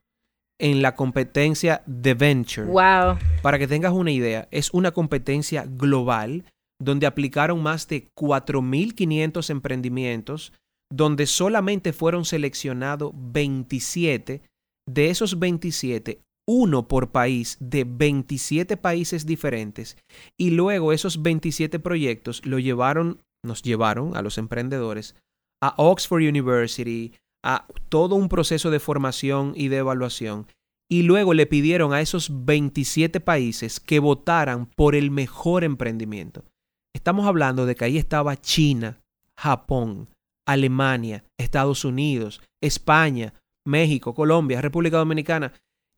en 0.59 0.81
la 0.81 0.95
competencia 0.95 1.83
de 1.85 2.13
Venture. 2.15 2.67
Wow. 2.67 3.17
Para 3.41 3.57
que 3.59 3.67
tengas 3.67 3.93
una 3.93 4.11
idea, 4.11 4.49
es 4.51 4.73
una 4.73 4.91
competencia 4.91 5.65
global 5.65 6.43
donde 6.81 7.07
aplicaron 7.07 7.63
más 7.63 7.87
de 7.87 8.09
4.500 8.13 9.49
emprendimientos, 9.49 10.51
donde 10.91 11.27
solamente 11.27 11.93
fueron 11.93 12.25
seleccionados 12.25 13.13
27. 13.15 14.41
De 14.85 15.09
esos 15.09 15.39
27, 15.39 16.19
uno 16.47 16.87
por 16.87 17.11
país 17.11 17.57
de 17.59 17.85
27 17.85 18.77
países 18.77 19.25
diferentes 19.25 19.97
y 20.37 20.51
luego 20.51 20.91
esos 20.91 21.21
27 21.21 21.79
proyectos 21.79 22.45
lo 22.45 22.59
llevaron, 22.59 23.21
nos 23.45 23.61
llevaron 23.61 24.15
a 24.15 24.21
los 24.21 24.37
emprendedores 24.37 25.15
a 25.61 25.73
Oxford 25.77 26.23
University, 26.23 27.13
a 27.43 27.65
todo 27.89 28.15
un 28.15 28.27
proceso 28.27 28.71
de 28.71 28.79
formación 28.79 29.53
y 29.55 29.69
de 29.69 29.77
evaluación 29.77 30.47
y 30.89 31.03
luego 31.03 31.33
le 31.33 31.45
pidieron 31.45 31.93
a 31.93 32.01
esos 32.01 32.45
27 32.45 33.19
países 33.19 33.79
que 33.79 33.99
votaran 33.99 34.67
por 34.67 34.95
el 34.95 35.09
mejor 35.11 35.63
emprendimiento. 35.63 36.43
Estamos 36.93 37.25
hablando 37.25 37.65
de 37.65 37.75
que 37.75 37.85
ahí 37.85 37.97
estaba 37.97 38.39
China, 38.39 38.99
Japón, 39.39 40.09
Alemania, 40.45 41.23
Estados 41.39 41.85
Unidos, 41.85 42.41
España, 42.61 43.33
México, 43.65 44.13
Colombia, 44.13 44.61
República 44.61 44.97
Dominicana 44.97 45.53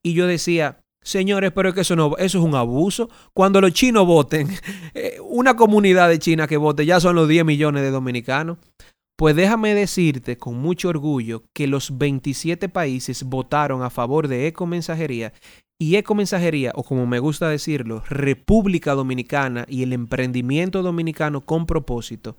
y 0.06 0.14
yo 0.14 0.28
decía, 0.28 0.84
señores, 1.02 1.52
pero 1.52 1.70
es 1.70 1.76
que 1.76 1.82
eso, 1.82 1.96
no, 1.96 2.16
eso 2.20 2.38
es 2.38 2.44
un 2.46 2.54
abuso. 2.54 3.10
Cuando 3.34 3.60
los 3.60 3.74
chinos 3.74 4.06
voten, 4.06 4.48
eh, 4.94 5.18
una 5.28 5.56
comunidad 5.56 6.10
de 6.10 6.20
China 6.20 6.46
que 6.46 6.58
vote 6.58 6.86
ya 6.86 7.00
son 7.00 7.16
los 7.16 7.28
10 7.28 7.44
millones 7.44 7.82
de 7.82 7.90
dominicanos. 7.90 8.60
Pues 9.18 9.36
déjame 9.36 9.74
decirte 9.74 10.38
con 10.38 10.60
mucho 10.60 10.90
orgullo 10.90 11.46
que 11.54 11.66
los 11.66 11.98
27 11.98 12.70
países 12.70 13.24
votaron 13.24 13.82
a 13.82 13.90
favor 13.90 14.28
de 14.28 14.46
Ecomensajería 14.46 15.34
y 15.80 15.96
Ecomensajería, 15.96 16.72
o 16.76 16.84
como 16.84 17.08
me 17.08 17.18
gusta 17.18 17.50
decirlo, 17.50 18.04
República 18.08 18.94
Dominicana 18.94 19.66
y 19.68 19.82
el 19.82 19.92
emprendimiento 19.92 20.84
dominicano 20.84 21.42
con 21.42 21.66
propósito, 21.66 22.38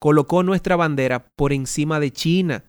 colocó 0.00 0.42
nuestra 0.42 0.76
bandera 0.76 1.26
por 1.36 1.52
encima 1.52 2.00
de 2.00 2.10
China, 2.10 2.64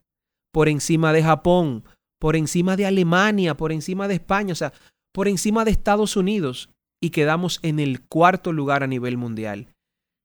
por 0.51 0.67
encima 0.67 1.13
de 1.13 1.23
Japón, 1.23 1.86
por 2.24 2.38
encima 2.38 2.78
de 2.78 2.86
Alemania, 2.86 3.58
por 3.58 3.74
encima 3.74 4.08
de 4.08 4.14
España, 4.14 4.54
o 4.54 4.56
sea, 4.56 4.72
por 5.14 5.28
encima 5.28 5.66
de 5.66 5.72
Estados 5.72 6.16
Unidos 6.16 6.70
y 7.02 7.10
quedamos 7.10 7.60
en 7.64 7.82
el 7.82 8.00
cuarto 8.00 8.54
lugar 8.54 8.82
a 8.82 8.88
nivel 8.88 9.18
mundial. 9.18 9.68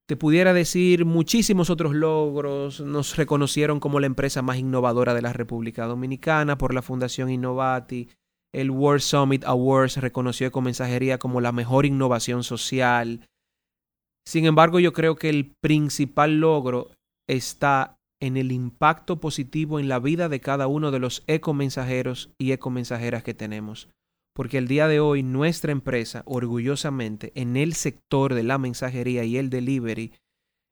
Te 0.07 0.15
pudiera 0.15 0.53
decir 0.53 1.05
muchísimos 1.05 1.71
otros 1.71 1.97
logros, 1.97 2.81
nos 2.81 3.17
reconocieron 3.17 3.81
como 3.81 3.99
la 3.99 4.07
empresa 4.07 4.43
más 4.43 4.59
innovadora 4.59 5.13
de 5.13 5.23
la 5.23 5.33
República 5.33 5.87
Dominicana 5.87 6.57
por 6.57 6.73
la 6.73 6.83
Fundación 6.83 7.31
Innovati, 7.31 8.09
el 8.55 8.71
World 8.71 9.03
Summit 9.03 9.45
Awards 9.45 9.97
reconoció 9.97 10.53
Mensajería 10.53 11.19
como 11.19 11.41
la 11.41 11.51
mejor 11.51 11.85
innovación 11.85 12.45
social. 12.45 13.27
Sin 14.25 14.45
embargo, 14.45 14.79
yo 14.79 14.93
creo 14.93 15.17
que 15.17 15.31
el 15.31 15.53
principal 15.61 16.39
logro 16.39 16.93
está 17.29 17.98
en 18.21 18.37
el 18.37 18.53
impacto 18.53 19.21
positivo 19.21 19.79
en 19.79 19.89
la 19.89 19.99
vida 19.99 20.29
de 20.29 20.41
cada 20.41 20.67
uno 20.67 20.91
de 20.91 20.99
los 20.99 21.23
ecomensajeros 21.27 22.33
y 22.39 22.53
ecomensajeras 22.53 23.23
que 23.23 23.35
tenemos. 23.35 23.89
Porque 24.35 24.59
el 24.59 24.69
día 24.69 24.89
de 24.89 25.01
hoy 25.01 25.23
nuestra 25.23 25.73
empresa, 25.73 26.23
orgullosamente, 26.27 27.33
en 27.35 27.57
el 27.57 27.75
sector 27.75 28.35
de 28.35 28.45
la 28.45 28.59
mensajería 28.59 29.25
y 29.25 29.37
el 29.37 29.51
delivery, 29.51 30.13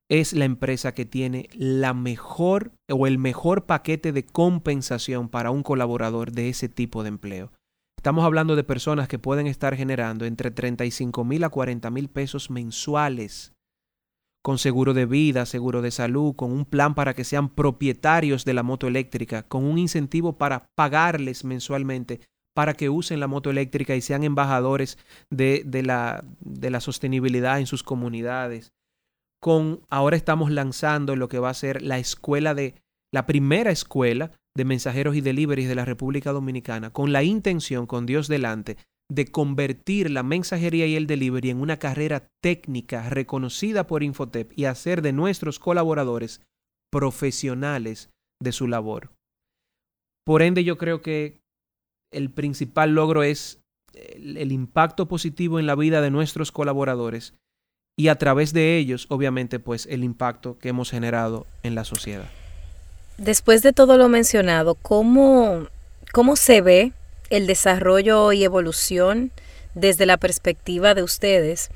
es 0.08 0.32
la 0.32 0.44
empresa 0.44 0.94
que 0.94 1.04
tiene 1.04 1.48
la 1.52 1.92
mejor 1.92 2.72
o 2.88 3.06
el 3.06 3.18
mejor 3.18 3.66
paquete 3.66 4.12
de 4.12 4.24
compensación 4.24 5.28
para 5.28 5.50
un 5.50 5.64
colaborador 5.64 6.30
de 6.30 6.48
ese 6.48 6.68
tipo 6.68 7.02
de 7.02 7.08
empleo. 7.08 7.52
Estamos 7.96 8.24
hablando 8.24 8.54
de 8.54 8.62
personas 8.62 9.08
que 9.08 9.18
pueden 9.18 9.48
estar 9.48 9.74
generando 9.74 10.26
entre 10.26 10.52
35 10.52 11.24
mil 11.24 11.42
a 11.42 11.48
40 11.48 11.90
mil 11.90 12.08
pesos 12.08 12.50
mensuales 12.50 13.55
con 14.46 14.58
seguro 14.58 14.94
de 14.94 15.06
vida, 15.06 15.44
seguro 15.44 15.82
de 15.82 15.90
salud, 15.90 16.36
con 16.36 16.52
un 16.52 16.66
plan 16.66 16.94
para 16.94 17.14
que 17.14 17.24
sean 17.24 17.48
propietarios 17.48 18.44
de 18.44 18.54
la 18.54 18.62
moto 18.62 18.86
eléctrica, 18.86 19.42
con 19.42 19.64
un 19.64 19.76
incentivo 19.76 20.38
para 20.38 20.68
pagarles 20.76 21.42
mensualmente 21.42 22.20
para 22.54 22.74
que 22.74 22.88
usen 22.88 23.18
la 23.18 23.26
moto 23.26 23.50
eléctrica 23.50 23.96
y 23.96 24.00
sean 24.00 24.22
embajadores 24.22 24.98
de, 25.30 25.64
de, 25.66 25.82
la, 25.82 26.24
de 26.38 26.70
la 26.70 26.78
sostenibilidad 26.78 27.58
en 27.58 27.66
sus 27.66 27.82
comunidades. 27.82 28.72
Con, 29.42 29.80
ahora 29.88 30.16
estamos 30.16 30.52
lanzando 30.52 31.16
lo 31.16 31.28
que 31.28 31.40
va 31.40 31.50
a 31.50 31.54
ser 31.54 31.82
la 31.82 31.98
escuela 31.98 32.54
de, 32.54 32.76
la 33.12 33.26
primera 33.26 33.72
escuela 33.72 34.30
de 34.56 34.64
mensajeros 34.64 35.16
y 35.16 35.22
deliveries 35.22 35.68
de 35.68 35.74
la 35.74 35.84
República 35.84 36.30
Dominicana, 36.30 36.92
con 36.92 37.12
la 37.12 37.24
intención, 37.24 37.86
con 37.86 38.06
Dios 38.06 38.28
delante, 38.28 38.76
de 39.10 39.26
convertir 39.26 40.10
la 40.10 40.22
mensajería 40.22 40.86
y 40.86 40.96
el 40.96 41.06
delivery 41.06 41.50
en 41.50 41.60
una 41.60 41.78
carrera 41.78 42.28
técnica 42.42 43.08
reconocida 43.08 43.86
por 43.86 44.02
Infotep 44.02 44.52
y 44.56 44.64
hacer 44.64 45.02
de 45.02 45.12
nuestros 45.12 45.58
colaboradores 45.58 46.40
profesionales 46.90 48.10
de 48.42 48.52
su 48.52 48.66
labor. 48.66 49.12
Por 50.24 50.42
ende, 50.42 50.64
yo 50.64 50.76
creo 50.76 51.02
que 51.02 51.40
el 52.12 52.30
principal 52.30 52.94
logro 52.94 53.22
es 53.22 53.60
el, 53.94 54.52
impacto 54.52 55.06
positivo 55.06 55.58
en 55.58 55.66
la 55.66 55.74
vida 55.74 56.00
de 56.00 56.10
nuestros 56.10 56.52
colaboradores 56.52 57.34
y 57.98 58.08
a 58.08 58.16
través 58.16 58.52
de 58.52 58.76
ellos, 58.76 59.06
obviamente, 59.08 59.58
pues 59.58 59.86
el 59.86 60.04
impacto 60.04 60.58
que 60.58 60.68
hemos 60.68 60.90
generado 60.90 61.46
en 61.62 61.74
la 61.74 61.84
sociedad. 61.84 62.28
Después 63.18 63.62
de 63.62 63.72
todo 63.72 63.96
lo 63.96 64.08
mencionado, 64.08 64.74
¿cómo, 64.74 65.68
cómo 66.12 66.36
se 66.36 66.60
ve 66.60 66.92
el 67.30 67.46
desarrollo 67.46 68.32
y 68.32 68.44
evolución 68.44 69.32
desde 69.74 70.06
la 70.06 70.16
perspectiva 70.16 70.94
de 70.94 71.02
ustedes 71.02 71.70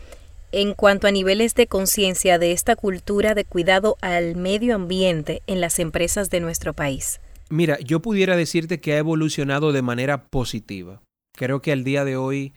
en 0.53 0.75
cuanto 0.75 1.07
a 1.07 1.13
niveles 1.13 1.55
de 1.55 1.67
conciencia 1.67 2.39
de 2.39 2.53
esta 2.53 2.77
cultura 2.77 3.35
de 3.35 3.45
cuidado 3.45 3.97
al 4.01 4.37
medio 4.37 4.75
ambiente 4.75 5.43
en 5.47 5.61
las 5.61 5.79
empresas 5.79 6.31
de 6.31 6.41
nuestro 6.41 6.75
país? 6.75 7.21
Mira, 7.51 7.79
yo 7.81 8.01
pudiera 8.01 8.37
decirte 8.37 8.81
que 8.81 8.95
ha 8.95 8.99
evolucionado 8.99 9.73
de 9.73 9.83
manera 9.83 10.25
positiva. 10.29 11.03
Creo 11.37 11.63
que 11.63 11.73
al 11.73 11.85
día 11.85 12.05
de 12.05 12.17
hoy 12.17 12.55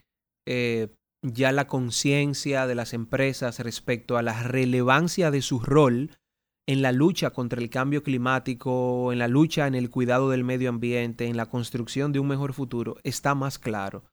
eh, 0.47 0.89
ya 1.21 1.51
la 1.51 1.67
conciencia 1.67 2.67
de 2.67 2.75
las 2.75 2.93
empresas 2.93 3.59
respecto 3.59 4.17
a 4.17 4.21
la 4.21 4.43
relevancia 4.43 5.31
de 5.31 5.41
su 5.41 5.59
rol 5.59 6.11
en 6.67 6.81
la 6.81 6.91
lucha 6.91 7.31
contra 7.31 7.61
el 7.61 7.69
cambio 7.69 8.03
climático, 8.03 9.11
en 9.11 9.19
la 9.19 9.27
lucha 9.27 9.67
en 9.67 9.75
el 9.75 9.89
cuidado 9.89 10.29
del 10.29 10.43
medio 10.43 10.69
ambiente, 10.69 11.25
en 11.25 11.37
la 11.37 11.47
construcción 11.47 12.11
de 12.13 12.19
un 12.19 12.27
mejor 12.27 12.53
futuro, 12.53 12.97
está 13.03 13.35
más 13.35 13.59
claro. 13.59 14.03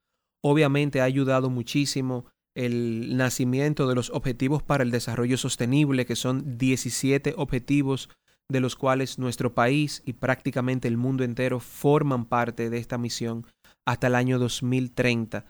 Obviamente 0.43 1.01
ha 1.01 1.05
ayudado 1.05 1.51
muchísimo 1.51 2.27
el 2.57 3.17
nacimiento 3.17 3.89
de 3.89 3.95
los 3.95 4.11
Objetivos 4.11 4.63
para 4.63 4.83
el 4.83 4.91
Desarrollo 4.91 5.37
Sostenible, 5.37 6.07
que 6.07 6.17
son 6.17 6.59
17 6.59 7.35
objetivos 7.37 8.09
de 8.51 8.61
los 8.61 8.75
cuales 8.75 9.19
nuestro 9.19 9.55
país 9.55 10.03
y 10.05 10.15
prácticamente 10.15 10.89
el 10.89 10.97
mundo 10.97 11.23
entero 11.23 11.61
forman 11.61 12.25
parte 12.25 12.69
de 12.69 12.79
esta 12.79 12.99
misión 12.99 13.47
hasta 13.87 14.09
el 14.09 14.17
año 14.17 14.41
2030. 14.41 15.47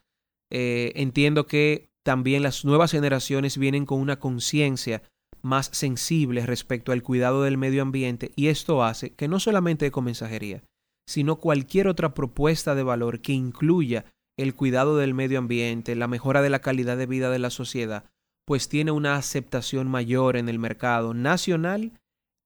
Eh, 0.52 0.92
entiendo 0.96 1.46
que 1.46 1.88
también 2.04 2.42
las 2.42 2.64
nuevas 2.64 2.90
generaciones 2.90 3.56
vienen 3.56 3.86
con 3.86 4.00
una 4.00 4.18
conciencia 4.18 5.02
más 5.42 5.70
sensibles 5.72 6.46
respecto 6.46 6.92
al 6.92 7.02
cuidado 7.02 7.42
del 7.42 7.58
medio 7.58 7.82
ambiente 7.82 8.32
y 8.36 8.48
esto 8.48 8.82
hace 8.84 9.14
que 9.14 9.28
no 9.28 9.40
solamente 9.40 9.86
Ecomensajería, 9.86 10.62
sino 11.08 11.36
cualquier 11.36 11.88
otra 11.88 12.14
propuesta 12.14 12.74
de 12.74 12.82
valor 12.82 13.20
que 13.20 13.32
incluya 13.32 14.04
el 14.38 14.54
cuidado 14.54 14.96
del 14.96 15.14
medio 15.14 15.38
ambiente, 15.38 15.94
la 15.96 16.08
mejora 16.08 16.42
de 16.42 16.50
la 16.50 16.60
calidad 16.60 16.96
de 16.96 17.06
vida 17.06 17.30
de 17.30 17.38
la 17.38 17.50
sociedad, 17.50 18.04
pues 18.46 18.68
tiene 18.68 18.90
una 18.90 19.16
aceptación 19.16 19.88
mayor 19.88 20.36
en 20.36 20.48
el 20.48 20.58
mercado 20.58 21.14
nacional 21.14 21.92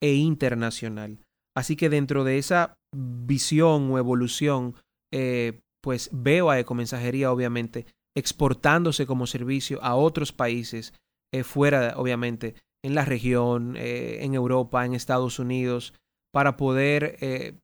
e 0.02 0.14
internacional. 0.14 1.18
Así 1.56 1.76
que 1.76 1.88
dentro 1.88 2.24
de 2.24 2.38
esa 2.38 2.76
visión 2.94 3.90
o 3.90 3.98
evolución, 3.98 4.74
eh, 5.12 5.60
pues 5.82 6.10
veo 6.12 6.50
a 6.50 6.58
Ecomensajería 6.58 7.30
obviamente 7.30 7.86
exportándose 8.16 9.06
como 9.06 9.26
servicio 9.26 9.82
a 9.82 9.94
otros 9.94 10.32
países 10.32 10.94
eh, 11.32 11.42
fuera 11.42 11.94
obviamente 11.96 12.54
en 12.84 12.94
la 12.94 13.06
región, 13.06 13.76
eh, 13.78 14.18
en 14.20 14.34
Europa, 14.34 14.84
en 14.84 14.92
Estados 14.92 15.38
Unidos, 15.38 15.94
para 16.34 16.58
poder 16.58 17.16
eh, 17.22 17.54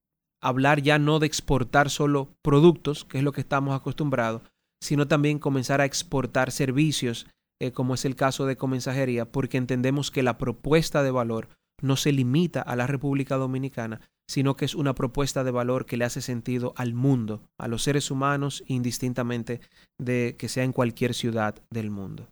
hablar 0.41 0.81
ya 0.81 0.99
no 0.99 1.19
de 1.19 1.27
exportar 1.27 1.91
solo 1.91 2.33
productos, 2.43 3.05
que 3.05 3.19
es 3.19 3.25
lo 3.25 3.33
que 3.33 3.43
estamos 3.43 3.79
acostumbrados, 3.79 4.41
sino 4.83 5.09
también 5.09 5.39
comenzar 5.39 5.83
a 5.83 5.85
exportar 5.85 6.51
servicios, 6.51 7.27
eh, 7.61 7.71
como 7.71 7.93
es 7.93 8.07
el 8.07 8.17
caso 8.17 8.47
de 8.47 8.57
Comensajería, 8.57 9.31
porque 9.31 9.59
entendemos 9.59 10.11
que 10.11 10.23
la 10.23 10.39
propuesta 10.39 11.03
de 11.03 11.11
valor 11.11 11.49
no 11.83 11.97
se 11.97 12.13
limita 12.13 12.63
a 12.63 12.75
la 12.75 12.87
República 12.87 13.37
Dominicana, 13.37 14.01
sino 14.27 14.57
que 14.57 14.65
es 14.65 14.75
una 14.75 14.95
propuesta 14.95 15.45
de 15.45 15.51
valor 15.51 15.85
que 15.85 15.99
le 15.99 16.07
hace 16.07 16.23
sentido 16.23 16.73
al 16.77 16.95
mundo, 16.95 17.43
a 17.59 17.69
los 17.69 17.83
seres 17.83 18.11
humanos, 18.11 18.65
indistintamente 18.69 19.61
de 19.99 20.37
que 20.39 20.49
sea 20.49 20.65
en 20.65 20.73
cualquier 20.73 21.13
ciudad 21.13 21.57
del 21.69 21.91
mundo. 21.91 22.27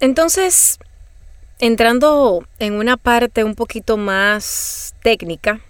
Entonces, 0.00 0.78
entrando 1.62 2.44
en 2.58 2.74
una 2.74 2.96
parte 2.96 3.44
un 3.44 3.54
poquito 3.54 3.96
más 3.96 4.96
técnica, 5.00 5.60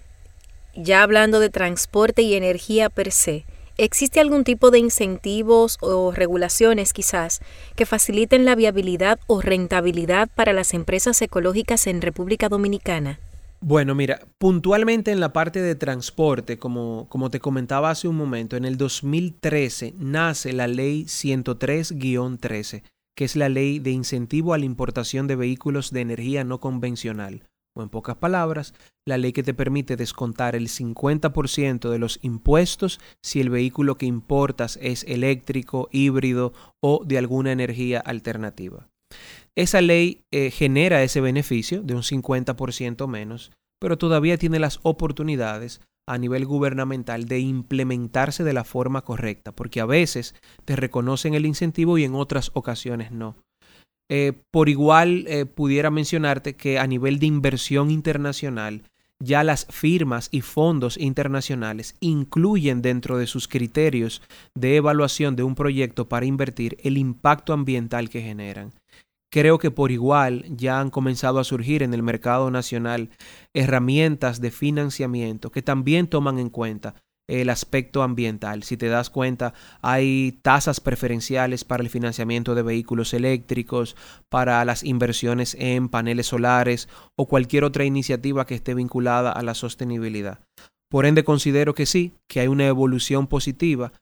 ya 0.75 1.03
hablando 1.03 1.39
de 1.39 1.51
transporte 1.51 2.23
y 2.23 2.33
energía 2.33 2.89
per 2.89 3.11
se, 3.11 3.45
¿existe 3.77 4.19
algún 4.19 4.43
tipo 4.43 4.71
de 4.71 4.79
incentivos 4.79 5.77
o 5.81 6.11
regulaciones 6.11 6.93
quizás 6.93 7.41
que 7.75 7.85
faciliten 7.85 8.43
la 8.43 8.55
viabilidad 8.55 9.19
o 9.27 9.39
rentabilidad 9.39 10.29
para 10.33 10.51
las 10.51 10.73
empresas 10.73 11.21
ecológicas 11.21 11.85
en 11.85 12.01
República 12.01 12.49
Dominicana? 12.49 13.19
Bueno, 13.61 13.93
mira, 13.93 14.19
puntualmente 14.39 15.11
en 15.11 15.19
la 15.19 15.31
parte 15.31 15.61
de 15.61 15.75
transporte, 15.75 16.57
como, 16.57 17.05
como 17.07 17.29
te 17.29 17.39
comentaba 17.39 17.91
hace 17.91 18.07
un 18.07 18.15
momento, 18.15 18.57
en 18.57 18.65
el 18.65 18.77
2013 18.77 19.93
nace 19.99 20.53
la 20.53 20.65
ley 20.65 21.03
103-13, 21.03 22.81
que 23.15 23.25
es 23.25 23.35
la 23.35 23.49
ley 23.49 23.79
de 23.79 23.91
incentivo 23.91 24.53
a 24.53 24.57
la 24.57 24.65
importación 24.65 25.27
de 25.27 25.35
vehículos 25.35 25.91
de 25.91 26.01
energía 26.01 26.43
no 26.43 26.59
convencional, 26.59 27.43
o 27.75 27.81
en 27.81 27.89
pocas 27.89 28.17
palabras, 28.17 28.73
la 29.05 29.17
ley 29.17 29.33
que 29.33 29.43
te 29.43 29.53
permite 29.53 29.95
descontar 29.95 30.55
el 30.55 30.67
50% 30.67 31.89
de 31.89 31.99
los 31.99 32.19
impuestos 32.21 32.99
si 33.21 33.41
el 33.41 33.49
vehículo 33.49 33.97
que 33.97 34.05
importas 34.05 34.77
es 34.81 35.03
eléctrico, 35.05 35.89
híbrido 35.91 36.53
o 36.81 37.03
de 37.05 37.17
alguna 37.17 37.51
energía 37.51 37.99
alternativa. 37.99 38.89
Esa 39.55 39.81
ley 39.81 40.23
eh, 40.31 40.49
genera 40.51 41.03
ese 41.03 41.21
beneficio 41.21 41.81
de 41.81 41.95
un 41.95 42.01
50% 42.01 43.07
menos, 43.07 43.51
pero 43.83 43.97
todavía 43.97 44.37
tiene 44.37 44.59
las 44.59 44.79
oportunidades 44.83 45.81
a 46.07 46.17
nivel 46.17 46.45
gubernamental 46.45 47.25
de 47.25 47.39
implementarse 47.39 48.45
de 48.45 48.53
la 48.53 48.63
forma 48.63 49.01
correcta, 49.01 49.51
porque 49.51 49.81
a 49.81 49.85
veces 49.85 50.35
te 50.63 50.77
reconocen 50.77 51.33
el 51.33 51.45
incentivo 51.45 51.97
y 51.97 52.05
en 52.05 52.15
otras 52.15 52.51
ocasiones 52.53 53.11
no. 53.11 53.35
Eh, 54.09 54.31
por 54.51 54.69
igual 54.69 55.25
eh, 55.27 55.45
pudiera 55.45 55.91
mencionarte 55.91 56.55
que 56.55 56.79
a 56.79 56.87
nivel 56.87 57.19
de 57.19 57.25
inversión 57.25 57.91
internacional, 57.91 58.83
ya 59.19 59.43
las 59.43 59.65
firmas 59.69 60.29
y 60.31 60.39
fondos 60.39 60.97
internacionales 60.97 61.97
incluyen 61.99 62.81
dentro 62.81 63.17
de 63.17 63.27
sus 63.27 63.49
criterios 63.49 64.21
de 64.55 64.77
evaluación 64.77 65.35
de 65.35 65.43
un 65.43 65.55
proyecto 65.55 66.07
para 66.07 66.25
invertir 66.25 66.77
el 66.83 66.97
impacto 66.97 67.51
ambiental 67.51 68.09
que 68.09 68.21
generan. 68.21 68.71
Creo 69.33 69.57
que 69.57 69.71
por 69.71 69.91
igual 69.91 70.45
ya 70.47 70.79
han 70.79 70.91
comenzado 70.91 71.39
a 71.39 71.43
surgir 71.43 71.81
en 71.81 71.95
el 71.95 72.03
mercado 72.03 72.51
nacional 72.51 73.09
herramientas 73.55 74.41
de 74.41 74.51
financiamiento 74.51 75.51
que 75.51 75.63
también 75.63 76.05
toman 76.05 76.37
en 76.37 76.51
cuenta 76.51 76.93
el 77.27 77.49
aspecto 77.49 78.03
ambiental. 78.03 78.61
Si 78.61 78.77
te 78.77 78.89
das 78.89 79.09
cuenta, 79.09 79.55
hay 79.81 80.37
tasas 80.43 80.79
preferenciales 80.79 81.63
para 81.63 81.81
el 81.81 81.89
financiamiento 81.89 82.53
de 82.53 82.61
vehículos 82.61 83.11
eléctricos, 83.15 83.95
para 84.29 84.63
las 84.65 84.83
inversiones 84.83 85.57
en 85.59 85.89
paneles 85.89 86.27
solares 86.27 86.87
o 87.15 87.27
cualquier 87.27 87.63
otra 87.63 87.85
iniciativa 87.85 88.45
que 88.45 88.53
esté 88.53 88.75
vinculada 88.75 89.31
a 89.31 89.41
la 89.41 89.55
sostenibilidad. 89.55 90.41
Por 90.91 91.07
ende, 91.07 91.23
considero 91.23 91.73
que 91.73 91.87
sí, 91.87 92.13
que 92.29 92.41
hay 92.41 92.47
una 92.49 92.67
evolución 92.67 93.25
positiva. 93.25 93.93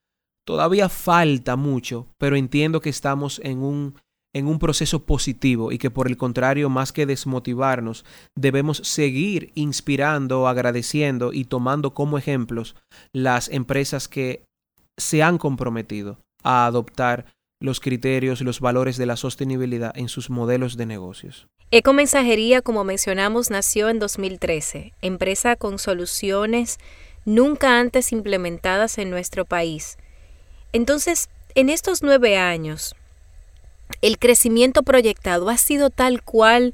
Todavía 0.46 0.90
falta 0.90 1.56
mucho, 1.56 2.08
pero 2.18 2.36
entiendo 2.36 2.82
que 2.82 2.90
estamos 2.90 3.40
en 3.46 3.60
un 3.60 3.96
en 4.34 4.48
un 4.48 4.60
proceso 4.60 5.04
positivo 5.04 5.72
y 5.72 5.78
que 5.78 5.92
por 5.92 6.08
el 6.08 6.18
contrario, 6.18 6.70
más 6.70 6.92
que 6.92 7.06
desmotivarnos, 7.06 8.06
debemos 8.38 8.78
seguir 8.78 9.52
inspirando, 9.56 10.48
agradeciendo 10.48 11.34
y 11.34 11.46
tomando 11.46 11.94
como 11.94 12.18
ejemplos 12.18 12.76
las 13.14 13.50
empresas 13.50 14.08
que 14.08 14.44
se 14.98 15.24
han 15.24 15.38
comprometido 15.38 16.20
a 16.44 16.66
adoptar 16.66 17.26
los 17.62 17.80
criterios, 17.80 18.42
los 18.42 18.60
valores 18.60 18.98
de 18.98 19.06
la 19.06 19.18
sostenibilidad 19.18 19.96
en 19.96 20.10
sus 20.10 20.30
modelos 20.30 20.78
de 20.78 20.86
negocios. 20.86 21.48
Ecomensajería, 21.70 22.62
como 22.62 22.84
mencionamos, 22.84 23.50
nació 23.50 23.90
en 23.90 24.00
2013, 24.00 24.94
empresa 25.02 25.56
con 25.56 25.80
soluciones 25.80 26.80
nunca 27.24 27.80
antes 27.80 28.12
implementadas 28.12 28.98
en 28.98 29.10
nuestro 29.10 29.46
país. 29.46 29.98
Entonces, 30.74 31.30
en 31.56 31.70
estos 31.70 32.02
nueve 32.02 32.38
años, 32.38 32.96
el 34.02 34.18
crecimiento 34.18 34.84
proyectado 34.84 35.50
ha 35.50 35.58
sido 35.58 35.90
tal 35.90 36.24
cual 36.24 36.74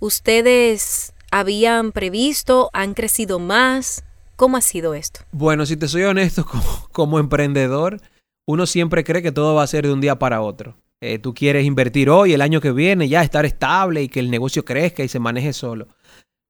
ustedes 0.00 1.14
habían 1.30 1.92
previsto, 1.92 2.70
han 2.72 2.94
crecido 2.94 3.38
más. 3.38 4.04
¿Cómo 4.36 4.56
ha 4.56 4.60
sido 4.60 4.94
esto? 4.94 5.20
Bueno, 5.32 5.64
si 5.64 5.76
te 5.76 5.88
soy 5.88 6.02
honesto, 6.02 6.46
como, 6.92 7.18
emprendedor, 7.18 8.00
uno 8.46 8.66
siempre 8.66 9.04
cree 9.04 9.22
que 9.22 9.32
todo 9.32 9.54
va 9.54 9.62
a 9.62 9.66
ser 9.66 9.86
de 9.86 9.92
un 9.92 10.00
día 10.00 10.18
para 10.18 10.42
otro. 10.42 10.76
Eh, 11.00 11.18
tú 11.18 11.34
quieres 11.34 11.64
invertir 11.64 12.10
hoy, 12.10 12.32
el 12.32 12.42
año 12.42 12.60
que 12.60 12.72
viene, 12.72 13.08
ya 13.08 13.22
estar 13.22 13.44
estable 13.44 14.02
y 14.02 14.08
que 14.08 14.20
el 14.20 14.30
negocio 14.30 14.64
crezca 14.64 15.02
y 15.02 15.08
se 15.08 15.18
maneje 15.18 15.52
solo. 15.52 15.88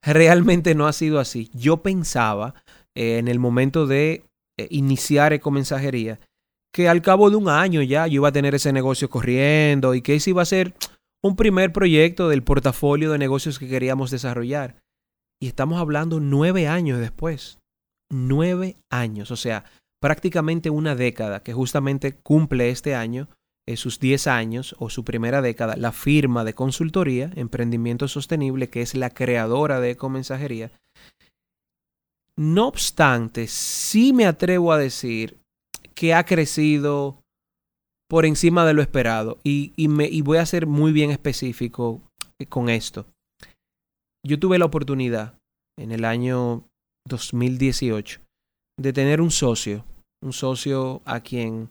Realmente 0.03 0.75
no 0.75 0.87
ha 0.87 0.93
sido 0.93 1.19
así. 1.19 1.51
Yo 1.53 1.79
pensaba 1.79 2.55
eh, 2.95 3.19
en 3.19 3.29
el 3.29 3.39
momento 3.39 3.87
de 3.87 4.25
eh, 4.57 4.69
iniciar 4.71 5.33
Ecomensajería 5.33 6.21
que 6.77 6.91
al 6.91 7.01
cabo 7.01 7.31
de 7.31 7.37
un 7.37 7.49
año 7.49 7.81
ya 7.81 8.07
yo 8.07 8.17
iba 8.17 8.29
a 8.29 8.33
tener 8.33 8.55
ese 8.55 8.71
negocio 8.71 9.09
corriendo 9.09 9.95
y 9.95 10.03
que 10.03 10.15
ese 10.15 10.29
iba 10.29 10.43
a 10.43 10.45
ser 10.45 10.75
un 11.23 11.35
primer 11.35 11.73
proyecto 11.73 12.29
del 12.29 12.43
portafolio 12.43 13.11
de 13.11 13.17
negocios 13.17 13.59
que 13.59 13.67
queríamos 13.67 14.11
desarrollar. 14.11 14.77
Y 15.41 15.47
estamos 15.47 15.81
hablando 15.81 16.21
nueve 16.21 16.69
años 16.69 17.01
después. 17.01 17.61
Nueve 18.11 18.77
años, 18.91 19.31
o 19.31 19.37
sea, 19.37 19.65
prácticamente 20.03 20.69
una 20.69 20.95
década 20.95 21.43
que 21.43 21.55
justamente 21.55 22.13
cumple 22.13 22.69
este 22.69 22.95
año, 22.95 23.31
eh, 23.67 23.79
sus 23.79 23.99
diez 23.99 24.27
años 24.27 24.77
o 24.79 24.91
su 24.91 25.03
primera 25.03 25.41
década, 25.41 25.77
la 25.77 25.93
firma 25.93 26.45
de 26.45 26.53
consultoría, 26.53 27.31
Emprendimiento 27.37 28.07
Sostenible, 28.07 28.69
que 28.69 28.83
es 28.83 28.95
la 28.95 29.09
creadora 29.09 29.81
de 29.81 29.93
Ecomensajería. 29.93 30.73
No 32.37 32.69
obstante, 32.69 33.47
sí 33.47 34.13
me 34.13 34.27
atrevo 34.27 34.73
a 34.73 34.79
decir 34.79 35.46
que 35.97 36.15
ha 36.15 36.25
crecido 36.25 37.23
por 38.09 38.27
encima 38.27 38.65
de 38.65 38.75
lo 38.75 38.83
esperado. 38.83 39.39
Y, 39.43 39.73
me, 39.89 40.07
y 40.07 40.23
voy 40.23 40.39
a 40.39 40.47
ser 40.47 40.67
muy 40.67 40.93
bien 40.93 41.11
específico 41.11 42.03
eh, 42.39 42.47
con 42.47 42.69
esto. 42.69 43.07
Yo 44.25 44.39
tuve 44.39 44.59
la 44.59 44.67
oportunidad 44.67 45.39
en 45.79 45.93
el 45.93 46.05
año 46.05 46.65
2018 47.09 48.21
de 48.79 48.93
tener 48.93 49.21
un 49.21 49.31
socio, 49.31 49.85
un 50.23 50.33
socio 50.33 51.01
a 51.05 51.21
quien 51.21 51.71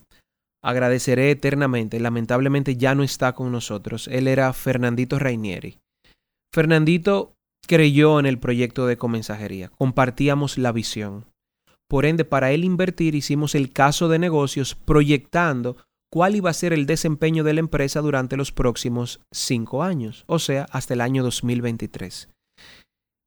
agradeceré 0.63 1.31
eternamente. 1.31 1.99
Lamentablemente 1.99 2.75
ya 2.77 2.95
no 2.95 3.03
está 3.03 3.33
con 3.33 3.51
nosotros. 3.51 4.07
Él 4.07 4.27
era 4.27 4.51
Fernandito 4.53 5.19
Rainieri. 5.19 5.77
Fernandito 6.53 7.33
creyó 7.67 8.19
en 8.19 8.25
el 8.25 8.39
proyecto 8.39 8.87
de 8.87 8.97
comensajería. 8.97 9.69
Compartíamos 9.77 10.57
la 10.57 10.71
visión. 10.71 11.25
Por 11.87 12.05
ende, 12.05 12.25
para 12.25 12.51
él 12.51 12.63
invertir 12.63 13.15
hicimos 13.15 13.55
el 13.55 13.71
caso 13.71 14.07
de 14.07 14.19
negocios 14.19 14.75
proyectando 14.75 15.77
cuál 16.11 16.35
iba 16.35 16.49
a 16.49 16.53
ser 16.53 16.73
el 16.73 16.85
desempeño 16.85 17.43
de 17.43 17.53
la 17.53 17.59
empresa 17.59 18.01
durante 18.01 18.37
los 18.37 18.51
próximos 18.51 19.19
cinco 19.31 19.83
años, 19.83 20.23
o 20.27 20.39
sea, 20.39 20.65
hasta 20.71 20.93
el 20.93 21.01
año 21.01 21.23
2023. 21.23 22.29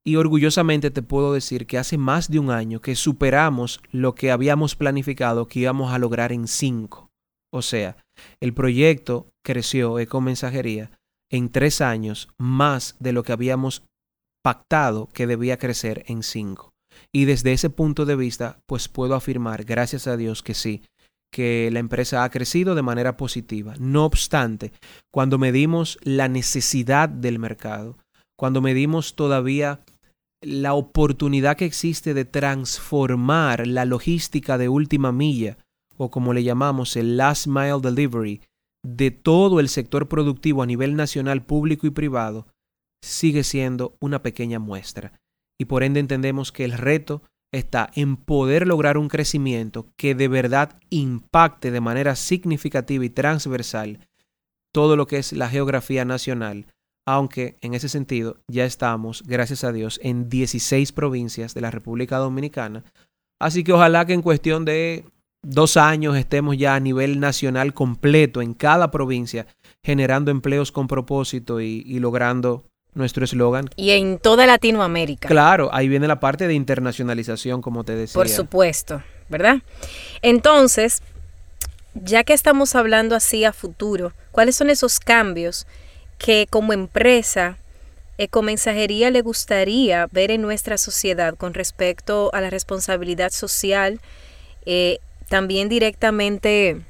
Y 0.06 0.16
orgullosamente 0.16 0.90
te 0.90 1.02
puedo 1.02 1.34
decir 1.34 1.66
que 1.66 1.76
hace 1.76 1.98
más 1.98 2.30
de 2.30 2.38
un 2.38 2.50
año 2.50 2.80
que 2.80 2.96
superamos 2.96 3.80
lo 3.90 4.14
que 4.14 4.30
habíamos 4.30 4.74
planificado 4.74 5.46
que 5.46 5.60
íbamos 5.60 5.92
a 5.92 5.98
lograr 5.98 6.32
en 6.32 6.48
cinco. 6.48 7.10
O 7.52 7.62
sea, 7.62 7.96
el 8.40 8.54
proyecto 8.54 9.28
creció 9.44 9.98
Ecomensajería 9.98 10.90
en 11.30 11.50
tres 11.50 11.80
años 11.80 12.28
más 12.38 12.96
de 13.00 13.12
lo 13.12 13.22
que 13.22 13.32
habíamos 13.32 13.82
pactado 14.42 15.08
que 15.12 15.26
debía 15.26 15.58
crecer 15.58 16.04
en 16.06 16.22
cinco. 16.22 16.72
Y 17.12 17.24
desde 17.24 17.52
ese 17.52 17.70
punto 17.70 18.04
de 18.04 18.16
vista, 18.16 18.60
pues 18.66 18.88
puedo 18.88 19.14
afirmar, 19.14 19.64
gracias 19.64 20.06
a 20.06 20.16
Dios, 20.16 20.42
que 20.42 20.54
sí, 20.54 20.82
que 21.32 21.70
la 21.72 21.78
empresa 21.78 22.24
ha 22.24 22.30
crecido 22.30 22.74
de 22.74 22.82
manera 22.82 23.16
positiva. 23.16 23.74
No 23.78 24.04
obstante, 24.04 24.72
cuando 25.12 25.38
medimos 25.38 25.98
la 26.02 26.28
necesidad 26.28 27.08
del 27.08 27.38
mercado, 27.38 27.98
cuando 28.36 28.60
medimos 28.60 29.14
todavía 29.14 29.80
la 30.40 30.74
oportunidad 30.74 31.56
que 31.56 31.64
existe 31.64 32.14
de 32.14 32.24
transformar 32.24 33.66
la 33.66 33.84
logística 33.84 34.56
de 34.56 34.68
última 34.68 35.12
milla, 35.12 35.58
o 35.96 36.10
como 36.10 36.32
le 36.32 36.44
llamamos 36.44 36.96
el 36.96 37.16
last 37.16 37.46
mile 37.48 37.80
delivery, 37.82 38.40
de 38.84 39.10
todo 39.10 39.58
el 39.58 39.68
sector 39.68 40.08
productivo 40.08 40.62
a 40.62 40.66
nivel 40.66 40.94
nacional, 40.94 41.44
público 41.44 41.86
y 41.86 41.90
privado, 41.90 42.46
sigue 43.02 43.42
siendo 43.42 43.96
una 44.00 44.22
pequeña 44.22 44.60
muestra 44.60 45.20
y 45.58 45.66
por 45.66 45.82
ende 45.82 46.00
entendemos 46.00 46.52
que 46.52 46.64
el 46.64 46.72
reto 46.72 47.22
está 47.52 47.90
en 47.94 48.16
poder 48.16 48.66
lograr 48.66 48.98
un 48.98 49.08
crecimiento 49.08 49.88
que 49.96 50.14
de 50.14 50.28
verdad 50.28 50.78
impacte 50.90 51.70
de 51.70 51.80
manera 51.80 52.14
significativa 52.14 53.04
y 53.04 53.10
transversal 53.10 54.06
todo 54.72 54.96
lo 54.96 55.06
que 55.06 55.16
es 55.16 55.32
la 55.32 55.48
geografía 55.48 56.04
nacional 56.04 56.66
aunque 57.08 57.56
en 57.62 57.72
ese 57.72 57.88
sentido 57.88 58.36
ya 58.48 58.66
estamos, 58.66 59.22
gracias 59.26 59.64
a 59.64 59.72
Dios, 59.72 59.98
en 60.02 60.28
16 60.28 60.92
provincias 60.92 61.54
de 61.54 61.62
la 61.62 61.70
República 61.70 62.18
Dominicana. 62.18 62.84
Así 63.40 63.64
que 63.64 63.72
ojalá 63.72 64.04
que 64.04 64.12
en 64.12 64.20
cuestión 64.20 64.66
de 64.66 65.06
dos 65.42 65.78
años 65.78 66.18
estemos 66.18 66.58
ya 66.58 66.74
a 66.74 66.80
nivel 66.80 67.18
nacional 67.18 67.72
completo 67.72 68.42
en 68.42 68.52
cada 68.52 68.90
provincia, 68.90 69.46
generando 69.82 70.30
empleos 70.30 70.70
con 70.70 70.86
propósito 70.86 71.62
y, 71.62 71.98
logrando 71.98 72.64
nuestro 72.98 73.24
eslogan. 73.24 73.70
Y 73.76 73.90
en 73.90 74.18
toda 74.18 74.46
Latinoamérica. 74.46 75.28
Claro, 75.28 75.70
ahí 75.72 75.88
viene 75.88 76.06
la 76.06 76.20
parte 76.20 76.46
de 76.46 76.54
internacionalización, 76.54 77.62
como 77.62 77.84
te 77.84 77.94
decía. 77.94 78.14
Por 78.14 78.28
supuesto, 78.28 79.02
¿verdad? 79.28 79.58
Entonces, 80.20 81.02
ya 81.94 82.24
que 82.24 82.34
estamos 82.34 82.74
hablando 82.74 83.16
así 83.16 83.44
a 83.44 83.52
futuro, 83.52 84.12
¿cuáles 84.32 84.56
son 84.56 84.68
esos 84.70 85.00
cambios 85.00 85.66
que 86.18 86.46
como 86.50 86.72
empresa 86.72 87.56
Ecomensajería 88.20 89.12
le 89.12 89.22
gustaría 89.22 90.08
ver 90.10 90.32
en 90.32 90.42
nuestra 90.42 90.76
sociedad 90.76 91.36
con 91.36 91.54
respecto 91.54 92.30
a 92.34 92.40
la 92.40 92.50
responsabilidad 92.50 93.30
social, 93.30 94.00
eh, 94.66 94.98
también 95.28 95.68
directamente, 95.68 96.80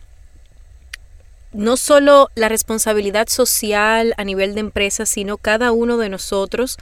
no 1.52 1.76
solo 1.76 2.28
la 2.34 2.48
responsabilidad 2.48 3.28
social 3.28 4.14
a 4.16 4.24
nivel 4.24 4.54
de 4.54 4.60
empresa, 4.60 5.06
sino 5.06 5.38
cada 5.38 5.72
uno 5.72 5.96
de 5.96 6.08
nosotros 6.08 6.76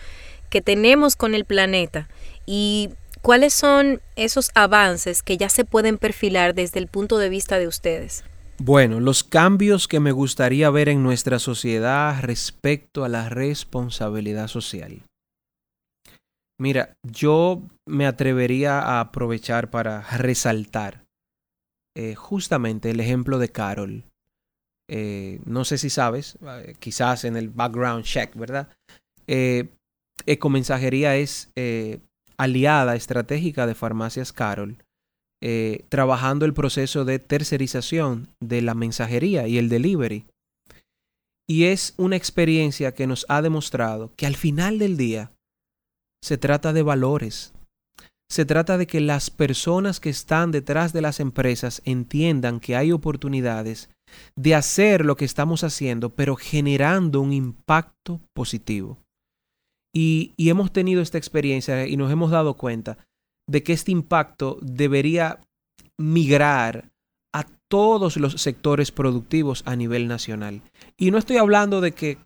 que 0.51 0.61
tenemos 0.61 1.17
con 1.17 1.35
el 1.35 1.45
planeta 1.45 2.09
y 2.47 2.91
cuáles 3.23 3.55
son 3.55 4.01
esos 4.15 4.51
avances 4.55 5.23
que 5.23 5.37
ya 5.37 5.49
se 5.49 5.65
pueden 5.65 5.99
perfilar 5.99 6.55
desde 6.55 6.79
el 6.79 6.87
punto 6.87 7.19
de 7.19 7.29
vista 7.29 7.59
de 7.59 7.67
ustedes. 7.67 8.25
Bueno, 8.59 9.01
los 9.01 9.23
cambios 9.23 9.87
que 9.87 10.01
me 10.01 10.13
gustaría 10.13 10.71
ver 10.71 10.89
en 10.89 11.03
nuestra 11.03 11.39
sociedad 11.39 12.23
respecto 12.23 13.05
a 13.05 13.09
la 13.09 13.29
responsabilidad 13.29 14.49
social. 14.49 15.03
Mira, 16.59 16.95
yo 17.03 17.63
me 17.87 18.07
atrevería 18.07 18.81
a 18.81 19.01
aprovechar 19.01 19.71
para 19.71 20.01
resaltar 20.17 21.05
eh, 21.95 22.15
justamente 22.15 22.91
el 22.91 23.01
ejemplo 23.01 23.39
de 23.39 23.51
Carol. 23.51 24.05
Eh, 24.88 25.40
no 25.44 25.64
sé 25.64 25.79
si 25.79 25.90
sabes, 25.90 26.38
eh, 26.42 26.75
quizás 26.79 27.25
en 27.25 27.37
el 27.37 27.49
background 27.49 28.05
check, 28.05 28.35
¿verdad? 28.35 28.68
Ecomensajería 30.27 31.16
es 31.16 31.51
aliada 32.37 32.94
estratégica 32.94 33.66
de 33.66 33.75
Farmacias 33.75 34.33
Carol 34.33 34.79
eh, 35.42 35.85
trabajando 35.90 36.46
el 36.46 36.55
proceso 36.55 37.05
de 37.05 37.18
tercerización 37.18 38.29
de 38.40 38.62
la 38.62 38.75
mensajería 38.75 39.46
y 39.46 39.59
el 39.59 39.68
delivery. 39.68 40.25
Y 41.49 41.64
es 41.64 41.92
una 41.99 42.16
experiencia 42.16 42.94
que 42.94 43.07
nos 43.07 43.27
ha 43.29 43.42
demostrado 43.42 44.12
que 44.16 44.27
al 44.27 44.35
final 44.35 44.79
del 44.79 44.96
día 44.96 45.33
se 46.25 46.38
trata 46.38 46.72
de 46.72 46.83
valores. 46.83 47.53
Se 48.31 48.46
trata 48.46 48.79
de 48.79 48.87
que 48.87 49.01
las 49.01 49.29
personas 49.31 50.01
que 50.01 50.09
están 50.09 50.53
detrás 50.53 50.94
de 50.94 51.03
las 51.03 51.20
empresas 51.20 51.83
entiendan 51.85 52.59
que 52.59 52.75
hay 52.75 52.90
oportunidades 52.90 53.90
de 54.37 54.55
hacer 54.55 55.05
lo 55.05 55.16
que 55.16 55.25
estamos 55.25 55.64
haciendo, 55.64 56.11
pero 56.14 56.37
generando 56.37 57.21
un 57.21 57.33
impacto 57.33 58.21
positivo. 58.35 58.99
Y, 59.95 60.33
y 60.37 60.51
hemos 60.51 60.73
tenido 60.73 61.01
esta 61.01 61.19
experiencia 61.19 61.87
y 61.87 61.97
nos 61.97 62.12
hemos 62.12 62.31
dado 62.31 62.55
cuenta 62.55 62.99
de 63.49 63.62
que 63.62 63.73
este 63.73 63.92
impacto 63.92 64.59
debería 64.61 65.40
migrar 65.99 66.90
a 67.33 67.45
todos 67.69 68.16
los 68.16 68.40
sectores 68.40 68.92
productivos 68.92 69.62
a 69.66 69.77
nivel 69.77 70.09
nacional. 70.09 70.62
Y 70.97 71.11
no 71.11 71.19
estoy 71.19 71.37
hablando 71.37 71.81
de 71.81 71.92
que 71.92 72.19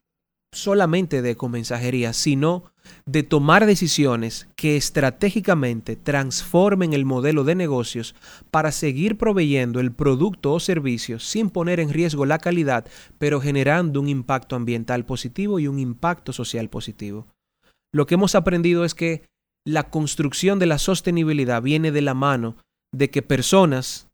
solamente 0.53 1.23
de 1.23 1.31
ecomensajería, 1.31 2.13
sino 2.13 2.65
de 3.07 3.23
tomar 3.23 3.67
decisiones 3.67 4.49
que 4.57 4.77
estratégicamente 4.77 5.97
transformen 5.97 6.93
el 6.93 7.05
modelo 7.05 7.45
de 7.45 7.55
negocios 7.55 8.15
para 8.51 8.73
seguir 8.73 9.17
proveyendo 9.17 9.81
el 9.81 9.93
producto 9.93 10.53
o 10.53 10.61
servicio 10.61 11.19
sin 11.19 11.51
poner 11.51 11.79
en 11.79 11.91
riesgo 11.91 12.27
la 12.27 12.39
calidad, 12.39 12.87
pero 13.19 13.41
generando 13.41 14.01
un 14.01 14.09
impacto 14.09 14.57
ambiental 14.57 15.05
positivo 15.05 15.61
y 15.61 15.69
un 15.69 15.79
impacto 15.79 16.33
social 16.33 16.69
positivo. 16.69 17.29
Lo 17.93 18.07
que 18.07 18.15
hemos 18.15 18.35
aprendido 18.35 18.85
es 18.85 18.95
que 18.95 19.23
la 19.67 19.91
construcción 19.91 20.59
de 20.59 20.67
la 20.67 20.79
sostenibilidad 20.79 21.63
viene 21.63 21.93
de 21.93 22.03
la 22.03 22.15
mano 22.15 22.57
de 22.93 23.11
que 23.11 23.23
personas 23.23 24.09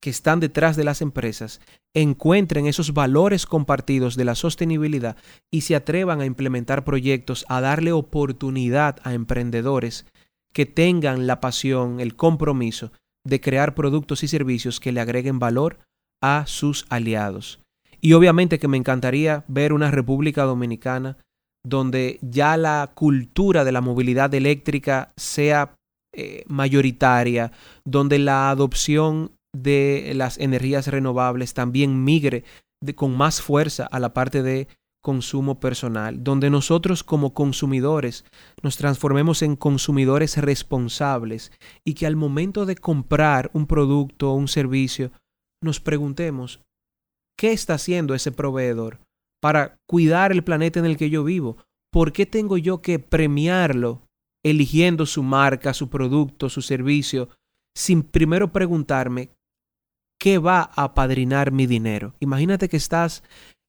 que 0.00 0.10
están 0.10 0.40
detrás 0.40 0.76
de 0.76 0.84
las 0.84 1.02
empresas 1.02 1.60
encuentren 1.94 2.66
esos 2.66 2.94
valores 2.94 3.46
compartidos 3.46 4.16
de 4.16 4.24
la 4.24 4.34
sostenibilidad 4.34 5.16
y 5.50 5.62
se 5.62 5.76
atrevan 5.76 6.20
a 6.20 6.26
implementar 6.26 6.84
proyectos, 6.84 7.44
a 7.48 7.60
darle 7.60 7.92
oportunidad 7.92 8.98
a 9.04 9.14
emprendedores 9.14 10.06
que 10.52 10.66
tengan 10.66 11.26
la 11.26 11.40
pasión, 11.40 12.00
el 12.00 12.16
compromiso 12.16 12.92
de 13.24 13.40
crear 13.40 13.74
productos 13.74 14.22
y 14.22 14.28
servicios 14.28 14.80
que 14.80 14.92
le 14.92 15.00
agreguen 15.00 15.38
valor 15.38 15.78
a 16.22 16.44
sus 16.46 16.86
aliados. 16.88 17.60
Y 18.00 18.14
obviamente 18.14 18.58
que 18.58 18.68
me 18.68 18.78
encantaría 18.78 19.44
ver 19.46 19.72
una 19.72 19.90
República 19.90 20.44
Dominicana 20.44 21.18
donde 21.62 22.18
ya 22.22 22.56
la 22.56 22.90
cultura 22.94 23.64
de 23.64 23.72
la 23.72 23.82
movilidad 23.82 24.32
eléctrica 24.32 25.12
sea 25.16 25.74
eh, 26.14 26.44
mayoritaria, 26.48 27.52
donde 27.84 28.18
la 28.18 28.50
adopción 28.50 29.32
de 29.54 30.12
las 30.14 30.38
energías 30.38 30.86
renovables 30.86 31.54
también 31.54 32.04
migre 32.04 32.44
con 32.94 33.16
más 33.16 33.42
fuerza 33.42 33.86
a 33.86 33.98
la 33.98 34.14
parte 34.14 34.42
de 34.42 34.68
consumo 35.02 35.60
personal, 35.60 36.22
donde 36.22 36.50
nosotros 36.50 37.02
como 37.02 37.32
consumidores 37.32 38.24
nos 38.62 38.76
transformemos 38.76 39.42
en 39.42 39.56
consumidores 39.56 40.36
responsables 40.36 41.52
y 41.84 41.94
que 41.94 42.06
al 42.06 42.16
momento 42.16 42.66
de 42.66 42.76
comprar 42.76 43.50
un 43.54 43.66
producto 43.66 44.30
o 44.30 44.34
un 44.34 44.48
servicio 44.48 45.10
nos 45.62 45.80
preguntemos, 45.80 46.60
¿qué 47.38 47.52
está 47.52 47.74
haciendo 47.74 48.14
ese 48.14 48.32
proveedor? 48.32 49.00
para 49.40 49.78
cuidar 49.88 50.32
el 50.32 50.44
planeta 50.44 50.78
en 50.78 50.86
el 50.86 50.96
que 50.96 51.10
yo 51.10 51.24
vivo. 51.24 51.56
¿Por 51.92 52.12
qué 52.12 52.26
tengo 52.26 52.56
yo 52.58 52.82
que 52.82 52.98
premiarlo 52.98 54.02
eligiendo 54.44 55.06
su 55.06 55.22
marca, 55.22 55.74
su 55.74 55.90
producto, 55.90 56.48
su 56.48 56.62
servicio, 56.62 57.28
sin 57.76 58.02
primero 58.02 58.52
preguntarme 58.52 59.30
qué 60.20 60.38
va 60.38 60.70
a 60.76 60.94
padrinar 60.94 61.50
mi 61.50 61.66
dinero? 61.66 62.14
Imagínate 62.20 62.68
que 62.68 62.76
estás 62.76 63.24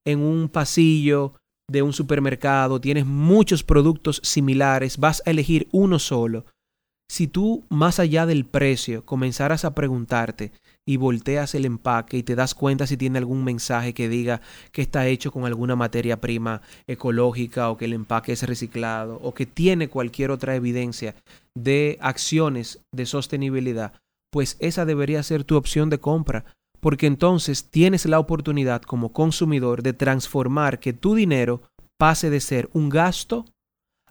en 0.05 0.19
un 0.19 0.49
pasillo 0.49 1.33
de 1.71 1.81
un 1.81 1.93
supermercado, 1.93 2.81
tienes 2.81 3.05
muchos 3.05 3.63
productos 3.63 4.19
similares, 4.23 4.97
vas 4.97 5.23
a 5.25 5.31
elegir 5.31 5.69
uno 5.71 5.97
solo. 5.97 6.45
Si 7.09 7.27
tú, 7.27 7.65
más 7.69 7.99
allá 7.99 8.25
del 8.25 8.45
precio, 8.45 9.05
comenzaras 9.05 9.65
a 9.65 9.73
preguntarte 9.73 10.51
y 10.85 10.97
volteas 10.97 11.55
el 11.55 11.65
empaque 11.65 12.17
y 12.17 12.23
te 12.23 12.35
das 12.35 12.55
cuenta 12.55 12.87
si 12.87 12.97
tiene 12.97 13.17
algún 13.17 13.43
mensaje 13.43 13.93
que 13.93 14.09
diga 14.09 14.41
que 14.71 14.81
está 14.81 15.07
hecho 15.07 15.31
con 15.31 15.45
alguna 15.45 15.75
materia 15.75 16.19
prima 16.19 16.61
ecológica 16.87 17.69
o 17.69 17.77
que 17.77 17.85
el 17.85 17.93
empaque 17.93 18.33
es 18.33 18.43
reciclado 18.43 19.19
o 19.21 19.33
que 19.33 19.45
tiene 19.45 19.89
cualquier 19.89 20.31
otra 20.31 20.55
evidencia 20.55 21.15
de 21.55 21.97
acciones 22.01 22.79
de 22.93 23.05
sostenibilidad, 23.05 23.93
pues 24.31 24.57
esa 24.59 24.85
debería 24.85 25.21
ser 25.21 25.43
tu 25.43 25.55
opción 25.55 25.89
de 25.89 25.99
compra, 25.99 26.45
porque 26.79 27.05
entonces 27.05 27.69
tienes 27.69 28.05
la 28.05 28.19
oportunidad 28.19 28.81
como 28.81 29.13
consumidor 29.13 29.83
de 29.83 29.93
transformar 29.93 30.79
que 30.79 30.93
tu 30.93 31.13
dinero 31.13 31.61
pase 31.97 32.31
de 32.31 32.39
ser 32.39 32.69
un 32.73 32.89
gasto 32.89 33.45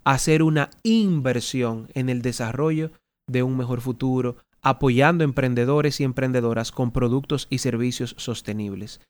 a 0.04 0.16
ser 0.18 0.42
una 0.42 0.70
inversión 0.82 1.88
en 1.94 2.08
el 2.08 2.22
desarrollo 2.22 2.92
de 3.26 3.42
un 3.42 3.56
mejor 3.56 3.80
futuro, 3.80 4.36
apoyando 4.62 5.24
emprendedores 5.24 6.00
y 6.00 6.04
emprendedoras 6.04 6.70
con 6.70 6.92
productos 6.92 7.46
y 7.50 7.58
servicios 7.58 8.14
sostenibles. 8.18 9.00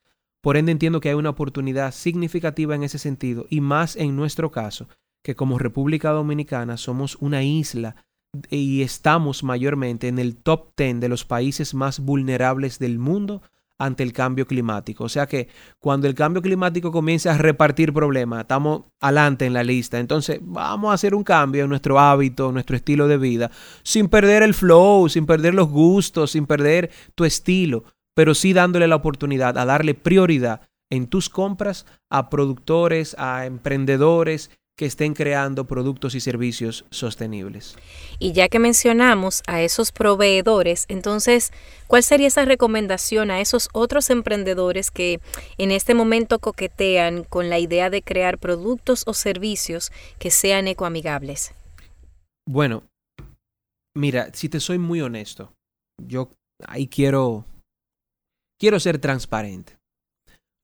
Por 0.41 0.57
ende 0.57 0.73
entiendo 0.73 1.01
que 1.01 1.11
hay 1.11 1.15
una 1.15 1.31
oportunidad 1.31 1.93
significativa 1.93 2.75
en 2.75 2.83
ese 2.83 2.99
sentido 2.99 3.47
y 3.51 3.61
más 3.61 3.97
en 3.97 4.17
nuestro 4.17 4.51
caso, 4.51 4.89
que 5.23 5.37
como 5.37 5.59
República 5.59 6.11
Dominicana 6.11 6.77
somos 6.77 7.17
una 7.21 7.43
isla 7.43 7.97
y 8.51 8.83
estamos 8.83 9.43
mayormente 9.43 10.09
en 10.09 10.19
el 10.19 10.37
top 10.37 10.73
10 10.77 11.01
de 11.01 11.09
los 11.09 11.25
países 11.25 11.75
más 11.75 12.01
vulnerables 12.01 12.79
del 12.79 12.99
mundo 12.99 13.43
ante 13.79 14.03
el 14.03 14.13
cambio 14.13 14.47
climático. 14.47 15.05
O 15.05 15.09
sea 15.09 15.27
que 15.27 15.49
cuando 15.79 16.07
el 16.07 16.15
cambio 16.15 16.43
climático 16.43 16.93
comience 16.93 17.31
a 17.31 17.39
repartir 17.39 17.93
problemas, 17.93 18.43
estamos 18.43 18.83
adelante 19.01 19.47
en 19.47 19.55
la 19.55 19.65
lista. 19.65 19.99
Entonces 19.99 20.39
vamos 20.43 20.91
a 20.91 20.95
hacer 20.95 21.15
un 21.15 21.25
cambio 21.25 21.65
en 21.65 21.71
nuestro 21.71 21.99
hábito, 21.99 22.49
en 22.49 22.55
nuestro 22.55 22.77
estilo 22.77 23.09
de 23.09 23.17
vida, 23.17 23.51
sin 23.83 24.09
perder 24.09 24.43
el 24.43 24.55
flow, 24.55 25.09
sin 25.09 25.27
perder 25.27 25.55
los 25.55 25.69
gustos, 25.69 26.33
sin 26.33 26.47
perder 26.47 26.91
tu 27.15 27.25
estilo, 27.25 27.85
pero 28.15 28.35
sí 28.35 28.53
dándole 28.53 28.87
la 28.87 28.97
oportunidad 28.97 29.57
a 29.57 29.65
darle 29.65 29.95
prioridad 29.95 30.61
en 30.91 31.07
tus 31.07 31.31
compras 31.31 31.87
a 32.11 32.29
productores, 32.29 33.17
a 33.19 33.47
emprendedores 33.47 34.51
que 34.81 34.87
estén 34.87 35.13
creando 35.13 35.67
productos 35.67 36.15
y 36.15 36.21
servicios 36.21 36.87
sostenibles. 36.89 37.77
Y 38.19 38.33
ya 38.33 38.49
que 38.49 38.59
mencionamos 38.59 39.43
a 39.47 39.61
esos 39.61 39.93
proveedores, 39.93 40.87
entonces, 40.89 41.53
¿cuál 41.87 42.03
sería 42.03 42.29
esa 42.29 42.47
recomendación 42.47 43.31
a 43.31 43.43
esos 43.43 43.69
otros 43.75 44.09
emprendedores 44.09 44.91
que 44.91 45.21
en 45.59 45.71
este 45.71 45.93
momento 45.93 46.39
coquetean 46.39 47.25
con 47.25 47.51
la 47.51 47.59
idea 47.59 47.91
de 47.91 48.01
crear 48.01 48.39
productos 48.39 49.03
o 49.07 49.13
servicios 49.13 49.93
que 50.19 50.31
sean 50.31 50.67
ecoamigables? 50.67 51.53
Bueno, 52.49 52.85
mira, 53.95 54.31
si 54.33 54.49
te 54.49 54.61
soy 54.61 54.79
muy 54.79 55.03
honesto, 55.03 55.53
yo 56.03 56.31
ahí 56.67 56.89
quiero 56.89 57.45
quiero 58.59 58.81
ser 58.81 58.99
transparente. 58.99 59.77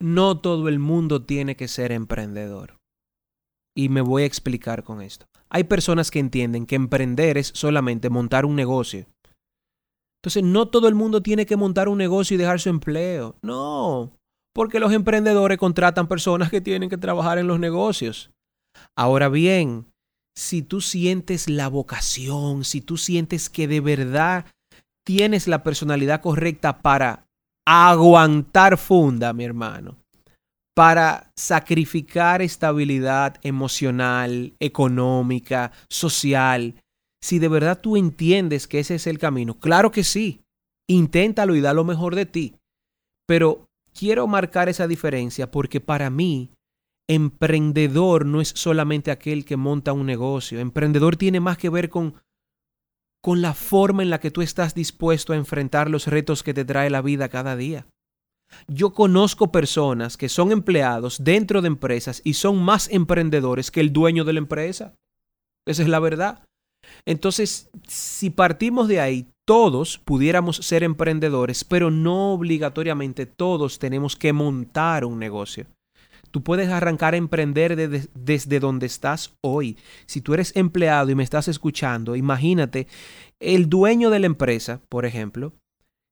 No 0.00 0.40
todo 0.40 0.70
el 0.70 0.78
mundo 0.78 1.22
tiene 1.22 1.54
que 1.54 1.68
ser 1.68 1.92
emprendedor. 1.92 2.75
Y 3.76 3.88
me 3.90 4.00
voy 4.00 4.22
a 4.22 4.26
explicar 4.26 4.82
con 4.82 5.02
esto. 5.02 5.26
Hay 5.50 5.64
personas 5.64 6.10
que 6.10 6.18
entienden 6.18 6.66
que 6.66 6.74
emprender 6.74 7.38
es 7.38 7.52
solamente 7.54 8.10
montar 8.10 8.44
un 8.46 8.56
negocio. 8.56 9.06
Entonces, 10.20 10.42
no 10.42 10.66
todo 10.66 10.88
el 10.88 10.94
mundo 10.96 11.22
tiene 11.22 11.46
que 11.46 11.56
montar 11.56 11.88
un 11.88 11.98
negocio 11.98 12.34
y 12.34 12.38
dejar 12.38 12.58
su 12.58 12.68
empleo. 12.68 13.36
No, 13.42 14.10
porque 14.56 14.80
los 14.80 14.92
emprendedores 14.92 15.58
contratan 15.58 16.08
personas 16.08 16.50
que 16.50 16.62
tienen 16.62 16.88
que 16.88 16.96
trabajar 16.96 17.36
en 17.36 17.46
los 17.46 17.60
negocios. 17.60 18.30
Ahora 18.96 19.28
bien, 19.28 19.92
si 20.34 20.62
tú 20.62 20.80
sientes 20.80 21.50
la 21.50 21.68
vocación, 21.68 22.64
si 22.64 22.80
tú 22.80 22.96
sientes 22.96 23.50
que 23.50 23.68
de 23.68 23.80
verdad 23.80 24.46
tienes 25.04 25.46
la 25.46 25.62
personalidad 25.62 26.22
correcta 26.22 26.80
para 26.80 27.26
aguantar 27.66 28.78
funda, 28.78 29.34
mi 29.34 29.44
hermano, 29.44 29.98
para 30.76 31.32
sacrificar 31.36 32.42
estabilidad 32.42 33.36
emocional, 33.42 34.52
económica, 34.60 35.72
social. 35.88 36.74
Si 37.22 37.38
de 37.38 37.48
verdad 37.48 37.80
tú 37.80 37.96
entiendes 37.96 38.68
que 38.68 38.80
ese 38.80 38.96
es 38.96 39.06
el 39.06 39.18
camino, 39.18 39.58
claro 39.58 39.90
que 39.90 40.04
sí, 40.04 40.42
inténtalo 40.86 41.56
y 41.56 41.62
da 41.62 41.72
lo 41.72 41.84
mejor 41.84 42.14
de 42.14 42.26
ti. 42.26 42.56
Pero 43.26 43.70
quiero 43.98 44.26
marcar 44.26 44.68
esa 44.68 44.86
diferencia 44.86 45.50
porque 45.50 45.80
para 45.80 46.10
mí, 46.10 46.50
emprendedor 47.08 48.26
no 48.26 48.42
es 48.42 48.48
solamente 48.54 49.10
aquel 49.10 49.46
que 49.46 49.56
monta 49.56 49.94
un 49.94 50.04
negocio. 50.04 50.60
Emprendedor 50.60 51.16
tiene 51.16 51.40
más 51.40 51.56
que 51.56 51.70
ver 51.70 51.88
con 51.88 52.16
con 53.22 53.42
la 53.42 53.54
forma 53.54 54.04
en 54.04 54.10
la 54.10 54.20
que 54.20 54.30
tú 54.30 54.40
estás 54.40 54.74
dispuesto 54.74 55.32
a 55.32 55.36
enfrentar 55.36 55.90
los 55.90 56.06
retos 56.06 56.44
que 56.44 56.54
te 56.54 56.64
trae 56.64 56.90
la 56.90 57.02
vida 57.02 57.28
cada 57.28 57.56
día. 57.56 57.86
Yo 58.68 58.92
conozco 58.92 59.52
personas 59.52 60.16
que 60.16 60.28
son 60.28 60.52
empleados 60.52 61.22
dentro 61.22 61.62
de 61.62 61.68
empresas 61.68 62.20
y 62.24 62.34
son 62.34 62.62
más 62.62 62.88
emprendedores 62.90 63.70
que 63.70 63.80
el 63.80 63.92
dueño 63.92 64.24
de 64.24 64.32
la 64.32 64.38
empresa. 64.38 64.94
Esa 65.66 65.82
es 65.82 65.88
la 65.88 65.98
verdad. 65.98 66.44
Entonces, 67.04 67.68
si 67.88 68.30
partimos 68.30 68.88
de 68.88 69.00
ahí, 69.00 69.26
todos 69.44 69.98
pudiéramos 69.98 70.56
ser 70.56 70.82
emprendedores, 70.82 71.64
pero 71.64 71.90
no 71.90 72.32
obligatoriamente 72.32 73.26
todos 73.26 73.78
tenemos 73.78 74.16
que 74.16 74.32
montar 74.32 75.04
un 75.04 75.18
negocio. 75.18 75.66
Tú 76.30 76.42
puedes 76.42 76.68
arrancar 76.68 77.14
a 77.14 77.16
emprender 77.16 77.76
desde 78.14 78.60
donde 78.60 78.86
estás 78.86 79.32
hoy. 79.42 79.78
Si 80.06 80.20
tú 80.20 80.34
eres 80.34 80.54
empleado 80.54 81.10
y 81.10 81.14
me 81.14 81.22
estás 81.22 81.48
escuchando, 81.48 82.14
imagínate, 82.14 82.88
el 83.40 83.68
dueño 83.68 84.10
de 84.10 84.20
la 84.20 84.26
empresa, 84.26 84.80
por 84.88 85.06
ejemplo, 85.06 85.52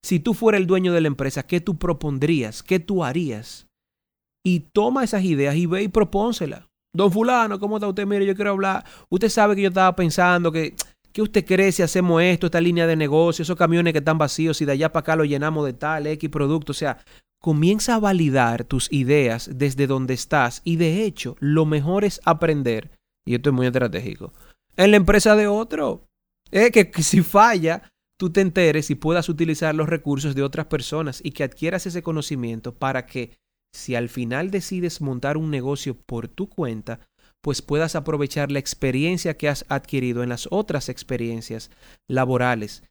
si 0.05 0.21
tú 0.21 0.35
fueras 0.35 0.61
el 0.61 0.67
dueño 0.67 0.93
de 0.93 1.01
la 1.01 1.09
empresa, 1.09 1.47
¿qué 1.47 1.63
tú 1.63 1.79
propondrías? 1.79 2.63
¿Qué 2.63 2.79
tú 2.79 3.03
harías? 3.05 3.69
Y 4.45 4.61
toma 4.61 5.03
esas 5.03 5.25
ideas 5.25 5.57
y 5.57 5.65
ve 5.65 5.83
y 5.83 5.89
propónsela. 5.89 6.69
Don 6.95 7.11
fulano, 7.11 7.59
¿cómo 7.59 7.79
está 7.79 7.89
usted? 7.89 8.07
Mire, 8.07 8.27
yo 8.27 8.35
quiero 8.35 8.51
hablar. 8.51 8.85
Usted 9.09 9.31
sabe 9.31 9.57
que 9.57 9.63
yo 9.63 9.69
estaba 9.69 9.97
pensando 9.97 10.53
que, 10.53 10.75
¿qué 11.11 11.23
usted 11.23 11.47
cree 11.47 11.73
si 11.73 11.83
hacemos 11.83 12.23
esto, 12.23 12.45
esta 12.47 12.61
línea 12.61 12.87
de 12.87 12.97
negocio, 12.97 13.43
esos 13.43 13.57
camiones 13.57 13.95
que 13.95 14.01
están 14.01 14.19
vacíos 14.19 14.61
y 14.61 14.67
de 14.67 14.73
allá 14.73 14.93
para 14.93 15.01
acá 15.01 15.17
lo 15.17 15.25
llenamos 15.25 15.65
de 15.65 15.73
tal 15.73 16.07
X 16.07 16.29
producto? 16.29 16.73
O 16.73 16.75
sea, 16.75 16.99
comienza 17.41 17.95
a 17.95 17.99
validar 17.99 18.65
tus 18.65 18.93
ideas 18.93 19.49
desde 19.55 19.87
donde 19.87 20.13
estás 20.13 20.61
y 20.65 20.77
de 20.77 21.05
hecho, 21.05 21.35
lo 21.41 21.65
mejor 21.65 22.05
es 22.05 22.21
aprender, 22.27 22.91
y 23.27 23.37
esto 23.37 23.49
es 23.49 23.57
muy 23.57 23.67
estratégico, 23.67 24.35
en 24.77 24.91
la 24.91 24.99
empresa 24.99 25.35
de 25.35 25.47
otro. 25.47 26.05
Es 26.51 26.71
que 26.73 26.93
si 27.03 27.23
falla, 27.23 27.91
tú 28.19 28.31
te 28.31 28.41
enteres 28.41 28.91
y 28.91 28.95
puedas 28.95 29.29
utilizar 29.29 29.75
los 29.75 29.89
recursos 29.89 30.35
de 30.35 30.43
otras 30.43 30.67
personas 30.67 31.21
y 31.23 31.33
que 31.33 31.45
adquieras 31.45 31.87
ese 31.87 32.03
conocimiento 32.03 32.75
para 32.75 33.07
que 33.07 33.33
si 33.75 33.95
al 33.95 34.09
final 34.09 34.51
decides 34.51 35.01
montar 35.01 35.37
un 35.37 35.51
negocio 35.51 35.97
por 35.97 36.29
tu 36.29 36.49
cuenta, 36.49 37.01
pues 37.43 37.61
puedas 37.61 37.97
aprovechar 37.97 38.51
la 38.51 38.61
experiencia 38.61 39.37
que 39.37 39.49
has 39.49 39.67
adquirido 39.69 40.23
en 40.23 40.29
las 40.29 40.49
otras 40.51 40.89
experiencias 40.89 41.71
laborales. 42.09 42.85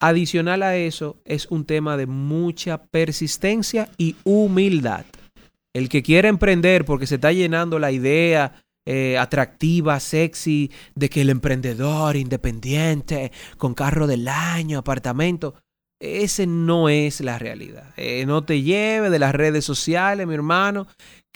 Adicional 0.00 0.62
a 0.62 0.76
eso, 0.76 1.20
es 1.24 1.46
un 1.50 1.64
tema 1.64 1.96
de 1.96 2.06
mucha 2.06 2.84
persistencia 2.84 3.90
y 3.98 4.16
humildad. 4.24 5.06
El 5.74 5.88
que 5.88 6.02
quiere 6.02 6.28
emprender 6.28 6.84
porque 6.84 7.06
se 7.06 7.16
está 7.16 7.32
llenando 7.32 7.78
la 7.78 7.92
idea 7.92 8.62
eh, 8.86 9.18
atractiva, 9.18 10.00
sexy, 10.00 10.70
de 10.94 11.10
que 11.10 11.20
el 11.20 11.30
emprendedor 11.30 12.16
independiente, 12.16 13.32
con 13.58 13.74
carro 13.74 14.06
del 14.06 14.28
año, 14.28 14.78
apartamento, 14.78 15.54
ese 16.00 16.46
no 16.46 16.88
es 16.88 17.20
la 17.20 17.38
realidad. 17.38 17.92
Eh, 17.96 18.24
no 18.26 18.44
te 18.44 18.62
lleve 18.62 19.10
de 19.10 19.18
las 19.18 19.34
redes 19.34 19.64
sociales, 19.64 20.26
mi 20.26 20.34
hermano, 20.34 20.86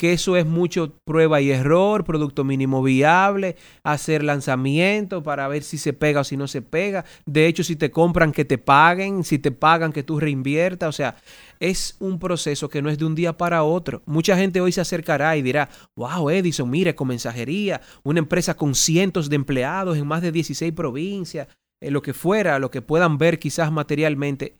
que 0.00 0.14
eso 0.14 0.34
es 0.38 0.46
mucho 0.46 0.94
prueba 1.04 1.42
y 1.42 1.50
error, 1.50 2.04
producto 2.04 2.42
mínimo 2.42 2.82
viable, 2.82 3.56
hacer 3.82 4.24
lanzamiento 4.24 5.22
para 5.22 5.46
ver 5.46 5.62
si 5.62 5.76
se 5.76 5.92
pega 5.92 6.22
o 6.22 6.24
si 6.24 6.38
no 6.38 6.48
se 6.48 6.62
pega. 6.62 7.04
De 7.26 7.46
hecho, 7.46 7.62
si 7.62 7.76
te 7.76 7.90
compran, 7.90 8.32
que 8.32 8.46
te 8.46 8.56
paguen, 8.56 9.24
si 9.24 9.38
te 9.38 9.52
pagan, 9.52 9.92
que 9.92 10.02
tú 10.02 10.18
reinviertas. 10.18 10.88
O 10.88 10.92
sea, 10.92 11.16
es 11.58 11.98
un 11.98 12.18
proceso 12.18 12.70
que 12.70 12.80
no 12.80 12.88
es 12.88 12.96
de 12.96 13.04
un 13.04 13.14
día 13.14 13.36
para 13.36 13.62
otro. 13.62 14.00
Mucha 14.06 14.38
gente 14.38 14.62
hoy 14.62 14.72
se 14.72 14.80
acercará 14.80 15.36
y 15.36 15.42
dirá, 15.42 15.68
wow, 15.96 16.30
Edison, 16.30 16.70
mire, 16.70 16.94
con 16.94 17.08
mensajería, 17.08 17.82
una 18.02 18.20
empresa 18.20 18.56
con 18.56 18.74
cientos 18.74 19.28
de 19.28 19.36
empleados 19.36 19.98
en 19.98 20.06
más 20.06 20.22
de 20.22 20.32
16 20.32 20.72
provincias, 20.72 21.46
eh, 21.82 21.90
lo 21.90 22.00
que 22.00 22.14
fuera, 22.14 22.58
lo 22.58 22.70
que 22.70 22.80
puedan 22.80 23.18
ver 23.18 23.38
quizás 23.38 23.70
materialmente. 23.70 24.56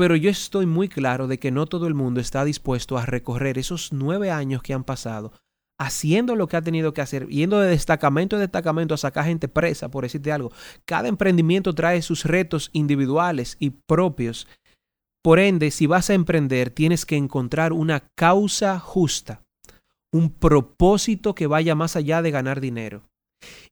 Pero 0.00 0.16
yo 0.16 0.30
estoy 0.30 0.64
muy 0.64 0.88
claro 0.88 1.26
de 1.26 1.38
que 1.38 1.50
no 1.50 1.66
todo 1.66 1.86
el 1.86 1.92
mundo 1.92 2.22
está 2.22 2.42
dispuesto 2.46 2.96
a 2.96 3.04
recorrer 3.04 3.58
esos 3.58 3.92
nueve 3.92 4.30
años 4.30 4.62
que 4.62 4.72
han 4.72 4.82
pasado 4.82 5.34
haciendo 5.78 6.36
lo 6.36 6.48
que 6.48 6.56
ha 6.56 6.62
tenido 6.62 6.94
que 6.94 7.02
hacer, 7.02 7.26
yendo 7.28 7.60
de 7.60 7.68
destacamento 7.68 8.36
a 8.36 8.38
destacamento 8.38 8.94
a 8.94 8.96
sacar 8.96 9.26
gente 9.26 9.46
presa, 9.46 9.90
por 9.90 10.04
decirte 10.04 10.32
algo. 10.32 10.52
Cada 10.86 11.08
emprendimiento 11.08 11.74
trae 11.74 12.00
sus 12.00 12.24
retos 12.24 12.70
individuales 12.72 13.58
y 13.60 13.70
propios. 13.70 14.48
Por 15.22 15.38
ende, 15.38 15.70
si 15.70 15.86
vas 15.86 16.08
a 16.08 16.14
emprender, 16.14 16.70
tienes 16.70 17.04
que 17.04 17.16
encontrar 17.16 17.74
una 17.74 18.08
causa 18.16 18.78
justa, 18.78 19.42
un 20.10 20.30
propósito 20.30 21.34
que 21.34 21.46
vaya 21.46 21.74
más 21.74 21.94
allá 21.94 22.22
de 22.22 22.30
ganar 22.30 22.62
dinero. 22.62 23.02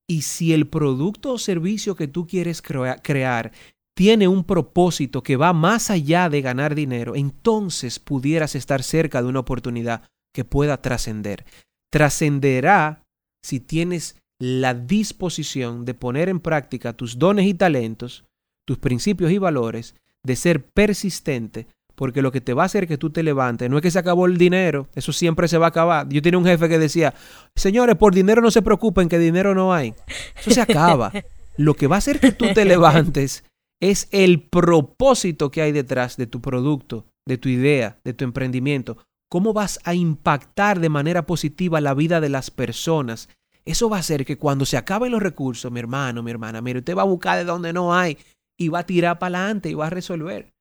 Y 0.07 0.23
si 0.23 0.53
el 0.53 0.69
producto 0.69 1.33
o 1.33 1.39
servicio 1.39 1.97
que 1.97 2.07
tú 2.07 2.27
quieres 2.27 2.61
crear 2.61 3.53
tiene 3.99 4.29
un 4.29 4.45
propósito 4.45 5.25
que 5.25 5.35
va 5.35 5.53
más 5.53 5.91
allá 5.91 6.29
de 6.29 6.41
ganar 6.41 6.77
dinero, 6.77 7.17
entonces 7.17 7.99
pudieras 7.99 8.55
estar 8.55 8.85
cerca 8.85 9.21
de 9.21 9.27
una 9.27 9.41
oportunidad 9.41 10.03
que 10.33 10.45
pueda 10.45 10.81
trascender. 10.81 11.45
Trascenderá 11.91 13.03
si 13.43 13.59
tienes 13.59 14.15
la 14.39 14.73
disposición 14.75 15.85
de 15.85 15.95
poner 15.95 16.29
en 16.29 16.39
práctica 16.39 16.93
tus 16.93 17.19
dones 17.19 17.47
y 17.47 17.55
talentos, 17.55 18.25
tus 18.65 18.79
principios 18.79 19.33
y 19.33 19.39
valores, 19.39 19.97
de 20.25 20.37
ser 20.37 20.65
persistente, 20.65 21.67
porque 21.97 22.23
lo 22.23 22.31
que 22.31 22.41
te 22.41 22.55
va 22.55 22.63
a 22.63 22.67
hacer 22.67 22.87
que 22.87 22.99
tú 22.99 23.11
te 23.11 23.25
levantes 23.25 23.69
no 23.69 23.79
es 23.79 23.83
que 23.83 23.91
se 23.91 23.99
acabó 23.99 24.27
el 24.27 24.39
dinero, 24.39 24.87
eso 24.95 25.13
siempre 25.13 25.49
se 25.49 25.59
va 25.59 25.67
a 25.67 25.71
acabar. 25.71 26.09
Yo 26.09 26.23
tenía 26.23 26.39
un 26.39 26.47
jefe 26.47 26.69
que 26.69 26.79
decía, 26.79 27.15
señores, 27.57 27.97
por 27.97 28.15
dinero 28.15 28.43
no 28.43 28.53
se 28.53 28.63
preocupen, 28.63 29.09
que 29.09 29.19
dinero 29.19 29.57
no 29.57 29.75
hay. 29.75 29.93
Eso 30.39 30.53
se 30.53 30.61
acaba. 30.61 31.11
Lo 31.57 31.75
que 31.75 31.89
va 31.89 31.97
a 31.97 31.99
hacer 31.99 32.21
que 32.21 32.31
tú 32.31 32.47
te 32.55 32.65
levantes 32.65 33.43
es 33.81 34.09
el 34.11 34.43
propósito 34.43 35.51
que 35.51 35.63
hay 35.63 35.73
detrás 35.73 36.17
de 36.17 36.27
tu 36.27 36.41
producto, 36.41 37.07
de 37.27 37.39
tu 37.39 37.49
idea, 37.49 38.01
de 38.05 38.15
tu 38.15 38.25
emprendimiento. 38.25 38.99
¿Cómo 39.31 39.53
vas 39.53 39.79
a 39.85 39.95
impactar 39.95 40.81
de 40.81 40.89
manera 40.89 41.27
positiva 41.27 41.81
la 41.81 41.95
vida 41.95 42.21
de 42.21 42.29
las 42.29 42.51
personas? 42.51 43.29
Eso 43.65 43.91
va 43.91 43.99
a 43.99 44.01
hacer 44.01 44.25
que 44.25 44.39
cuando 44.39 44.65
se 44.65 44.79
acaben 44.79 45.13
los 45.13 45.23
recursos, 45.23 45.71
mi 45.71 45.81
hermano, 45.81 46.23
mi 46.23 46.31
hermana, 46.31 46.63
mire, 46.63 46.79
usted 46.79 46.97
va 46.97 47.03
a 47.03 47.07
buscar 47.07 47.39
de 47.39 47.45
donde 47.45 47.73
no 47.73 47.95
hay 47.95 48.17
y 48.59 48.69
va 48.69 48.81
a 48.81 48.87
tirar 48.87 49.19
para 49.19 49.39
adelante 49.39 49.69
y 49.69 49.75
va 49.75 49.89
a 49.89 49.91
resolver. 49.91 50.55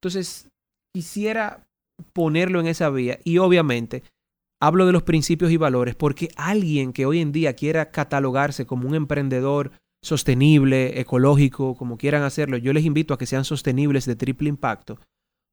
Entonces, 0.00 0.48
quisiera 0.94 1.68
ponerlo 2.14 2.60
en 2.60 2.66
esa 2.66 2.88
vía 2.88 3.20
y 3.24 3.38
obviamente 3.38 4.02
hablo 4.60 4.86
de 4.86 4.92
los 4.92 5.02
principios 5.02 5.50
y 5.50 5.58
valores 5.58 5.94
porque 5.94 6.30
alguien 6.36 6.94
que 6.94 7.04
hoy 7.04 7.20
en 7.20 7.32
día 7.32 7.54
quiera 7.54 7.90
catalogarse 7.90 8.66
como 8.66 8.88
un 8.88 8.94
emprendedor 8.94 9.72
sostenible, 10.02 11.00
ecológico, 11.00 11.76
como 11.76 11.98
quieran 11.98 12.22
hacerlo, 12.22 12.56
yo 12.56 12.72
les 12.72 12.84
invito 12.84 13.14
a 13.14 13.18
que 13.18 13.26
sean 13.26 13.44
sostenibles 13.44 14.06
de 14.06 14.16
triple 14.16 14.48
impacto, 14.48 14.98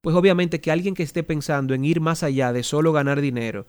pues 0.02 0.16
obviamente 0.16 0.62
que 0.62 0.72
alguien 0.72 0.94
que 0.94 1.04
esté 1.04 1.24
pensando 1.24 1.74
en 1.74 1.84
ir 1.84 2.00
más 2.00 2.24
allá 2.24 2.54
de 2.54 2.64
solo 2.64 2.94
ganar 2.94 3.22
dinero 3.22 3.68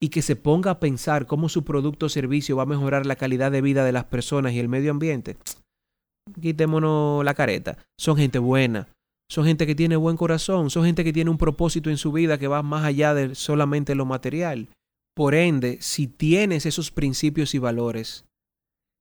y 0.00 0.10
que 0.10 0.22
se 0.22 0.36
ponga 0.36 0.72
a 0.72 0.80
pensar 0.80 1.26
cómo 1.26 1.48
su 1.48 1.64
producto 1.64 2.06
o 2.06 2.08
servicio 2.08 2.56
va 2.56 2.64
a 2.64 2.66
mejorar 2.66 3.06
la 3.06 3.16
calidad 3.16 3.50
de 3.50 3.62
vida 3.62 3.84
de 3.84 3.92
las 3.92 4.04
personas 4.04 4.52
y 4.52 4.58
el 4.58 4.68
medio 4.68 4.90
ambiente, 4.90 5.36
quitémonos 6.40 7.24
la 7.24 7.34
careta. 7.34 7.78
Son 7.98 8.16
gente 8.16 8.38
buena, 8.38 8.88
son 9.30 9.44
gente 9.44 9.66
que 9.66 9.74
tiene 9.74 9.96
buen 9.96 10.16
corazón, 10.16 10.70
son 10.70 10.84
gente 10.84 11.04
que 11.04 11.12
tiene 11.12 11.30
un 11.30 11.38
propósito 11.38 11.90
en 11.90 11.96
su 11.96 12.12
vida 12.12 12.38
que 12.38 12.48
va 12.48 12.62
más 12.62 12.84
allá 12.84 13.14
de 13.14 13.34
solamente 13.34 13.94
lo 13.94 14.04
material. 14.04 14.68
Por 15.14 15.34
ende, 15.34 15.78
si 15.80 16.06
tienes 16.06 16.64
esos 16.64 16.90
principios 16.90 17.54
y 17.54 17.58
valores, 17.58 18.24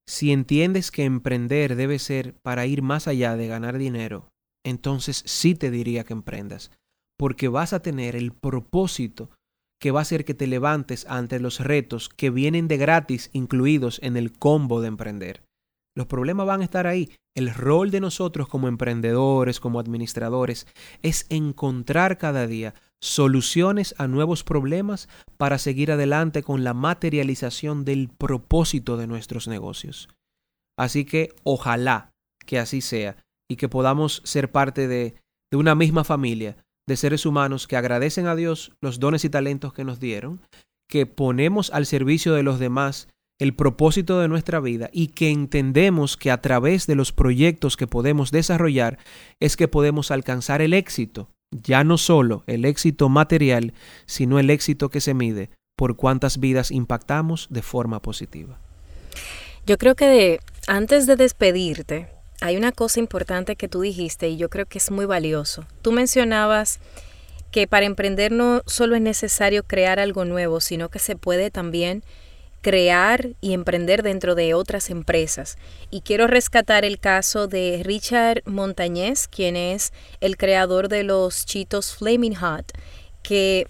si 0.07 0.31
entiendes 0.31 0.89
que 0.89 1.03
emprender 1.03 1.75
debe 1.75 1.99
ser 1.99 2.35
para 2.41 2.65
ir 2.65 2.81
más 2.81 3.07
allá 3.07 3.35
de 3.35 3.47
ganar 3.47 3.77
dinero, 3.77 4.29
entonces 4.65 5.23
sí 5.25 5.53
te 5.53 5.69
diría 5.69 6.03
que 6.03 6.13
emprendas, 6.13 6.71
porque 7.17 7.47
vas 7.49 7.73
a 7.73 7.81
tener 7.81 8.15
el 8.15 8.31
propósito 8.31 9.29
que 9.79 9.91
va 9.91 9.99
a 9.99 10.01
hacer 10.03 10.25
que 10.25 10.33
te 10.33 10.47
levantes 10.47 11.05
ante 11.07 11.39
los 11.39 11.59
retos 11.59 12.09
que 12.09 12.29
vienen 12.29 12.67
de 12.67 12.77
gratis 12.77 13.29
incluidos 13.33 13.99
en 14.01 14.17
el 14.17 14.31
combo 14.31 14.81
de 14.81 14.87
emprender. 14.87 15.43
Los 15.95 16.07
problemas 16.07 16.47
van 16.47 16.61
a 16.61 16.63
estar 16.63 16.87
ahí. 16.87 17.11
El 17.37 17.53
rol 17.53 17.91
de 17.91 17.99
nosotros 17.99 18.47
como 18.47 18.67
emprendedores, 18.67 19.59
como 19.59 19.79
administradores, 19.79 20.65
es 21.03 21.27
encontrar 21.29 22.17
cada 22.17 22.47
día 22.47 22.73
soluciones 22.99 23.93
a 23.99 24.07
nuevos 24.07 24.43
problemas 24.43 25.07
para 25.37 25.59
seguir 25.59 25.91
adelante 25.91 26.41
con 26.41 26.63
la 26.63 26.73
materialización 26.73 27.85
del 27.85 28.09
propósito 28.09 28.97
de 28.97 29.05
nuestros 29.05 29.47
negocios. 29.47 30.09
Así 30.79 31.05
que 31.05 31.35
ojalá 31.43 32.09
que 32.47 32.57
así 32.57 32.81
sea 32.81 33.17
y 33.47 33.57
que 33.57 33.69
podamos 33.69 34.23
ser 34.25 34.51
parte 34.51 34.87
de, 34.87 35.13
de 35.51 35.57
una 35.57 35.75
misma 35.75 36.03
familia 36.03 36.57
de 36.87 36.97
seres 36.97 37.23
humanos 37.23 37.67
que 37.67 37.77
agradecen 37.77 38.25
a 38.25 38.35
Dios 38.35 38.71
los 38.81 38.99
dones 38.99 39.23
y 39.25 39.29
talentos 39.29 39.73
que 39.73 39.83
nos 39.83 39.99
dieron, 39.99 40.41
que 40.89 41.05
ponemos 41.05 41.69
al 41.69 41.85
servicio 41.85 42.33
de 42.33 42.41
los 42.41 42.57
demás 42.57 43.09
el 43.39 43.55
propósito 43.55 44.19
de 44.19 44.27
nuestra 44.27 44.59
vida 44.59 44.89
y 44.91 45.07
que 45.07 45.29
entendemos 45.29 46.17
que 46.17 46.31
a 46.31 46.41
través 46.41 46.87
de 46.87 46.95
los 46.95 47.11
proyectos 47.11 47.77
que 47.77 47.87
podemos 47.87 48.31
desarrollar 48.31 48.97
es 49.39 49.55
que 49.55 49.67
podemos 49.67 50.11
alcanzar 50.11 50.61
el 50.61 50.73
éxito, 50.73 51.29
ya 51.51 51.83
no 51.83 51.97
solo 51.97 52.43
el 52.47 52.65
éxito 52.65 53.09
material, 53.09 53.73
sino 54.05 54.39
el 54.39 54.49
éxito 54.49 54.89
que 54.89 55.01
se 55.01 55.13
mide 55.13 55.49
por 55.75 55.95
cuántas 55.95 56.39
vidas 56.39 56.71
impactamos 56.71 57.47
de 57.51 57.61
forma 57.61 58.01
positiva. 58.01 58.59
Yo 59.65 59.77
creo 59.77 59.95
que 59.95 60.39
antes 60.65 61.05
de 61.05 61.15
despedirte, 61.15 62.07
hay 62.41 62.57
una 62.57 62.71
cosa 62.71 62.99
importante 62.99 63.55
que 63.55 63.67
tú 63.67 63.81
dijiste 63.81 64.29
y 64.29 64.37
yo 64.37 64.49
creo 64.49 64.65
que 64.65 64.79
es 64.79 64.91
muy 64.91 65.05
valioso. 65.05 65.65
Tú 65.81 65.91
mencionabas 65.91 66.79
que 67.51 67.67
para 67.67 67.85
emprender 67.85 68.31
no 68.31 68.61
solo 68.65 68.95
es 68.95 69.01
necesario 69.01 69.63
crear 69.63 69.99
algo 69.99 70.25
nuevo, 70.25 70.61
sino 70.61 70.89
que 70.89 70.99
se 70.99 71.15
puede 71.15 71.51
también 71.51 72.03
crear 72.61 73.29
y 73.41 73.53
emprender 73.53 74.03
dentro 74.03 74.35
de 74.35 74.53
otras 74.53 74.89
empresas. 74.89 75.57
Y 75.89 76.01
quiero 76.01 76.27
rescatar 76.27 76.85
el 76.85 76.99
caso 76.99 77.47
de 77.47 77.81
Richard 77.83 78.41
Montañez, 78.45 79.27
quien 79.27 79.55
es 79.55 79.93
el 80.19 80.37
creador 80.37 80.89
de 80.89 81.03
los 81.03 81.45
Chitos 81.45 81.95
Flaming 81.95 82.35
Hot, 82.35 82.71
que 83.27 83.67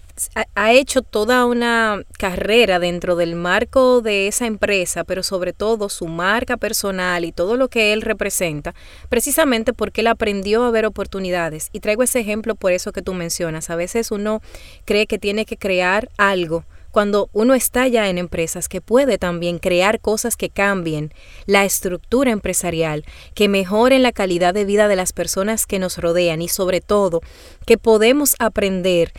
ha 0.54 0.72
hecho 0.72 1.02
toda 1.02 1.44
una 1.44 2.02
carrera 2.16 2.78
dentro 2.78 3.16
del 3.16 3.34
marco 3.34 4.00
de 4.00 4.28
esa 4.28 4.46
empresa, 4.46 5.02
pero 5.02 5.24
sobre 5.24 5.52
todo 5.52 5.88
su 5.88 6.06
marca 6.06 6.56
personal 6.56 7.24
y 7.24 7.32
todo 7.32 7.56
lo 7.56 7.66
que 7.66 7.92
él 7.92 8.02
representa, 8.02 8.74
precisamente 9.08 9.72
porque 9.72 10.02
él 10.02 10.06
aprendió 10.06 10.62
a 10.62 10.70
ver 10.70 10.86
oportunidades. 10.86 11.70
Y 11.72 11.80
traigo 11.80 12.04
ese 12.04 12.20
ejemplo 12.20 12.54
por 12.54 12.70
eso 12.70 12.92
que 12.92 13.02
tú 13.02 13.14
mencionas. 13.14 13.68
A 13.68 13.74
veces 13.74 14.12
uno 14.12 14.42
cree 14.84 15.08
que 15.08 15.18
tiene 15.18 15.44
que 15.44 15.56
crear 15.56 16.08
algo 16.18 16.64
cuando 16.90 17.28
uno 17.32 17.54
está 17.54 17.86
ya 17.88 18.08
en 18.08 18.18
empresas 18.18 18.68
que 18.68 18.80
puede 18.80 19.18
también 19.18 19.58
crear 19.58 20.00
cosas 20.00 20.36
que 20.36 20.50
cambien 20.50 21.12
la 21.46 21.64
estructura 21.64 22.30
empresarial, 22.30 23.04
que 23.34 23.48
mejoren 23.48 24.02
la 24.02 24.12
calidad 24.12 24.54
de 24.54 24.64
vida 24.64 24.88
de 24.88 24.96
las 24.96 25.12
personas 25.12 25.66
que 25.66 25.78
nos 25.78 25.98
rodean 25.98 26.42
y 26.42 26.48
sobre 26.48 26.80
todo 26.80 27.20
que 27.66 27.78
podemos 27.78 28.34
aprender 28.38 29.12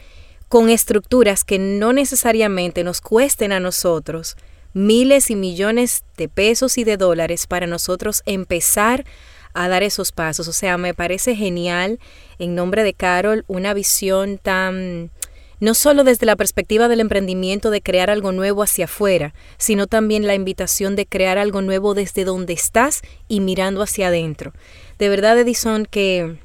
con 0.47 0.69
estructuras 0.69 1.43
que 1.43 1.59
no 1.59 1.93
necesariamente 1.93 2.83
nos 2.83 3.01
cuesten 3.01 3.51
a 3.51 3.59
nosotros 3.59 4.35
miles 4.73 5.29
y 5.29 5.35
millones 5.35 6.03
de 6.17 6.27
pesos 6.27 6.77
y 6.77 6.83
de 6.83 6.97
dólares 6.97 7.47
para 7.47 7.67
nosotros 7.67 8.23
empezar 8.25 9.05
a 9.53 9.67
dar 9.67 9.83
esos 9.83 10.11
pasos. 10.11 10.47
O 10.47 10.53
sea, 10.53 10.77
me 10.77 10.93
parece 10.93 11.35
genial, 11.35 11.99
en 12.37 12.55
nombre 12.55 12.83
de 12.83 12.93
Carol, 12.93 13.45
una 13.47 13.73
visión 13.73 14.37
tan 14.37 15.11
no 15.59 15.73
solo 15.73 16.03
desde 16.03 16.25
la 16.25 16.35
perspectiva 16.35 16.87
del 16.87 16.99
emprendimiento 16.99 17.69
de 17.69 17.81
crear 17.81 18.09
algo 18.09 18.31
nuevo 18.31 18.63
hacia 18.63 18.85
afuera, 18.85 19.33
sino 19.57 19.87
también 19.87 20.27
la 20.27 20.35
invitación 20.35 20.95
de 20.95 21.05
crear 21.05 21.37
algo 21.37 21.61
nuevo 21.61 21.93
desde 21.93 22.23
donde 22.23 22.53
estás 22.53 23.01
y 23.27 23.39
mirando 23.39 23.81
hacia 23.81 24.07
adentro. 24.07 24.53
De 24.97 25.09
verdad, 25.09 25.37
Edison, 25.37 25.85
que 25.85 26.37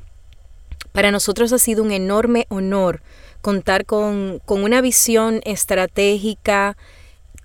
para 0.92 1.10
nosotros 1.10 1.52
ha 1.52 1.58
sido 1.58 1.82
un 1.82 1.92
enorme 1.92 2.46
honor 2.48 3.02
contar 3.40 3.84
con, 3.84 4.40
con 4.44 4.62
una 4.64 4.80
visión 4.80 5.40
estratégica, 5.44 6.76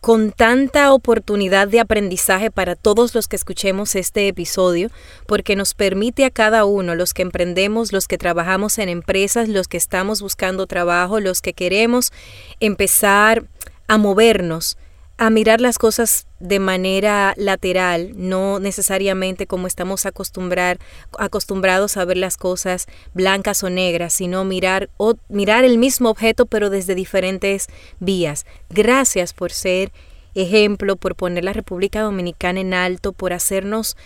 con 0.02 0.32
tanta 0.32 0.94
oportunidad 0.94 1.68
de 1.68 1.80
aprendizaje 1.80 2.52
para 2.52 2.76
todos 2.76 3.14
los 3.16 3.28
que 3.28 3.36
escuchemos 3.36 3.96
este 3.96 4.28
episodio, 4.28 4.90
porque 5.28 5.56
nos 5.56 5.74
permite 5.74 6.26
a 6.26 6.32
cada 6.32 6.66
uno, 6.66 6.96
los 6.96 7.14
que 7.14 7.22
emprendemos, 7.22 7.92
los 7.92 8.08
que 8.08 8.18
trabajamos 8.18 8.78
en 8.78 8.90
empresas, 8.90 9.50
los 9.50 9.68
que 9.68 9.78
estamos 9.78 10.22
buscando 10.22 10.68
trabajo, 10.68 11.20
los 11.20 11.42
que 11.42 11.54
queremos 11.54 12.12
empezar 12.60 13.46
a 13.88 13.98
movernos, 13.98 14.78
a 15.20 15.30
mirar 15.30 15.60
las 15.60 15.78
cosas 15.78 16.28
de 16.40 16.60
manera 16.60 17.34
lateral, 17.36 18.14
no 18.16 18.60
necesariamente 18.60 19.48
como 19.48 19.68
estamos 19.68 20.06
acostumbrados 20.06 21.98
a 21.98 22.06
ver 22.06 22.16
las 22.16 22.38
cosas 22.38 22.88
blancas 23.14 23.62
o 23.64 23.70
negras, 23.70 24.14
sino 24.14 24.46
mirar, 24.46 24.90
o, 24.96 25.16
mirar 25.28 25.66
el 25.66 25.78
mismo 25.78 26.10
objeto 26.10 26.46
pero 26.46 26.70
desde 26.70 26.96
diferentes 26.96 27.68
vías. 28.00 28.46
Gracias 28.70 29.34
por 29.34 29.52
ser 29.52 29.92
ejemplo, 30.36 30.96
por 30.96 31.16
poner 31.16 31.44
la 31.44 31.52
República 31.52 32.00
Dominicana 32.00 32.62
en 32.62 32.74
alto, 32.74 33.12
por 33.12 33.34
hacernos, 33.34 33.98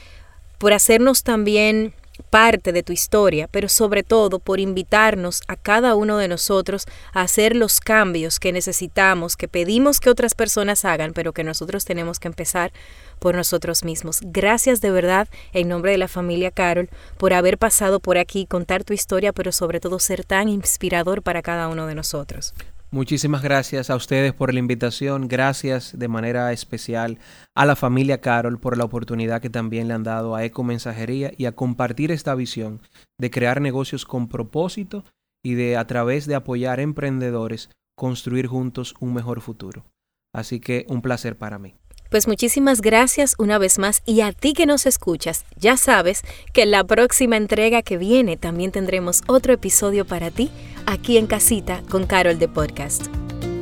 por 0.57 0.73
hacernos 0.73 1.21
también 1.21 1.93
parte 2.29 2.71
de 2.71 2.83
tu 2.83 2.93
historia, 2.93 3.47
pero 3.51 3.69
sobre 3.69 4.03
todo 4.03 4.39
por 4.39 4.59
invitarnos 4.59 5.41
a 5.47 5.55
cada 5.55 5.95
uno 5.95 6.17
de 6.17 6.27
nosotros 6.27 6.85
a 7.13 7.21
hacer 7.21 7.55
los 7.55 7.79
cambios 7.79 8.39
que 8.39 8.51
necesitamos, 8.51 9.35
que 9.35 9.47
pedimos 9.47 9.99
que 9.99 10.09
otras 10.09 10.35
personas 10.35 10.85
hagan, 10.85 11.13
pero 11.13 11.33
que 11.33 11.43
nosotros 11.43 11.85
tenemos 11.85 12.19
que 12.19 12.27
empezar 12.27 12.71
por 13.19 13.35
nosotros 13.35 13.83
mismos. 13.83 14.19
Gracias 14.21 14.81
de 14.81 14.91
verdad 14.91 15.27
en 15.53 15.69
nombre 15.69 15.91
de 15.91 15.97
la 15.97 16.07
familia 16.07 16.51
Carol 16.51 16.89
por 17.17 17.33
haber 17.33 17.57
pasado 17.57 17.99
por 17.99 18.17
aquí, 18.17 18.45
contar 18.45 18.83
tu 18.83 18.93
historia, 18.93 19.33
pero 19.33 19.51
sobre 19.51 19.79
todo 19.79 19.99
ser 19.99 20.23
tan 20.23 20.49
inspirador 20.49 21.21
para 21.21 21.41
cada 21.41 21.67
uno 21.67 21.87
de 21.87 21.95
nosotros. 21.95 22.53
Muchísimas 22.93 23.41
gracias 23.41 23.89
a 23.89 23.95
ustedes 23.95 24.33
por 24.33 24.53
la 24.53 24.59
invitación. 24.59 25.27
Gracias 25.27 25.97
de 25.97 26.07
manera 26.07 26.51
especial 26.51 27.17
a 27.55 27.65
la 27.65 27.75
familia 27.75 28.21
Carol 28.21 28.59
por 28.59 28.77
la 28.77 28.83
oportunidad 28.83 29.41
que 29.41 29.49
también 29.49 29.87
le 29.87 29.95
han 29.95 30.03
dado 30.03 30.35
a 30.35 30.45
Eco 30.45 30.63
Mensajería 30.63 31.31
y 31.35 31.45
a 31.45 31.53
compartir 31.53 32.11
esta 32.11 32.35
visión 32.35 32.81
de 33.19 33.31
crear 33.31 33.61
negocios 33.61 34.05
con 34.05 34.29
propósito 34.29 35.05
y 35.43 35.55
de 35.55 35.75
a 35.75 35.87
través 35.87 36.27
de 36.27 36.35
apoyar 36.35 36.79
emprendedores 36.79 37.71
construir 37.97 38.45
juntos 38.45 38.93
un 38.99 39.15
mejor 39.15 39.41
futuro. 39.41 39.85
Así 40.31 40.59
que 40.59 40.85
un 40.87 41.01
placer 41.01 41.35
para 41.35 41.57
mí. 41.57 41.73
Pues 42.11 42.27
muchísimas 42.27 42.81
gracias 42.81 43.33
una 43.39 43.57
vez 43.57 43.79
más 43.79 44.03
y 44.05 44.21
a 44.21 44.33
ti 44.33 44.53
que 44.53 44.67
nos 44.67 44.85
escuchas, 44.85 45.45
ya 45.57 45.77
sabes 45.77 46.21
que 46.53 46.61
en 46.61 46.69
la 46.69 46.83
próxima 46.83 47.37
entrega 47.37 47.81
que 47.81 47.97
viene 47.97 48.37
también 48.37 48.71
tendremos 48.71 49.23
otro 49.25 49.51
episodio 49.51 50.05
para 50.05 50.29
ti 50.29 50.51
aquí 50.85 51.17
en 51.17 51.27
casita 51.27 51.81
con 51.89 52.05
Carol 52.05 52.39
de 52.39 52.47
Podcast. 52.47 53.07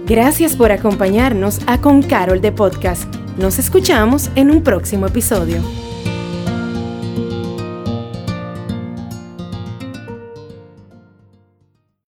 Gracias 0.06 0.56
por 0.56 0.72
acompañarnos 0.72 1.60
a 1.68 1.80
Con 1.80 2.02
Carol 2.02 2.42
de 2.42 2.52
Podcast. 2.52 3.04
Nos 3.38 3.60
escuchamos 3.60 4.30
en 4.36 4.52
un 4.52 4.64
próximo 4.64 5.08
episodio. 5.08 5.62